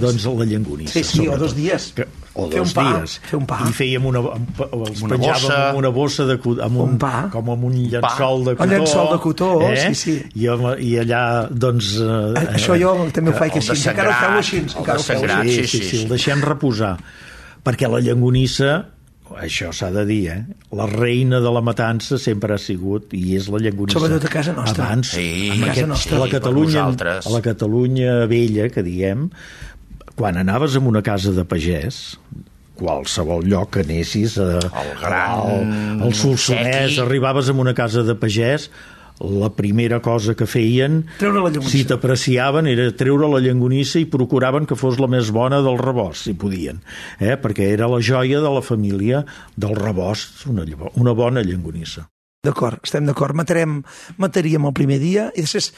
doncs 0.00 0.26
la 0.28 0.44
llangonissa. 0.44 0.92
Sí, 0.98 1.02
sí, 1.04 1.20
o 1.20 1.32
sobretot. 1.32 1.40
dos 1.40 1.54
dies. 1.56 1.86
Que, 1.96 2.04
o 2.34 2.48
Fer 2.50 2.60
un 2.60 2.66
dos 2.66 2.72
pa, 2.76 2.84
dies. 2.98 3.12
fer 3.30 3.38
un 3.38 3.46
pa. 3.48 3.58
I 3.64 3.72
fèiem 3.72 4.04
una, 4.10 4.20
els 4.20 5.02
Una 5.06 5.14
penjàvem 5.14 5.46
bossa. 5.46 5.58
amb 5.70 5.78
una 5.80 5.90
bossa 5.94 6.26
de, 6.28 6.36
amb 6.66 6.76
un, 6.82 6.88
Un 6.90 6.98
pa. 6.98 7.12
com 7.32 7.48
amb 7.54 7.64
un 7.70 7.72
llençol 7.78 8.44
de 8.44 8.50
Un 8.50 8.56
cotó. 8.58 8.70
llençol 8.74 9.08
de 9.14 9.18
cotó, 9.22 9.50
eh? 9.70 9.76
sí, 9.86 9.94
sí. 9.94 10.16
I, 10.42 10.48
I 10.90 10.92
allà, 11.04 11.22
doncs... 11.50 11.94
Eh, 12.02 12.44
Això 12.58 12.76
jo 12.80 12.92
també 13.14 13.30
ho 13.32 13.38
faig 13.38 13.56
el 13.56 13.64
de 13.64 13.72
així. 13.72 13.88
Encara 13.94 14.10
ho 14.10 14.18
feu 14.20 14.38
així. 14.42 14.58
el 14.58 14.66
de 14.66 14.78
Encara 14.82 14.98
ho 14.98 15.02
feu 15.08 15.20
sagrat. 15.22 15.40
així. 15.46 15.62
sí, 15.64 15.78
sí, 15.78 15.84
sí, 15.88 16.02
el 16.02 16.08
deixem 16.12 16.42
reposar. 16.44 16.96
Perquè 17.64 17.88
la 17.88 18.00
llangonissa, 18.04 18.74
això 19.40 19.70
s'ha 19.72 19.88
de 19.94 20.04
dir, 20.06 20.22
eh? 20.30 20.40
La 20.76 20.86
reina 20.90 21.40
de 21.40 21.50
la 21.52 21.62
matança 21.64 22.18
sempre 22.20 22.54
ha 22.54 22.60
sigut 22.60 23.14
i 23.16 23.34
és 23.38 23.48
la 23.48 23.58
llangonissa. 23.62 23.98
Sobretot 23.98 24.26
a 24.28 24.32
casa 24.32 24.52
nostra. 24.56 24.84
Abans, 24.90 25.10
Sí, 25.16 25.50
a 25.50 25.58
casa 25.70 25.86
nostra. 25.90 26.16
a 26.16 26.20
la 26.20 26.28
Catalunya, 26.32 26.84
a 27.16 27.32
la 27.32 27.40
Catalunya 27.42 28.26
vella, 28.30 28.68
que 28.68 28.84
diem, 28.84 29.30
quan 30.14 30.36
anaves 30.36 30.76
a 30.76 30.82
una 30.84 31.02
casa 31.02 31.32
de 31.32 31.44
pagès, 31.48 32.16
qualsevol 32.78 33.46
lloc 33.46 33.70
que 33.76 33.84
anessis 33.86 34.36
a, 34.42 34.58
El 34.58 34.90
gran 35.00 35.30
al, 35.38 36.02
al 36.08 36.14
Solsonès, 36.14 36.98
arribaves 37.02 37.48
a 37.48 37.54
una 37.54 37.74
casa 37.74 38.02
de 38.02 38.16
pagès 38.18 38.68
la 39.20 39.50
primera 39.54 40.00
cosa 40.02 40.34
que 40.34 40.46
feien 40.46 41.04
Treure 41.18 41.38
la 41.38 41.50
llonganissa. 41.50 41.70
si 41.70 41.84
t'apreciaven 41.86 42.66
era 42.66 42.88
treure 42.98 43.28
la 43.30 43.42
llangonissa 43.44 44.00
i 44.02 44.08
procuraven 44.10 44.66
que 44.66 44.78
fos 44.78 44.98
la 44.98 45.06
més 45.10 45.30
bona 45.34 45.62
del 45.62 45.78
rebost, 45.78 46.26
si 46.26 46.34
podien 46.34 46.82
eh? 47.20 47.36
perquè 47.38 47.70
era 47.72 47.90
la 47.90 48.02
joia 48.02 48.42
de 48.42 48.50
la 48.50 48.64
família 48.64 49.24
del 49.56 49.76
rebost, 49.78 50.46
una, 50.50 50.66
una 50.98 51.14
bona 51.14 51.46
llangonissa 51.46 52.08
D'acord, 52.44 52.82
estem 52.84 53.06
d'acord. 53.08 53.32
Matarem, 53.36 53.78
mataríem 54.20 54.66
el 54.68 54.74
primer 54.76 54.98
dia 55.00 55.30
i 55.32 55.44
després, 55.46 55.70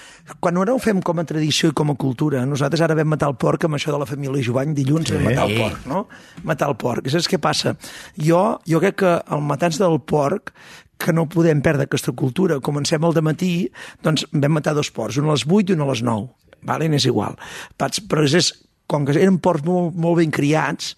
quan 0.42 0.58
ara 0.58 0.74
ho 0.74 0.80
fem 0.82 0.98
com 1.04 1.22
a 1.22 1.24
tradició 1.28 1.70
i 1.70 1.76
com 1.78 1.92
a 1.92 1.96
cultura, 2.00 2.42
nosaltres 2.48 2.82
ara 2.82 2.96
vam 2.98 3.12
matar 3.14 3.28
el 3.30 3.36
porc 3.38 3.68
amb 3.68 3.78
això 3.78 3.94
de 3.94 4.00
la 4.02 4.08
família 4.08 4.42
Jovany, 4.42 4.74
dilluns 4.74 5.12
vam 5.14 5.28
matar 5.28 5.46
el 5.46 5.60
porc, 5.60 5.86
no? 5.86 6.00
Matar 6.42 6.72
el 6.72 6.78
porc. 6.80 7.06
I 7.06 7.14
saps 7.14 7.30
què 7.30 7.38
passa? 7.42 7.76
Jo, 8.18 8.58
jo 8.66 8.82
crec 8.82 8.98
que 9.04 9.14
el 9.36 9.46
matança 9.46 9.84
del 9.84 10.00
porc 10.02 10.50
que 10.98 11.12
no 11.12 11.28
podem 11.28 11.60
perdre 11.64 11.86
aquesta 11.86 12.12
cultura. 12.12 12.60
Comencem 12.60 13.04
al 13.04 13.16
matí, 13.22 13.68
doncs 14.02 14.26
vam 14.32 14.58
matar 14.58 14.74
dos 14.74 14.90
porcs, 14.90 15.18
un 15.20 15.28
a 15.28 15.36
les 15.36 15.46
8 15.46 15.72
i 15.72 15.76
un 15.76 15.84
a 15.84 15.90
les 15.92 16.02
9. 16.02 16.28
Vale? 16.66 16.88
És 16.96 17.06
igual. 17.06 17.36
Pats, 17.78 18.00
però 18.00 18.24
és, 18.26 18.52
com 18.86 19.04
que 19.06 19.14
eren 19.18 19.38
porcs 19.42 19.66
molt, 19.66 19.94
molt 19.98 20.20
ben 20.20 20.32
criats, 20.34 20.94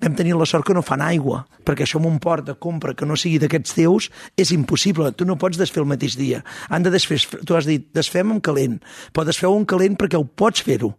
vam 0.00 0.16
tenir 0.16 0.36
la 0.36 0.46
sort 0.48 0.66
que 0.66 0.76
no 0.76 0.82
fan 0.84 1.02
aigua, 1.04 1.44
perquè 1.66 1.84
això 1.84 2.00
amb 2.00 2.08
un 2.08 2.18
port 2.22 2.46
de 2.46 2.56
compra 2.56 2.94
que 2.96 3.08
no 3.08 3.18
sigui 3.20 3.40
d'aquests 3.42 3.76
teus 3.76 4.08
és 4.40 4.52
impossible, 4.56 5.12
tu 5.12 5.26
no 5.28 5.38
pots 5.40 5.60
desfer 5.60 5.82
el 5.82 5.90
mateix 5.90 6.16
dia. 6.20 6.42
Han 6.68 6.86
de 6.86 6.92
desfer, 6.92 7.20
tu 7.44 7.56
has 7.56 7.68
dit, 7.68 7.86
desfem 7.96 8.32
amb 8.32 8.44
calent, 8.44 8.80
però 9.12 9.26
desfeu 9.28 9.56
amb 9.56 9.68
calent 9.68 9.98
perquè 10.00 10.20
ho 10.20 10.24
pots 10.24 10.64
fer-ho. 10.64 10.94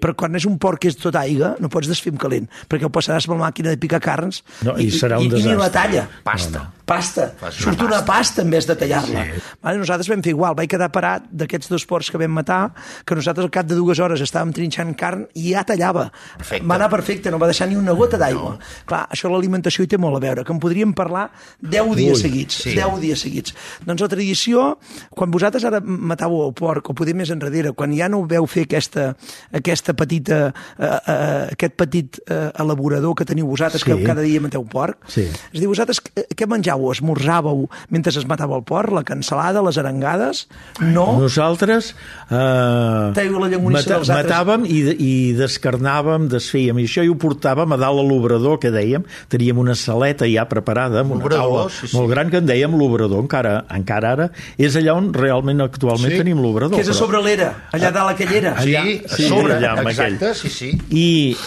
Però 0.00 0.14
quan 0.16 0.34
és 0.38 0.46
un 0.48 0.56
porc 0.58 0.80
que 0.80 0.88
és 0.90 0.96
tot 0.96 1.16
aigua, 1.18 1.54
no 1.60 1.68
pots 1.72 1.90
desfer 1.90 2.14
amb 2.14 2.22
calent, 2.22 2.46
perquè 2.70 2.88
ho 2.88 2.92
passaràs 2.94 3.26
per 3.28 3.36
la 3.36 3.44
màquina 3.44 3.74
de 3.74 3.80
picar 3.80 4.00
carns 4.02 4.40
No, 4.64 4.78
i 4.80 4.88
serà 4.94 5.18
un 5.20 5.28
i, 5.28 5.42
i 5.42 5.44
ni 5.44 5.58
la 5.58 5.70
talla. 5.74 6.06
Pasta. 6.24 6.64
Pasta. 6.84 7.30
Fas 7.40 7.56
una 7.60 7.72
Surt 7.72 7.82
una 7.86 8.04
pasta 8.04 8.42
en 8.42 8.50
vez 8.50 8.66
de 8.66 8.74
tallar-la. 8.76 9.24
Sí. 9.24 9.40
Vale, 9.62 9.78
nosaltres 9.80 10.08
vam 10.12 10.22
fer 10.22 10.34
igual. 10.34 10.54
Vaig 10.58 10.68
quedar 10.68 10.90
parat 10.92 11.24
d'aquests 11.32 11.70
dos 11.72 11.86
porcs 11.88 12.10
que 12.12 12.18
vam 12.20 12.34
matar, 12.36 12.74
que 13.06 13.16
nosaltres 13.16 13.46
al 13.46 13.50
cap 13.54 13.66
de 13.66 13.74
dues 13.78 13.98
hores 14.04 14.20
estàvem 14.20 14.52
trinxant 14.52 14.92
carn 15.00 15.24
i 15.34 15.52
ja 15.54 15.62
tallava. 15.64 16.10
Perfecte. 16.36 16.66
Va 16.68 16.76
anar 16.76 16.90
perfecte, 16.92 17.30
no 17.32 17.38
va 17.40 17.48
deixar 17.48 17.68
ni 17.70 17.76
una 17.80 17.92
gota 17.96 18.18
d'aigua. 18.20 18.58
No. 18.58 18.72
Clar, 18.90 19.02
això 19.16 19.30
l'alimentació 19.32 19.84
hi 19.84 19.88
té 19.94 19.98
molt 19.98 20.18
a 20.18 20.20
veure, 20.26 20.44
que 20.44 20.52
en 20.52 20.60
podríem 20.60 20.92
parlar 20.92 21.30
10 21.62 21.94
dies 21.96 22.18
Ui, 22.18 22.22
seguits. 22.22 22.60
sí. 22.66 22.74
10 22.76 23.00
dies 23.00 23.20
seguits. 23.24 23.54
Doncs 23.86 24.04
la 24.04 24.08
tradició, 24.12 24.66
quan 25.10 25.30
vosaltres 25.32 25.64
ara 25.64 25.80
matàveu 25.80 26.44
el 26.50 26.52
porc, 26.54 26.90
o 26.90 26.94
poder 26.94 27.14
més 27.16 27.30
enrere, 27.32 27.72
quan 27.72 27.96
ja 27.96 28.10
no 28.12 28.22
veu 28.28 28.44
fer 28.46 28.66
aquesta, 28.68 29.14
aquesta 29.52 29.94
petita, 29.96 30.52
eh, 30.78 30.84
eh, 30.84 31.48
aquest 31.56 31.74
petit 31.80 32.20
eh, 32.28 32.50
elaborador 32.60 33.14
que 33.16 33.24
teniu 33.24 33.46
vosaltres, 33.48 33.80
Sí. 33.84 33.90
que 33.90 34.04
cada 34.04 34.20
dia 34.22 34.40
mateu 34.40 34.64
porc, 34.68 34.98
Sí. 35.08 35.22
és 35.22 35.56
a 35.56 35.60
dir, 35.60 35.66
vosaltres 35.68 36.00
eh, 36.14 36.26
què 36.34 36.46
menjàveu? 36.74 36.92
Esmorzàveu 36.94 37.68
mentre 37.90 38.12
es 38.18 38.26
matava 38.26 38.56
el 38.58 38.64
porc? 38.64 38.92
La 38.94 39.02
cansalada, 39.04 39.62
les 39.62 39.78
arengades? 39.78 40.46
No? 40.80 41.18
Nosaltres 41.20 41.94
eh, 42.30 42.34
la 42.34 43.48
dels 43.50 44.10
altres. 44.10 44.10
matàvem 44.10 44.64
i, 44.66 44.80
i 44.98 45.12
descarnàvem, 45.38 46.28
desfèiem, 46.32 46.78
i 46.80 46.86
això 46.88 47.04
i 47.04 47.10
ho 47.10 47.16
portàvem 47.20 47.72
a 47.74 47.78
dalt 47.80 48.00
a 48.00 48.04
l'obrador, 48.06 48.58
que 48.62 48.70
dèiem, 48.74 49.04
teníem 49.32 49.58
una 49.58 49.74
saleta 49.74 50.26
ja 50.30 50.46
preparada, 50.50 51.00
amb 51.04 51.14
una 51.16 51.28
taula 51.30 51.66
sí, 51.70 51.88
sí. 51.88 51.96
molt 51.96 52.10
gran 52.10 52.30
que 52.32 52.40
en 52.42 52.46
dèiem 52.48 52.74
l'obrador, 52.78 53.22
encara, 53.24 53.64
encara 53.74 54.12
ara, 54.16 54.28
és 54.58 54.76
allà 54.80 54.96
on 54.98 55.12
realment 55.14 55.62
actualment 55.64 56.12
Sí. 56.14 56.18
tenim 56.20 56.40
l'obrador. 56.42 56.76
Que 56.76 56.82
és 56.84 56.90
a 56.90 56.94
sobre 56.96 57.20
l'era, 57.24 57.50
allà 57.72 57.90
dalt 57.94 58.14
aquella 58.14 58.36
era. 58.36 58.54
Sí, 58.60 58.74
Allà, 58.74 58.82
a 58.84 59.16
sí, 59.16 59.28
sobre, 59.28 59.54
allà, 59.56 59.74
exacte, 59.90 60.34
sí, 60.34 60.48
sí. 60.52 60.70
I, 60.90 61.06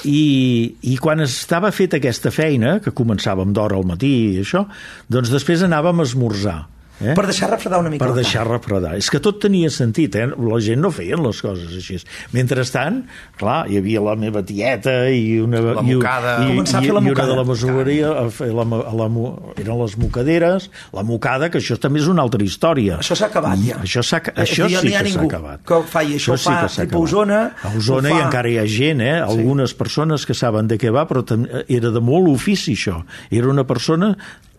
i, 0.10 0.22
I 0.94 0.98
quan 1.02 1.22
estava 1.24 1.72
feta 1.72 1.98
aquesta 2.02 2.32
feina, 2.34 2.78
que 2.84 2.92
començàvem 2.96 3.54
d'hora 3.56 3.78
al 3.78 3.86
matí 3.88 4.12
i 4.38 4.42
això, 4.42 4.66
doncs 5.18 5.34
després 5.34 5.66
anàvem 5.68 6.00
a 6.06 6.08
esmorzar. 6.12 6.60
Eh? 6.98 7.12
Per 7.14 7.28
deixar 7.28 7.46
refredar 7.52 7.78
una 7.78 7.92
mica. 7.94 8.02
per 8.02 8.16
deixar 8.18 8.42
refredar. 8.48 8.96
És 8.98 9.12
que 9.14 9.20
tot 9.22 9.36
tenia 9.44 9.70
sentit, 9.70 10.16
eh? 10.18 10.24
La 10.34 10.58
gent 10.66 10.80
no 10.82 10.90
feien 10.90 11.22
les 11.22 11.42
coses 11.46 11.76
així. 11.78 12.00
Mentrestant, 12.34 13.04
clar, 13.38 13.60
hi 13.70 13.78
havia 13.78 14.02
la 14.02 14.16
meva 14.18 14.42
tieta 14.46 14.96
i 15.14 15.38
una... 15.44 15.62
La 15.62 15.84
i, 15.86 15.94
mocada. 15.94 16.32
i, 16.48 16.56
i, 16.58 16.64
fer 16.66 16.82
la 16.82 16.88
i 16.88 16.90
una 16.96 17.04
mocada. 17.06 17.28
de 17.30 17.36
la 17.38 17.44
masoveria 17.46 18.10
a 18.24 18.24
fer 18.34 18.50
la, 18.50 18.66
a 18.66 18.96
la, 18.98 19.08
eren 19.62 19.78
les 19.84 19.94
mocaderes, 20.02 20.70
la 20.98 21.04
mocada, 21.06 21.52
que 21.54 21.62
això 21.62 21.78
també 21.82 22.02
és 22.02 22.10
una 22.10 22.26
altra 22.26 22.42
història. 22.44 22.98
Això 23.06 23.18
s'ha 23.20 23.30
acabat 23.30 23.62
ja. 23.68 23.78
Això, 23.86 24.02
s'ha, 24.02 24.24
Eh, 24.34 24.42
això 24.48 24.66
ja 24.66 24.82
sí 24.82 24.96
ha 24.98 25.04
que 25.06 25.14
s'ha 25.14 25.22
acabat. 25.28 25.62
que 25.70 25.80
faci. 25.94 26.18
Això 26.18 26.34
ho 26.34 26.42
fa 26.42 26.56
que 26.64 26.72
s'ha 26.74 26.88
tipus 26.90 27.14
acabat. 27.14 27.14
Osona, 27.14 27.40
A 27.62 27.76
Osona 27.78 28.10
ho 28.10 28.16
i 28.16 28.18
fa- 28.18 28.26
encara 28.26 28.50
hi 28.50 28.58
ha 28.58 28.66
gent, 28.66 29.06
eh? 29.06 29.14
Algunes 29.22 29.78
persones 29.78 30.26
que 30.26 30.34
saben 30.34 30.68
de 30.68 30.80
què 30.82 30.90
va, 30.90 31.06
però 31.08 31.22
era 31.70 31.94
de 31.94 32.02
molt 32.02 32.28
ofici, 32.34 32.74
això. 32.74 33.04
Era 33.30 33.54
una 33.54 33.68
persona 33.70 34.16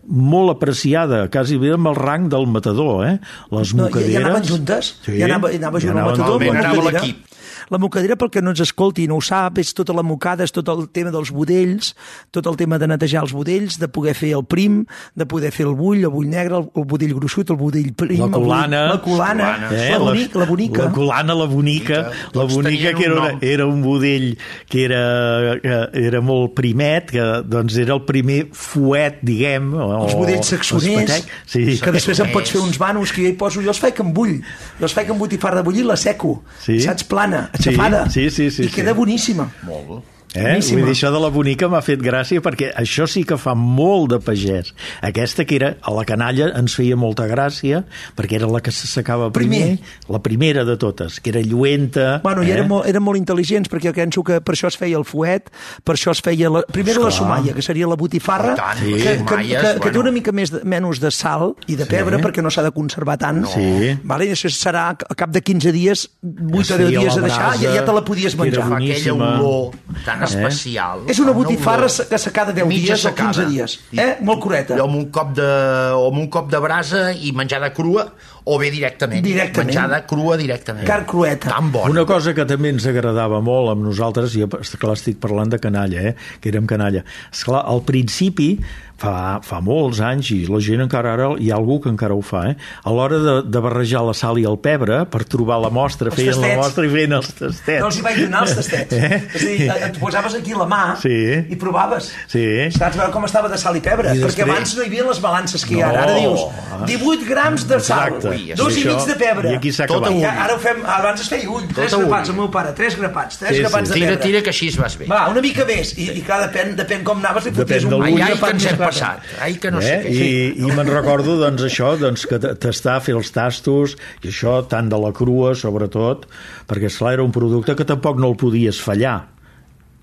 molt 0.07 0.55
apreciada, 0.55 1.27
quasi 1.29 1.57
bé 1.61 1.73
amb 1.75 1.87
el 1.91 1.95
rang 1.95 2.29
del 2.31 2.47
matador, 2.47 3.05
eh? 3.07 3.19
Les 3.51 3.73
No, 3.75 3.83
mocaderes... 3.87 4.09
i, 4.09 4.13
i 4.13 4.21
anaven 4.23 4.43
juntes? 4.47 4.93
Sí, 5.05 5.17
I 5.19 5.23
anava, 5.27 5.51
anava 5.53 5.79
junt 5.83 5.91
i 5.91 5.97
al 5.97 5.97
anaven 5.99 6.19
matador, 6.19 6.47
anava 6.55 6.75
mocadera. 6.75 7.01
l'equip. 7.03 7.25
La 7.69 7.77
mocadera, 7.77 8.15
pel 8.17 8.31
que 8.33 8.41
no 8.41 8.51
ens 8.53 8.61
escolti 8.65 9.03
i 9.05 9.07
no 9.11 9.17
ho 9.19 9.21
sap, 9.21 9.59
és 9.61 9.73
tota 9.77 9.93
la 9.93 10.03
mocada, 10.03 10.43
és 10.47 10.51
tot 10.55 10.67
el 10.73 10.87
tema 10.95 11.11
dels 11.13 11.29
budells, 11.35 11.93
tot 12.33 12.47
el 12.49 12.57
tema 12.57 12.79
de 12.81 12.87
netejar 12.89 13.21
els 13.25 13.33
budells, 13.35 13.77
de 13.79 13.87
poder 13.87 14.15
fer 14.17 14.31
el 14.37 14.45
prim, 14.49 14.83
de 15.15 15.25
poder 15.29 15.51
fer 15.53 15.67
el 15.67 15.75
bull, 15.77 15.99
el 16.03 16.09
bull 16.13 16.29
negre, 16.29 16.57
el, 16.63 16.69
el 16.75 16.85
budell 16.89 17.13
gruixut, 17.17 17.51
el 17.53 17.59
budell 17.59 17.91
prim... 17.93 18.19
La 18.23 18.27
bull- 18.27 18.47
colana, 18.49 18.81
la 18.93 18.99
colana, 19.01 19.49
eh, 19.71 19.91
la, 19.91 19.99
bonica, 19.99 20.39
la 20.39 20.45
bonica. 20.49 20.83
La 20.89 20.91
colana, 20.95 21.35
la 21.35 21.45
bonica, 21.45 21.59
Bonica. 21.59 22.29
la 22.33 22.41
Tots 22.41 22.53
bonica 22.55 22.93
que 22.97 23.05
era, 23.05 23.21
un 23.21 23.37
era 23.41 23.65
un 23.67 23.81
budell 23.83 24.37
que 24.69 24.83
era, 24.85 25.59
que 25.61 26.05
era 26.07 26.21
molt 26.25 26.53
primet, 26.57 27.11
que 27.13 27.25
doncs 27.45 27.77
era 27.77 27.93
el 27.97 28.03
primer 28.07 28.47
fuet, 28.55 29.19
diguem, 29.25 29.69
o, 29.77 29.89
els 30.05 30.15
budells 30.17 30.49
saxoners, 30.55 31.23
sí. 31.49 31.65
que 31.81 31.93
després 31.95 32.19
em 32.25 32.31
pots 32.33 32.51
fer 32.53 32.61
uns 32.63 32.79
vanos 32.81 33.13
que 33.13 33.23
jo 33.25 33.29
hi 33.33 33.37
poso, 33.39 33.61
jo 33.61 33.69
els 33.73 33.79
faig 33.81 34.01
amb 34.03 34.13
bull, 34.15 34.37
jo 34.79 34.87
els 34.87 34.95
faig 34.97 35.09
amb 35.13 35.21
botifar 35.21 35.53
de 35.57 35.63
bullir, 35.67 35.85
la 35.85 35.97
seco, 35.99 36.39
Sí. 36.63 36.79
saps, 36.83 37.05
plana, 37.09 37.49
aixafada, 37.59 38.05
sí, 38.09 38.29
sí, 38.31 38.49
sí, 38.55 38.65
i 38.65 38.73
queda 38.73 38.95
sí. 38.95 38.97
boníssima. 38.97 39.49
Molt. 39.67 40.18
Eh? 40.35 40.43
Boníssima. 40.43 40.79
Vull 40.81 40.89
dir, 40.91 40.95
això 40.95 41.09
de 41.13 41.19
la 41.23 41.29
bonica 41.33 41.67
m'ha 41.71 41.81
fet 41.81 42.01
gràcia 42.05 42.41
perquè 42.45 42.69
això 42.77 43.07
sí 43.09 43.23
que 43.25 43.37
fa 43.41 43.55
molt 43.57 44.11
de 44.13 44.19
pagès. 44.21 44.73
Aquesta 45.01 45.45
que 45.49 45.55
era 45.57 45.71
a 45.81 45.93
la 45.95 46.03
canalla 46.05 46.51
ens 46.59 46.75
feia 46.77 46.97
molta 46.99 47.25
gràcia 47.29 47.83
perquè 48.17 48.37
era 48.37 48.47
la 48.51 48.61
que 48.61 48.71
s'assecava 48.71 49.31
primer, 49.33 49.59
Primer. 49.79 49.95
la 50.09 50.21
primera 50.21 50.65
de 50.65 50.77
totes, 50.77 51.19
que 51.19 51.31
era 51.33 51.41
lluenta. 51.41 52.19
Bueno, 52.23 52.43
i 52.43 52.51
eh? 52.51 52.57
eren, 52.59 52.67
molt, 52.69 52.85
eren 52.89 53.01
molt 53.03 53.17
intel·ligents, 53.17 53.69
perquè 53.71 53.89
jo 53.89 53.95
penso 53.97 54.23
que 54.23 54.39
per 54.41 54.53
això 54.53 54.69
es 54.69 54.77
feia 54.77 54.97
el 54.99 55.05
fuet, 55.05 55.49
per 55.83 55.95
això 55.97 56.11
es 56.13 56.21
feia... 56.21 56.49
La, 56.49 56.61
primer 56.69 56.95
la 56.99 57.09
Esclar. 57.09 57.13
somalla, 57.17 57.53
que 57.57 57.61
seria 57.65 57.87
la 57.89 57.97
botifarra, 57.97 58.53
Oh, 58.53 58.53
i 58.53 58.57
tant, 58.59 58.79
que, 58.79 58.85
les 58.93 59.03
que, 59.03 59.23
que, 59.25 59.45
que, 59.49 59.73
té 59.73 59.79
bueno. 59.79 59.99
una 60.01 60.11
mica 60.11 60.31
més 60.35 60.51
de, 60.53 60.61
menys 60.63 60.99
de 61.01 61.09
sal 61.13 61.53
i 61.67 61.75
de 61.79 61.85
pebre, 61.89 62.19
perquè 62.21 62.41
no 62.45 62.49
s'ha 62.53 62.63
de 62.65 62.71
conservar 62.75 63.17
tant. 63.21 63.41
Sí. 63.49 63.95
Vale? 64.03 64.27
I 64.29 64.33
això 64.35 64.49
serà, 64.53 64.87
a 64.93 65.15
cap 65.17 65.33
de 65.33 65.41
15 65.41 65.71
dies, 65.75 66.05
8 66.21 66.61
Es 66.61 66.71
o 66.71 66.77
10 66.77 66.85
feia 66.85 66.99
dies 66.99 67.15
la 67.15 67.21
a 67.21 67.25
deixar, 67.25 67.51
ja, 67.61 67.73
ja 67.79 67.83
te 67.85 67.95
la 67.97 68.03
podies 68.05 68.35
que 68.35 68.41
menjar. 68.45 68.67
Aquella 68.79 69.13
olor 69.17 69.75
tan 70.05 70.18
tan 70.19 70.27
especial. 70.29 71.03
És 71.07 71.19
una 71.19 71.31
amb 71.33 71.41
botifarra 71.41 71.87
olor. 71.87 72.07
que 72.09 72.17
secada 72.17 72.53
10 72.53 72.67
Mitja 72.67 72.93
dies 72.93 73.05
o 73.05 73.13
15 73.15 73.33
secada. 73.33 73.49
dies. 73.49 73.79
Eh? 73.91 74.17
Molt 74.21 74.39
cureta. 74.43 74.75
I 74.77 74.83
amb 74.83 74.95
un 74.95 75.09
cop 75.11 75.33
de, 75.37 75.49
o 75.95 76.07
amb 76.11 76.19
un 76.19 76.27
cop 76.29 76.49
de 76.51 76.59
brasa 76.59 77.11
i 77.13 77.31
menjada 77.31 77.71
crua, 77.73 78.09
o 78.45 78.57
bé 78.59 78.71
directament. 78.71 79.23
Directament. 79.25 79.69
Menjada 79.73 80.01
crua 80.09 80.37
directament. 80.37 80.85
Carn 80.87 81.05
crueta. 81.05 81.49
Tan 81.53 81.71
bona. 81.71 81.91
Una 81.91 82.05
cosa 82.09 82.33
que 82.33 82.45
també 82.49 82.69
ens 82.73 82.85
agradava 82.89 83.41
molt 83.41 83.73
amb 83.75 83.83
nosaltres, 83.89 84.35
i 84.39 84.45
esclar, 84.61 84.93
estic 84.97 85.19
parlant 85.21 85.49
de 85.49 85.59
canalla, 85.59 86.01
eh? 86.11 86.15
que 86.41 86.49
érem 86.53 86.65
canalla. 86.69 87.03
Esclar, 87.33 87.63
al 87.69 87.83
principi, 87.87 88.55
fa, 88.99 89.39
fa 89.45 89.61
molts 89.63 90.01
anys, 90.03 90.31
i 90.35 90.41
la 90.51 90.59
gent 90.63 90.81
encara 90.83 91.13
ara, 91.15 91.29
hi 91.39 91.51
ha 91.51 91.55
algú 91.55 91.77
que 91.83 91.87
encara 91.91 92.15
ho 92.17 92.21
fa, 92.25 92.41
eh? 92.51 92.55
a 92.83 92.91
l'hora 92.91 93.19
de, 93.23 93.35
de 93.47 93.61
barrejar 93.63 94.01
la 94.03 94.13
sal 94.17 94.39
i 94.41 94.43
el 94.49 94.57
pebre, 94.59 95.05
per 95.11 95.23
trobar 95.29 95.59
la 95.63 95.69
mostra, 95.71 96.09
Els 96.11 96.17
feien 96.19 96.41
la 96.41 96.49
mostra 96.59 96.83
i 96.87 96.91
feien 96.91 97.15
els 97.19 97.29
tastets. 97.37 97.79
No 97.79 97.87
els 97.91 97.99
hi 98.01 98.03
vaig 98.07 98.19
donar 98.25 98.41
els 98.47 98.55
tastets. 98.59 98.97
Eh? 98.99 99.21
És 99.39 99.45
a 99.45 99.45
dir, 99.47 99.69
et 99.89 99.99
posaves 100.01 100.35
aquí 100.39 100.55
la 100.57 100.67
mà 100.67 100.81
Sí. 100.99 101.15
i 101.47 101.55
provaves. 101.59 102.09
Sí. 102.27 102.43
Saps 102.75 102.97
veure 102.99 103.11
com 103.15 103.23
estava 103.29 103.47
de 103.51 103.57
sal 103.61 103.77
i 103.79 103.83
pebre? 103.85 104.11
I 104.11 104.19
Perquè 104.19 104.25
després- 104.25 104.49
abans 104.49 104.75
no 104.75 104.83
hi 104.83 104.87
havia 104.91 105.07
les 105.07 105.21
balances 105.23 105.63
que 105.65 105.77
hi 105.77 105.81
ha 105.81 105.89
ara. 105.93 106.03
No. 106.03 106.09
Ara 106.09 106.19
dius 106.19 106.89
18 106.91 107.25
grams 107.29 107.67
de 107.69 107.79
sal, 107.79 108.15
Exacte. 108.17 108.28
Ui, 108.35 108.53
dos 108.59 108.77
i 108.77 108.85
mig 108.85 109.05
de 109.09 109.15
pebre. 109.19 109.51
i 109.51 109.55
aquí 109.57 109.71
s'ha 109.75 109.87
Tot 109.89 110.03
acabat. 110.05 110.17
a 110.17 110.35
I 110.37 110.43
ara 110.45 110.55
ho 110.55 110.59
fem, 110.63 110.81
abans 110.85 111.21
es 111.21 111.29
feia 111.31 111.49
un, 111.49 111.67
tres 111.73 111.93
a 111.93 111.97
un. 111.97 112.05
grapats, 112.05 112.29
el 112.29 112.35
meu 112.39 112.49
pare, 112.53 112.73
tres 112.77 112.97
grapats, 112.99 113.37
tres 113.41 113.55
Sí, 113.55 113.61
grapats 113.63 113.87
sí. 113.89 113.93
de 113.93 113.99
Tira, 113.99 114.11
pebre. 114.13 114.23
tira, 114.27 114.41
que 114.43 114.49
així 114.53 114.67
es 114.69 114.77
vas 114.77 114.97
bé. 114.99 115.07
Va, 115.11 115.21
una 115.31 115.41
mica 115.41 115.65
més. 115.65 115.93
I, 115.97 116.09
i 116.19 116.21
clar, 116.25 116.39
depèn, 116.47 116.75
depèn 116.79 117.03
com 117.03 117.17
anaves, 117.23 117.45
li 117.49 117.51
foties 117.57 117.83
Depèn 117.87 117.93
un, 117.97 118.03
Ai, 118.05 118.21
ai, 118.21 118.37
que 118.39 118.51
ens 118.55 118.65
hem 118.71 118.77
passat. 118.77 119.19
Ai, 119.41 119.55
que 119.55 119.71
no 119.71 119.79
eh? 119.79 119.87
sé 119.87 119.97
què. 120.05 120.13
I, 120.13 120.53
i 120.59 120.71
me'n 120.77 120.91
recordo 120.93 121.37
doncs, 121.41 121.63
això, 121.69 121.95
doncs, 121.99 122.25
que 122.29 122.39
tastar, 122.39 122.99
fer 123.01 123.15
els 123.15 123.31
tastos, 123.31 123.97
i 124.23 124.27
això 124.29 124.59
tant 124.69 124.89
de 124.89 124.97
la 124.99 125.11
crua, 125.15 125.55
sobretot, 125.55 126.27
perquè, 126.69 126.87
esclar, 126.91 127.13
era 127.17 127.23
un 127.23 127.31
producte 127.31 127.75
que 127.75 127.85
tampoc 127.85 128.19
no 128.19 128.29
el 128.29 128.37
podies 128.37 128.79
fallar. 128.81 129.17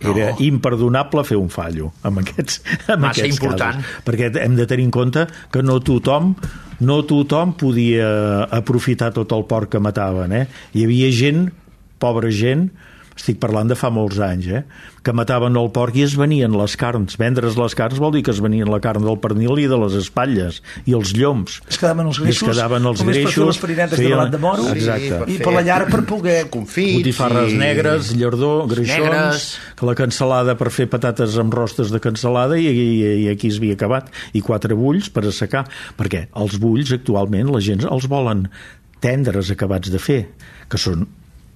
Era 0.01 0.33
No. 0.33 0.37
imperdonable 0.45 1.23
fer 1.25 1.39
un 1.41 1.49
fallo 1.49 1.93
amb 2.05 2.19
aquests, 2.21 2.61
amb 2.93 3.01
Massa 3.07 3.23
aquests 3.23 3.39
important. 3.41 3.79
casos. 3.81 4.03
Perquè 4.05 4.29
hem 4.45 4.57
de 4.59 4.67
tenir 4.69 4.85
en 4.85 4.91
compte 4.91 5.27
que 5.51 5.63
no 5.63 5.79
tothom 5.81 6.35
no 6.81 6.99
tothom 7.09 7.55
podia 7.57 8.45
aprofitar 8.53 9.09
tot 9.17 9.33
el 9.33 9.47
porc 9.49 9.71
que 9.73 9.81
mataven. 9.81 10.33
Eh? 10.37 10.47
Hi 10.77 10.85
havia 10.85 11.09
gent, 11.11 11.47
pobra 11.99 12.29
gent, 12.29 12.67
estic 13.17 13.39
parlant 13.41 13.71
de 13.71 13.75
fa 13.79 13.89
molts 13.91 14.19
anys, 14.21 14.47
eh? 14.53 14.63
que 15.07 15.13
mataven 15.15 15.55
el 15.57 15.69
porc 15.73 15.95
i 15.97 16.03
es 16.05 16.17
venien 16.19 16.53
les 16.59 16.75
carns. 16.77 17.15
Vendre's 17.17 17.55
les 17.57 17.75
carns 17.79 17.97
vol 18.03 18.11
dir 18.13 18.23
que 18.27 18.33
es 18.35 18.41
venien 18.43 18.69
la 18.69 18.81
carn 18.83 19.05
del 19.07 19.17
pernil 19.23 19.57
i 19.63 19.67
de 19.71 19.79
les 19.79 19.95
espatlles 19.97 20.59
i 20.85 20.93
els 20.99 21.13
lloms. 21.17 21.61
Es 21.71 21.79
quedaven 21.81 22.11
els 22.11 22.19
I 22.19 22.25
es 22.25 22.27
greixos, 22.27 22.49
quedaven 22.51 22.89
els 22.91 23.01
només 23.01 23.17
per 23.17 23.23
fer 23.23 23.25
greixos, 23.31 23.47
les 23.53 23.61
farinetes 23.63 23.95
de 23.97 24.03
feien- 24.03 24.19
blat 24.19 24.33
de 24.35 24.41
moro 24.43 24.67
Exacte. 24.75 25.21
i 25.33 25.39
per 25.41 25.53
la 25.55 25.63
llar 25.67 25.79
per 25.89 26.03
poder... 26.11 26.37
Confits 26.53 26.99
Botifarres 27.01 27.53
i- 27.55 27.61
negres, 27.61 28.11
llardó, 28.19 28.53
greixons, 28.69 29.01
Negres. 29.07 29.47
que 29.79 29.87
la 29.89 29.95
cansalada 29.99 30.57
per 30.59 30.71
fer 30.75 30.89
patates 30.93 31.39
amb 31.41 31.55
rostes 31.55 31.91
de 31.95 32.01
cansalada 32.03 32.59
i, 32.59 32.67
i, 32.69 32.89
i 33.25 33.29
aquí 33.33 33.49
es 33.55 33.61
havia 33.63 33.79
acabat. 33.79 34.11
I 34.37 34.43
quatre 34.45 34.75
bulls 34.77 35.09
per 35.15 35.25
assecar. 35.31 35.65
Perquè 35.97 36.27
els 36.37 36.59
bulls 36.61 36.93
actualment 36.93 37.49
la 37.55 37.63
gent 37.65 37.87
els 37.87 38.07
volen 38.11 38.49
tendres 39.01 39.51
acabats 39.55 39.91
de 39.93 39.99
fer, 40.03 40.21
que 40.69 40.79
són 40.81 41.07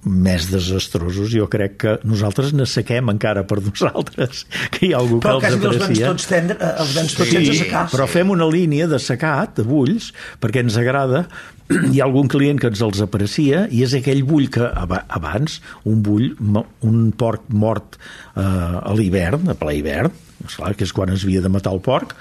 més 0.03 0.47
desastrosos. 0.49 1.29
Jo 1.29 1.45
crec 1.51 1.75
que 1.83 1.91
nosaltres 2.09 2.53
n'assequem 2.57 3.09
encara 3.13 3.43
per 3.47 3.59
nosaltres, 3.61 4.45
que 4.73 4.87
hi 4.87 4.93
ha 4.93 4.99
algú 5.01 5.19
Però 5.21 5.37
que 5.39 5.45
quasi 5.51 5.55
els 5.59 5.65
els 5.65 5.75
vens 5.75 5.83
aprecia. 5.85 6.07
tots, 6.09 6.27
tendre, 6.31 6.57
els 6.81 6.93
vens 6.97 7.13
tots 7.19 7.29
Sí, 7.29 7.35
sense 7.37 7.57
secar. 7.63 7.83
però 7.93 8.07
fem 8.09 8.29
una 8.33 8.47
línia 8.49 8.87
de 8.89 8.99
secat, 8.99 9.55
de 9.59 9.63
bulls, 9.67 10.11
perquè 10.41 10.63
ens 10.65 10.77
agrada. 10.81 11.27
Hi 11.71 12.01
ha 12.01 12.07
algun 12.09 12.27
client 12.27 12.59
que 12.59 12.67
ens 12.67 12.81
els 12.83 12.99
aprecia 12.99 13.67
i 13.71 13.83
és 13.85 13.93
aquell 13.95 14.23
bull 14.27 14.49
que 14.51 14.65
aba- 14.65 15.05
abans, 15.07 15.61
un 15.85 16.01
bull, 16.03 16.33
un 16.81 17.11
porc 17.15 17.45
mort 17.53 17.95
eh, 18.35 18.41
a 18.41 18.91
l'hivern, 18.97 19.47
a 19.53 19.55
ple 19.55 19.77
hivern, 19.77 20.11
esclar, 20.47 20.73
que 20.77 20.85
és 20.87 20.93
quan 20.95 21.11
es 21.13 21.25
havia 21.25 21.41
de 21.43 21.51
matar 21.51 21.73
el 21.75 21.81
porc, 21.83 22.15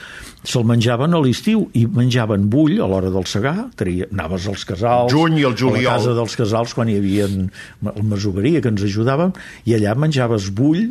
se'l 0.45 0.67
menjaven 0.69 1.15
a 1.15 1.21
l'estiu 1.23 1.67
i 1.77 1.87
menjaven 1.87 2.49
bull 2.53 2.79
a 2.81 2.89
l'hora 2.91 3.13
del 3.13 3.29
segar, 3.31 3.69
tria, 3.77 4.09
anaves 4.13 4.49
als 4.51 4.65
casals, 4.69 5.13
Juny 5.13 5.41
i 5.41 5.47
el 5.47 5.55
a 5.55 5.61
juliol. 5.63 5.85
la 5.85 5.97
casa 5.99 6.17
dels 6.17 6.37
casals 6.37 6.75
quan 6.77 6.89
hi 6.89 6.99
havia 7.01 7.29
el 7.29 8.05
masoveria 8.09 8.61
que 8.61 8.73
ens 8.73 8.85
ajudaven, 8.87 9.35
i 9.69 9.77
allà 9.77 9.95
menjaves 9.97 10.51
bull 10.55 10.91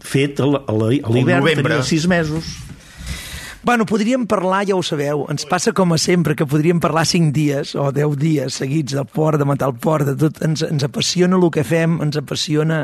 fet 0.00 0.40
a 0.40 0.46
a 0.46 0.74
a 0.74 1.12
l'hivern, 1.12 1.46
tenia 1.54 1.82
sis 1.82 2.06
mesos. 2.10 2.56
Bueno, 3.64 3.86
podríem 3.86 4.26
parlar, 4.26 4.66
ja 4.68 4.74
ho 4.76 4.82
sabeu, 4.84 5.22
ens 5.32 5.46
passa 5.48 5.72
com 5.72 5.94
a 5.94 5.96
sempre, 5.96 6.34
que 6.36 6.44
podríem 6.44 6.76
parlar 6.84 7.06
5 7.08 7.32
dies 7.32 7.70
o 7.72 7.86
10 7.96 8.18
dies 8.20 8.56
seguits 8.60 8.92
del 8.92 9.06
port, 9.08 9.38
de 9.40 9.46
matar 9.48 9.70
el 9.70 9.78
port, 9.80 10.04
de 10.04 10.12
tot. 10.20 10.42
Ens, 10.44 10.60
ens 10.68 10.84
apassiona 10.84 11.38
el 11.38 11.46
que 11.48 11.62
fem, 11.64 11.94
ens 12.04 12.18
apassiona 12.20 12.82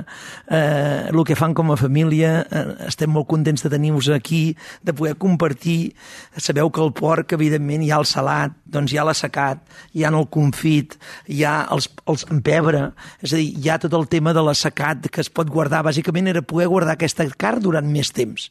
eh, 0.49 1.11
el 1.13 1.21
que 1.29 1.37
fan 1.37 1.53
com 1.53 1.69
a 1.69 1.77
família, 1.77 2.31
eh, 2.49 2.63
estem 2.87 3.13
molt 3.13 3.29
contents 3.29 3.61
de 3.61 3.69
tenir-vos 3.75 4.09
aquí, 4.09 4.57
de 4.81 4.95
poder 4.97 5.19
compartir. 5.21 5.93
Sabeu 6.41 6.73
que 6.73 6.81
el 6.81 6.95
porc, 6.97 7.35
evidentment, 7.37 7.85
hi 7.85 7.93
ha 7.93 7.99
el 8.01 8.09
salat, 8.09 8.57
doncs 8.65 8.95
hi 8.95 9.03
ha 9.03 9.05
l'assecat, 9.05 9.61
hi 9.93 10.07
ha 10.09 10.15
el 10.17 10.31
confit, 10.33 10.97
hi 11.29 11.45
ha 11.45 11.59
els, 11.77 11.91
els 12.09 12.25
en 12.33 12.41
pebre, 12.41 12.87
és 13.21 13.35
a 13.35 13.37
dir, 13.37 13.51
hi 13.53 13.69
ha 13.69 13.77
tot 13.85 13.99
el 14.01 14.09
tema 14.09 14.33
de 14.33 14.49
l'assecat 14.49 15.13
que 15.13 15.21
es 15.21 15.29
pot 15.29 15.53
guardar, 15.53 15.85
bàsicament 15.85 16.33
era 16.33 16.41
poder 16.41 16.71
guardar 16.73 16.97
aquesta 16.97 17.29
carn 17.37 17.69
durant 17.69 17.93
més 17.93 18.17
temps. 18.17 18.49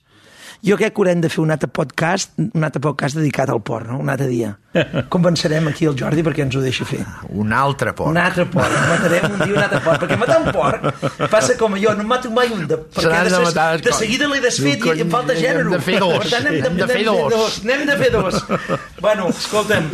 Jo 0.66 0.76
crec 0.76 0.92
que 0.92 1.00
haurem 1.00 1.22
de 1.24 1.30
fer 1.32 1.40
un 1.40 1.52
altre 1.54 1.70
podcast, 1.72 2.34
un 2.38 2.66
altre 2.68 2.82
podcast 2.84 3.16
dedicat 3.16 3.48
al 3.50 3.62
porc, 3.64 3.88
no? 3.88 4.00
un 4.04 4.10
altre 4.12 4.28
dia. 4.28 4.58
Convencerem 5.14 5.70
aquí 5.72 5.88
el 5.88 5.96
Jordi 5.98 6.22
perquè 6.26 6.44
ens 6.44 6.58
ho 6.60 6.62
deixi 6.62 6.84
fer. 6.86 7.00
Un 7.32 7.54
altre 7.56 7.94
porc. 7.96 8.12
Un 8.12 8.20
altre 8.20 8.44
porc. 8.52 8.76
Matarem 8.90 9.30
un 9.32 9.40
dia 9.46 9.56
un 9.56 9.62
altre 9.64 9.80
porc. 9.86 10.04
Perquè 10.04 10.18
matar 10.20 10.42
un 10.44 10.52
porc 10.52 11.30
passa 11.32 11.56
com 11.58 11.78
jo, 11.80 11.94
no 11.96 12.04
mato 12.10 12.30
mai 12.36 12.52
un. 12.52 12.66
De, 12.68 12.76
perquè 12.76 13.24
de 13.24 13.32
de, 13.34 13.40
matar, 13.46 13.70
de, 13.80 13.88
de 13.88 13.96
seguida 13.96 14.28
l'he 14.28 14.42
desfet 14.44 14.84
i 14.92 15.06
em 15.06 15.10
falta 15.16 15.34
Hem 15.38 15.42
gènere. 15.46 15.72
de 15.72 15.80
fer 15.88 15.98
dos. 16.04 16.18
Per 16.26 16.30
tant, 16.36 16.52
hem, 16.52 16.60
Hem 16.68 16.78
de 16.84 16.90
fer 16.92 17.06
dos. 17.08 17.62
N'hem 17.64 17.86
de 17.88 17.98
fer 18.04 18.12
dos. 18.18 18.44
bueno, 19.00 19.30
escolta'm, 19.32 19.90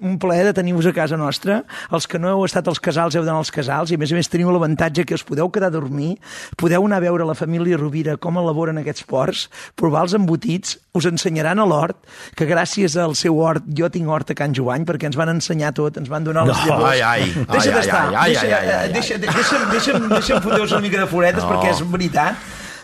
un 0.00 0.18
plaer 0.22 0.44
de 0.46 0.52
tenir-vos 0.54 0.86
a 0.86 0.92
casa 0.94 1.16
nostra. 1.16 1.62
Els 1.90 2.06
que 2.06 2.18
no 2.18 2.28
heu 2.30 2.44
estat 2.46 2.68
als 2.70 2.80
casals 2.80 3.14
heu 3.16 3.24
d'anar 3.24 3.40
als 3.42 3.50
casals 3.54 3.90
i 3.90 3.96
a 3.96 3.98
més 3.98 4.12
a 4.12 4.18
més 4.18 4.28
teniu 4.30 4.50
l'avantatge 4.54 5.04
que 5.04 5.14
us 5.18 5.24
podeu 5.26 5.50
quedar 5.50 5.68
a 5.72 5.74
dormir, 5.74 6.16
podeu 6.56 6.84
anar 6.86 6.98
a 7.02 7.04
veure 7.06 7.26
la 7.26 7.34
família 7.34 7.76
Rovira 7.80 8.16
com 8.16 8.38
elaboren 8.38 8.78
aquests 8.78 9.04
porcs, 9.10 9.48
provar 9.76 10.04
els 10.06 10.14
embotits, 10.14 10.78
us 10.94 11.06
ensenyaran 11.10 11.58
a 11.58 11.66
l'hort, 11.66 11.96
que 12.38 12.46
gràcies 12.46 12.94
al 13.00 13.16
seu 13.18 13.38
hort, 13.42 13.64
jo 13.66 13.88
tinc 13.90 14.08
hort 14.08 14.30
a 14.30 14.34
Can 14.38 14.54
Joany, 14.54 14.84
perquè 14.86 15.10
ens 15.10 15.16
van 15.18 15.32
ensenyar 15.34 15.72
tot, 15.74 15.96
ens 15.98 16.08
van 16.08 16.22
donar 16.24 16.46
les 16.46 16.56
No, 16.56 16.66
llavors. 16.70 16.90
ai, 16.92 17.00
ai, 17.02 17.30
Deixa 17.50 17.72
d'estar, 17.74 18.04
deixa, 18.14 18.46
ai. 18.46 18.92
deixa, 18.92 19.18
deixa'm, 19.18 19.70
deixa'm, 19.72 20.08
deixa'm 20.12 20.42
fotre-vos 20.44 20.70
una 20.72 20.80
mica 20.86 21.00
de 21.00 21.06
floretes, 21.10 21.42
No. 21.42 21.50
perquè 21.50 21.72
és 21.74 21.82
veritat. 21.90 22.34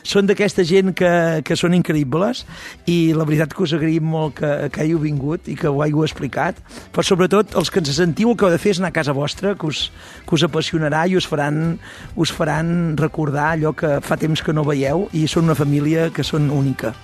Són 0.07 0.29
d'aquesta 0.29 0.65
gent 0.67 0.95
que, 0.97 1.11
que 1.45 1.57
són 1.59 1.75
increïbles 1.77 2.45
i 2.89 3.13
la 3.17 3.27
veritat 3.29 3.55
que 3.55 3.65
us 3.67 3.75
agraïm 3.77 4.07
molt 4.09 4.39
que, 4.41 4.51
que 4.73 4.85
hàgiu 4.85 5.01
vingut 5.03 5.51
i 5.53 5.57
que 5.59 5.69
ho 5.69 5.83
hàgiu 5.85 6.05
explicat, 6.07 6.61
però 6.95 7.05
sobretot 7.07 7.57
els 7.61 7.71
que 7.73 7.83
ens 7.83 7.93
sentiu 7.97 8.33
el 8.33 8.39
que 8.39 8.49
heu 8.49 8.55
de 8.55 8.61
fer 8.63 8.75
és 8.75 8.81
anar 8.83 8.93
a 8.95 8.99
casa 9.01 9.17
vostra, 9.17 9.55
que 9.59 9.69
us, 9.69 9.89
que 10.27 10.37
us 10.37 10.47
apassionarà 10.47 11.05
i 11.11 11.19
us 11.21 11.29
faran, 11.29 11.79
us 12.17 12.33
faran 12.33 12.97
recordar 13.01 13.53
allò 13.55 13.75
que 13.77 13.99
fa 14.05 14.19
temps 14.21 14.43
que 14.43 14.57
no 14.57 14.67
veieu 14.67 15.09
i 15.13 15.27
són 15.29 15.51
una 15.51 15.59
família 15.59 16.09
que 16.15 16.25
són 16.27 16.51
única. 16.55 16.95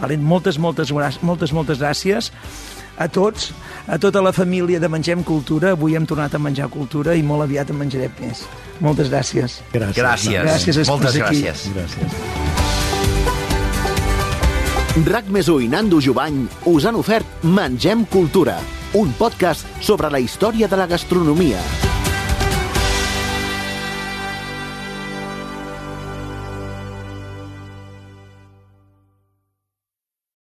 Vale? 0.00 0.16
Moltes, 0.16 0.58
moltes, 0.58 0.92
moltes, 1.22 1.52
moltes 1.52 1.80
gràcies 1.82 2.32
a 3.00 3.08
tots, 3.08 3.52
a 3.88 3.98
tota 3.98 4.20
la 4.20 4.32
família 4.36 4.78
de 4.80 4.88
Mengem 4.88 5.24
Cultura. 5.24 5.72
Avui 5.72 5.96
hem 5.96 6.06
tornat 6.06 6.34
a 6.36 6.38
menjar 6.38 6.68
cultura 6.68 7.16
i 7.16 7.22
molt 7.24 7.48
aviat 7.48 7.72
en 7.72 7.80
menjarem 7.80 8.12
més. 8.20 8.44
Moltes 8.84 9.08
gràcies. 9.08 9.60
Gràcies. 9.72 9.96
Gràcies. 9.96 10.42
Gràcies, 10.44 10.88
Moltes 10.88 11.16
Escurs, 11.16 11.28
aquí. 11.30 11.42
gràcies. 11.48 11.72
Gràcies. 11.74 12.12
RAC 15.06 15.28
més 15.30 15.48
i 15.48 15.68
Nando 15.70 16.00
Jovany 16.02 16.48
us 16.66 16.84
han 16.84 16.96
ofert 16.98 17.26
Mengem 17.42 18.04
Cultura, 18.10 18.58
un 18.94 19.12
podcast 19.16 19.64
sobre 19.80 20.10
la 20.10 20.18
història 20.20 20.68
de 20.68 20.76
la 20.76 20.86
gastronomia. 20.90 21.89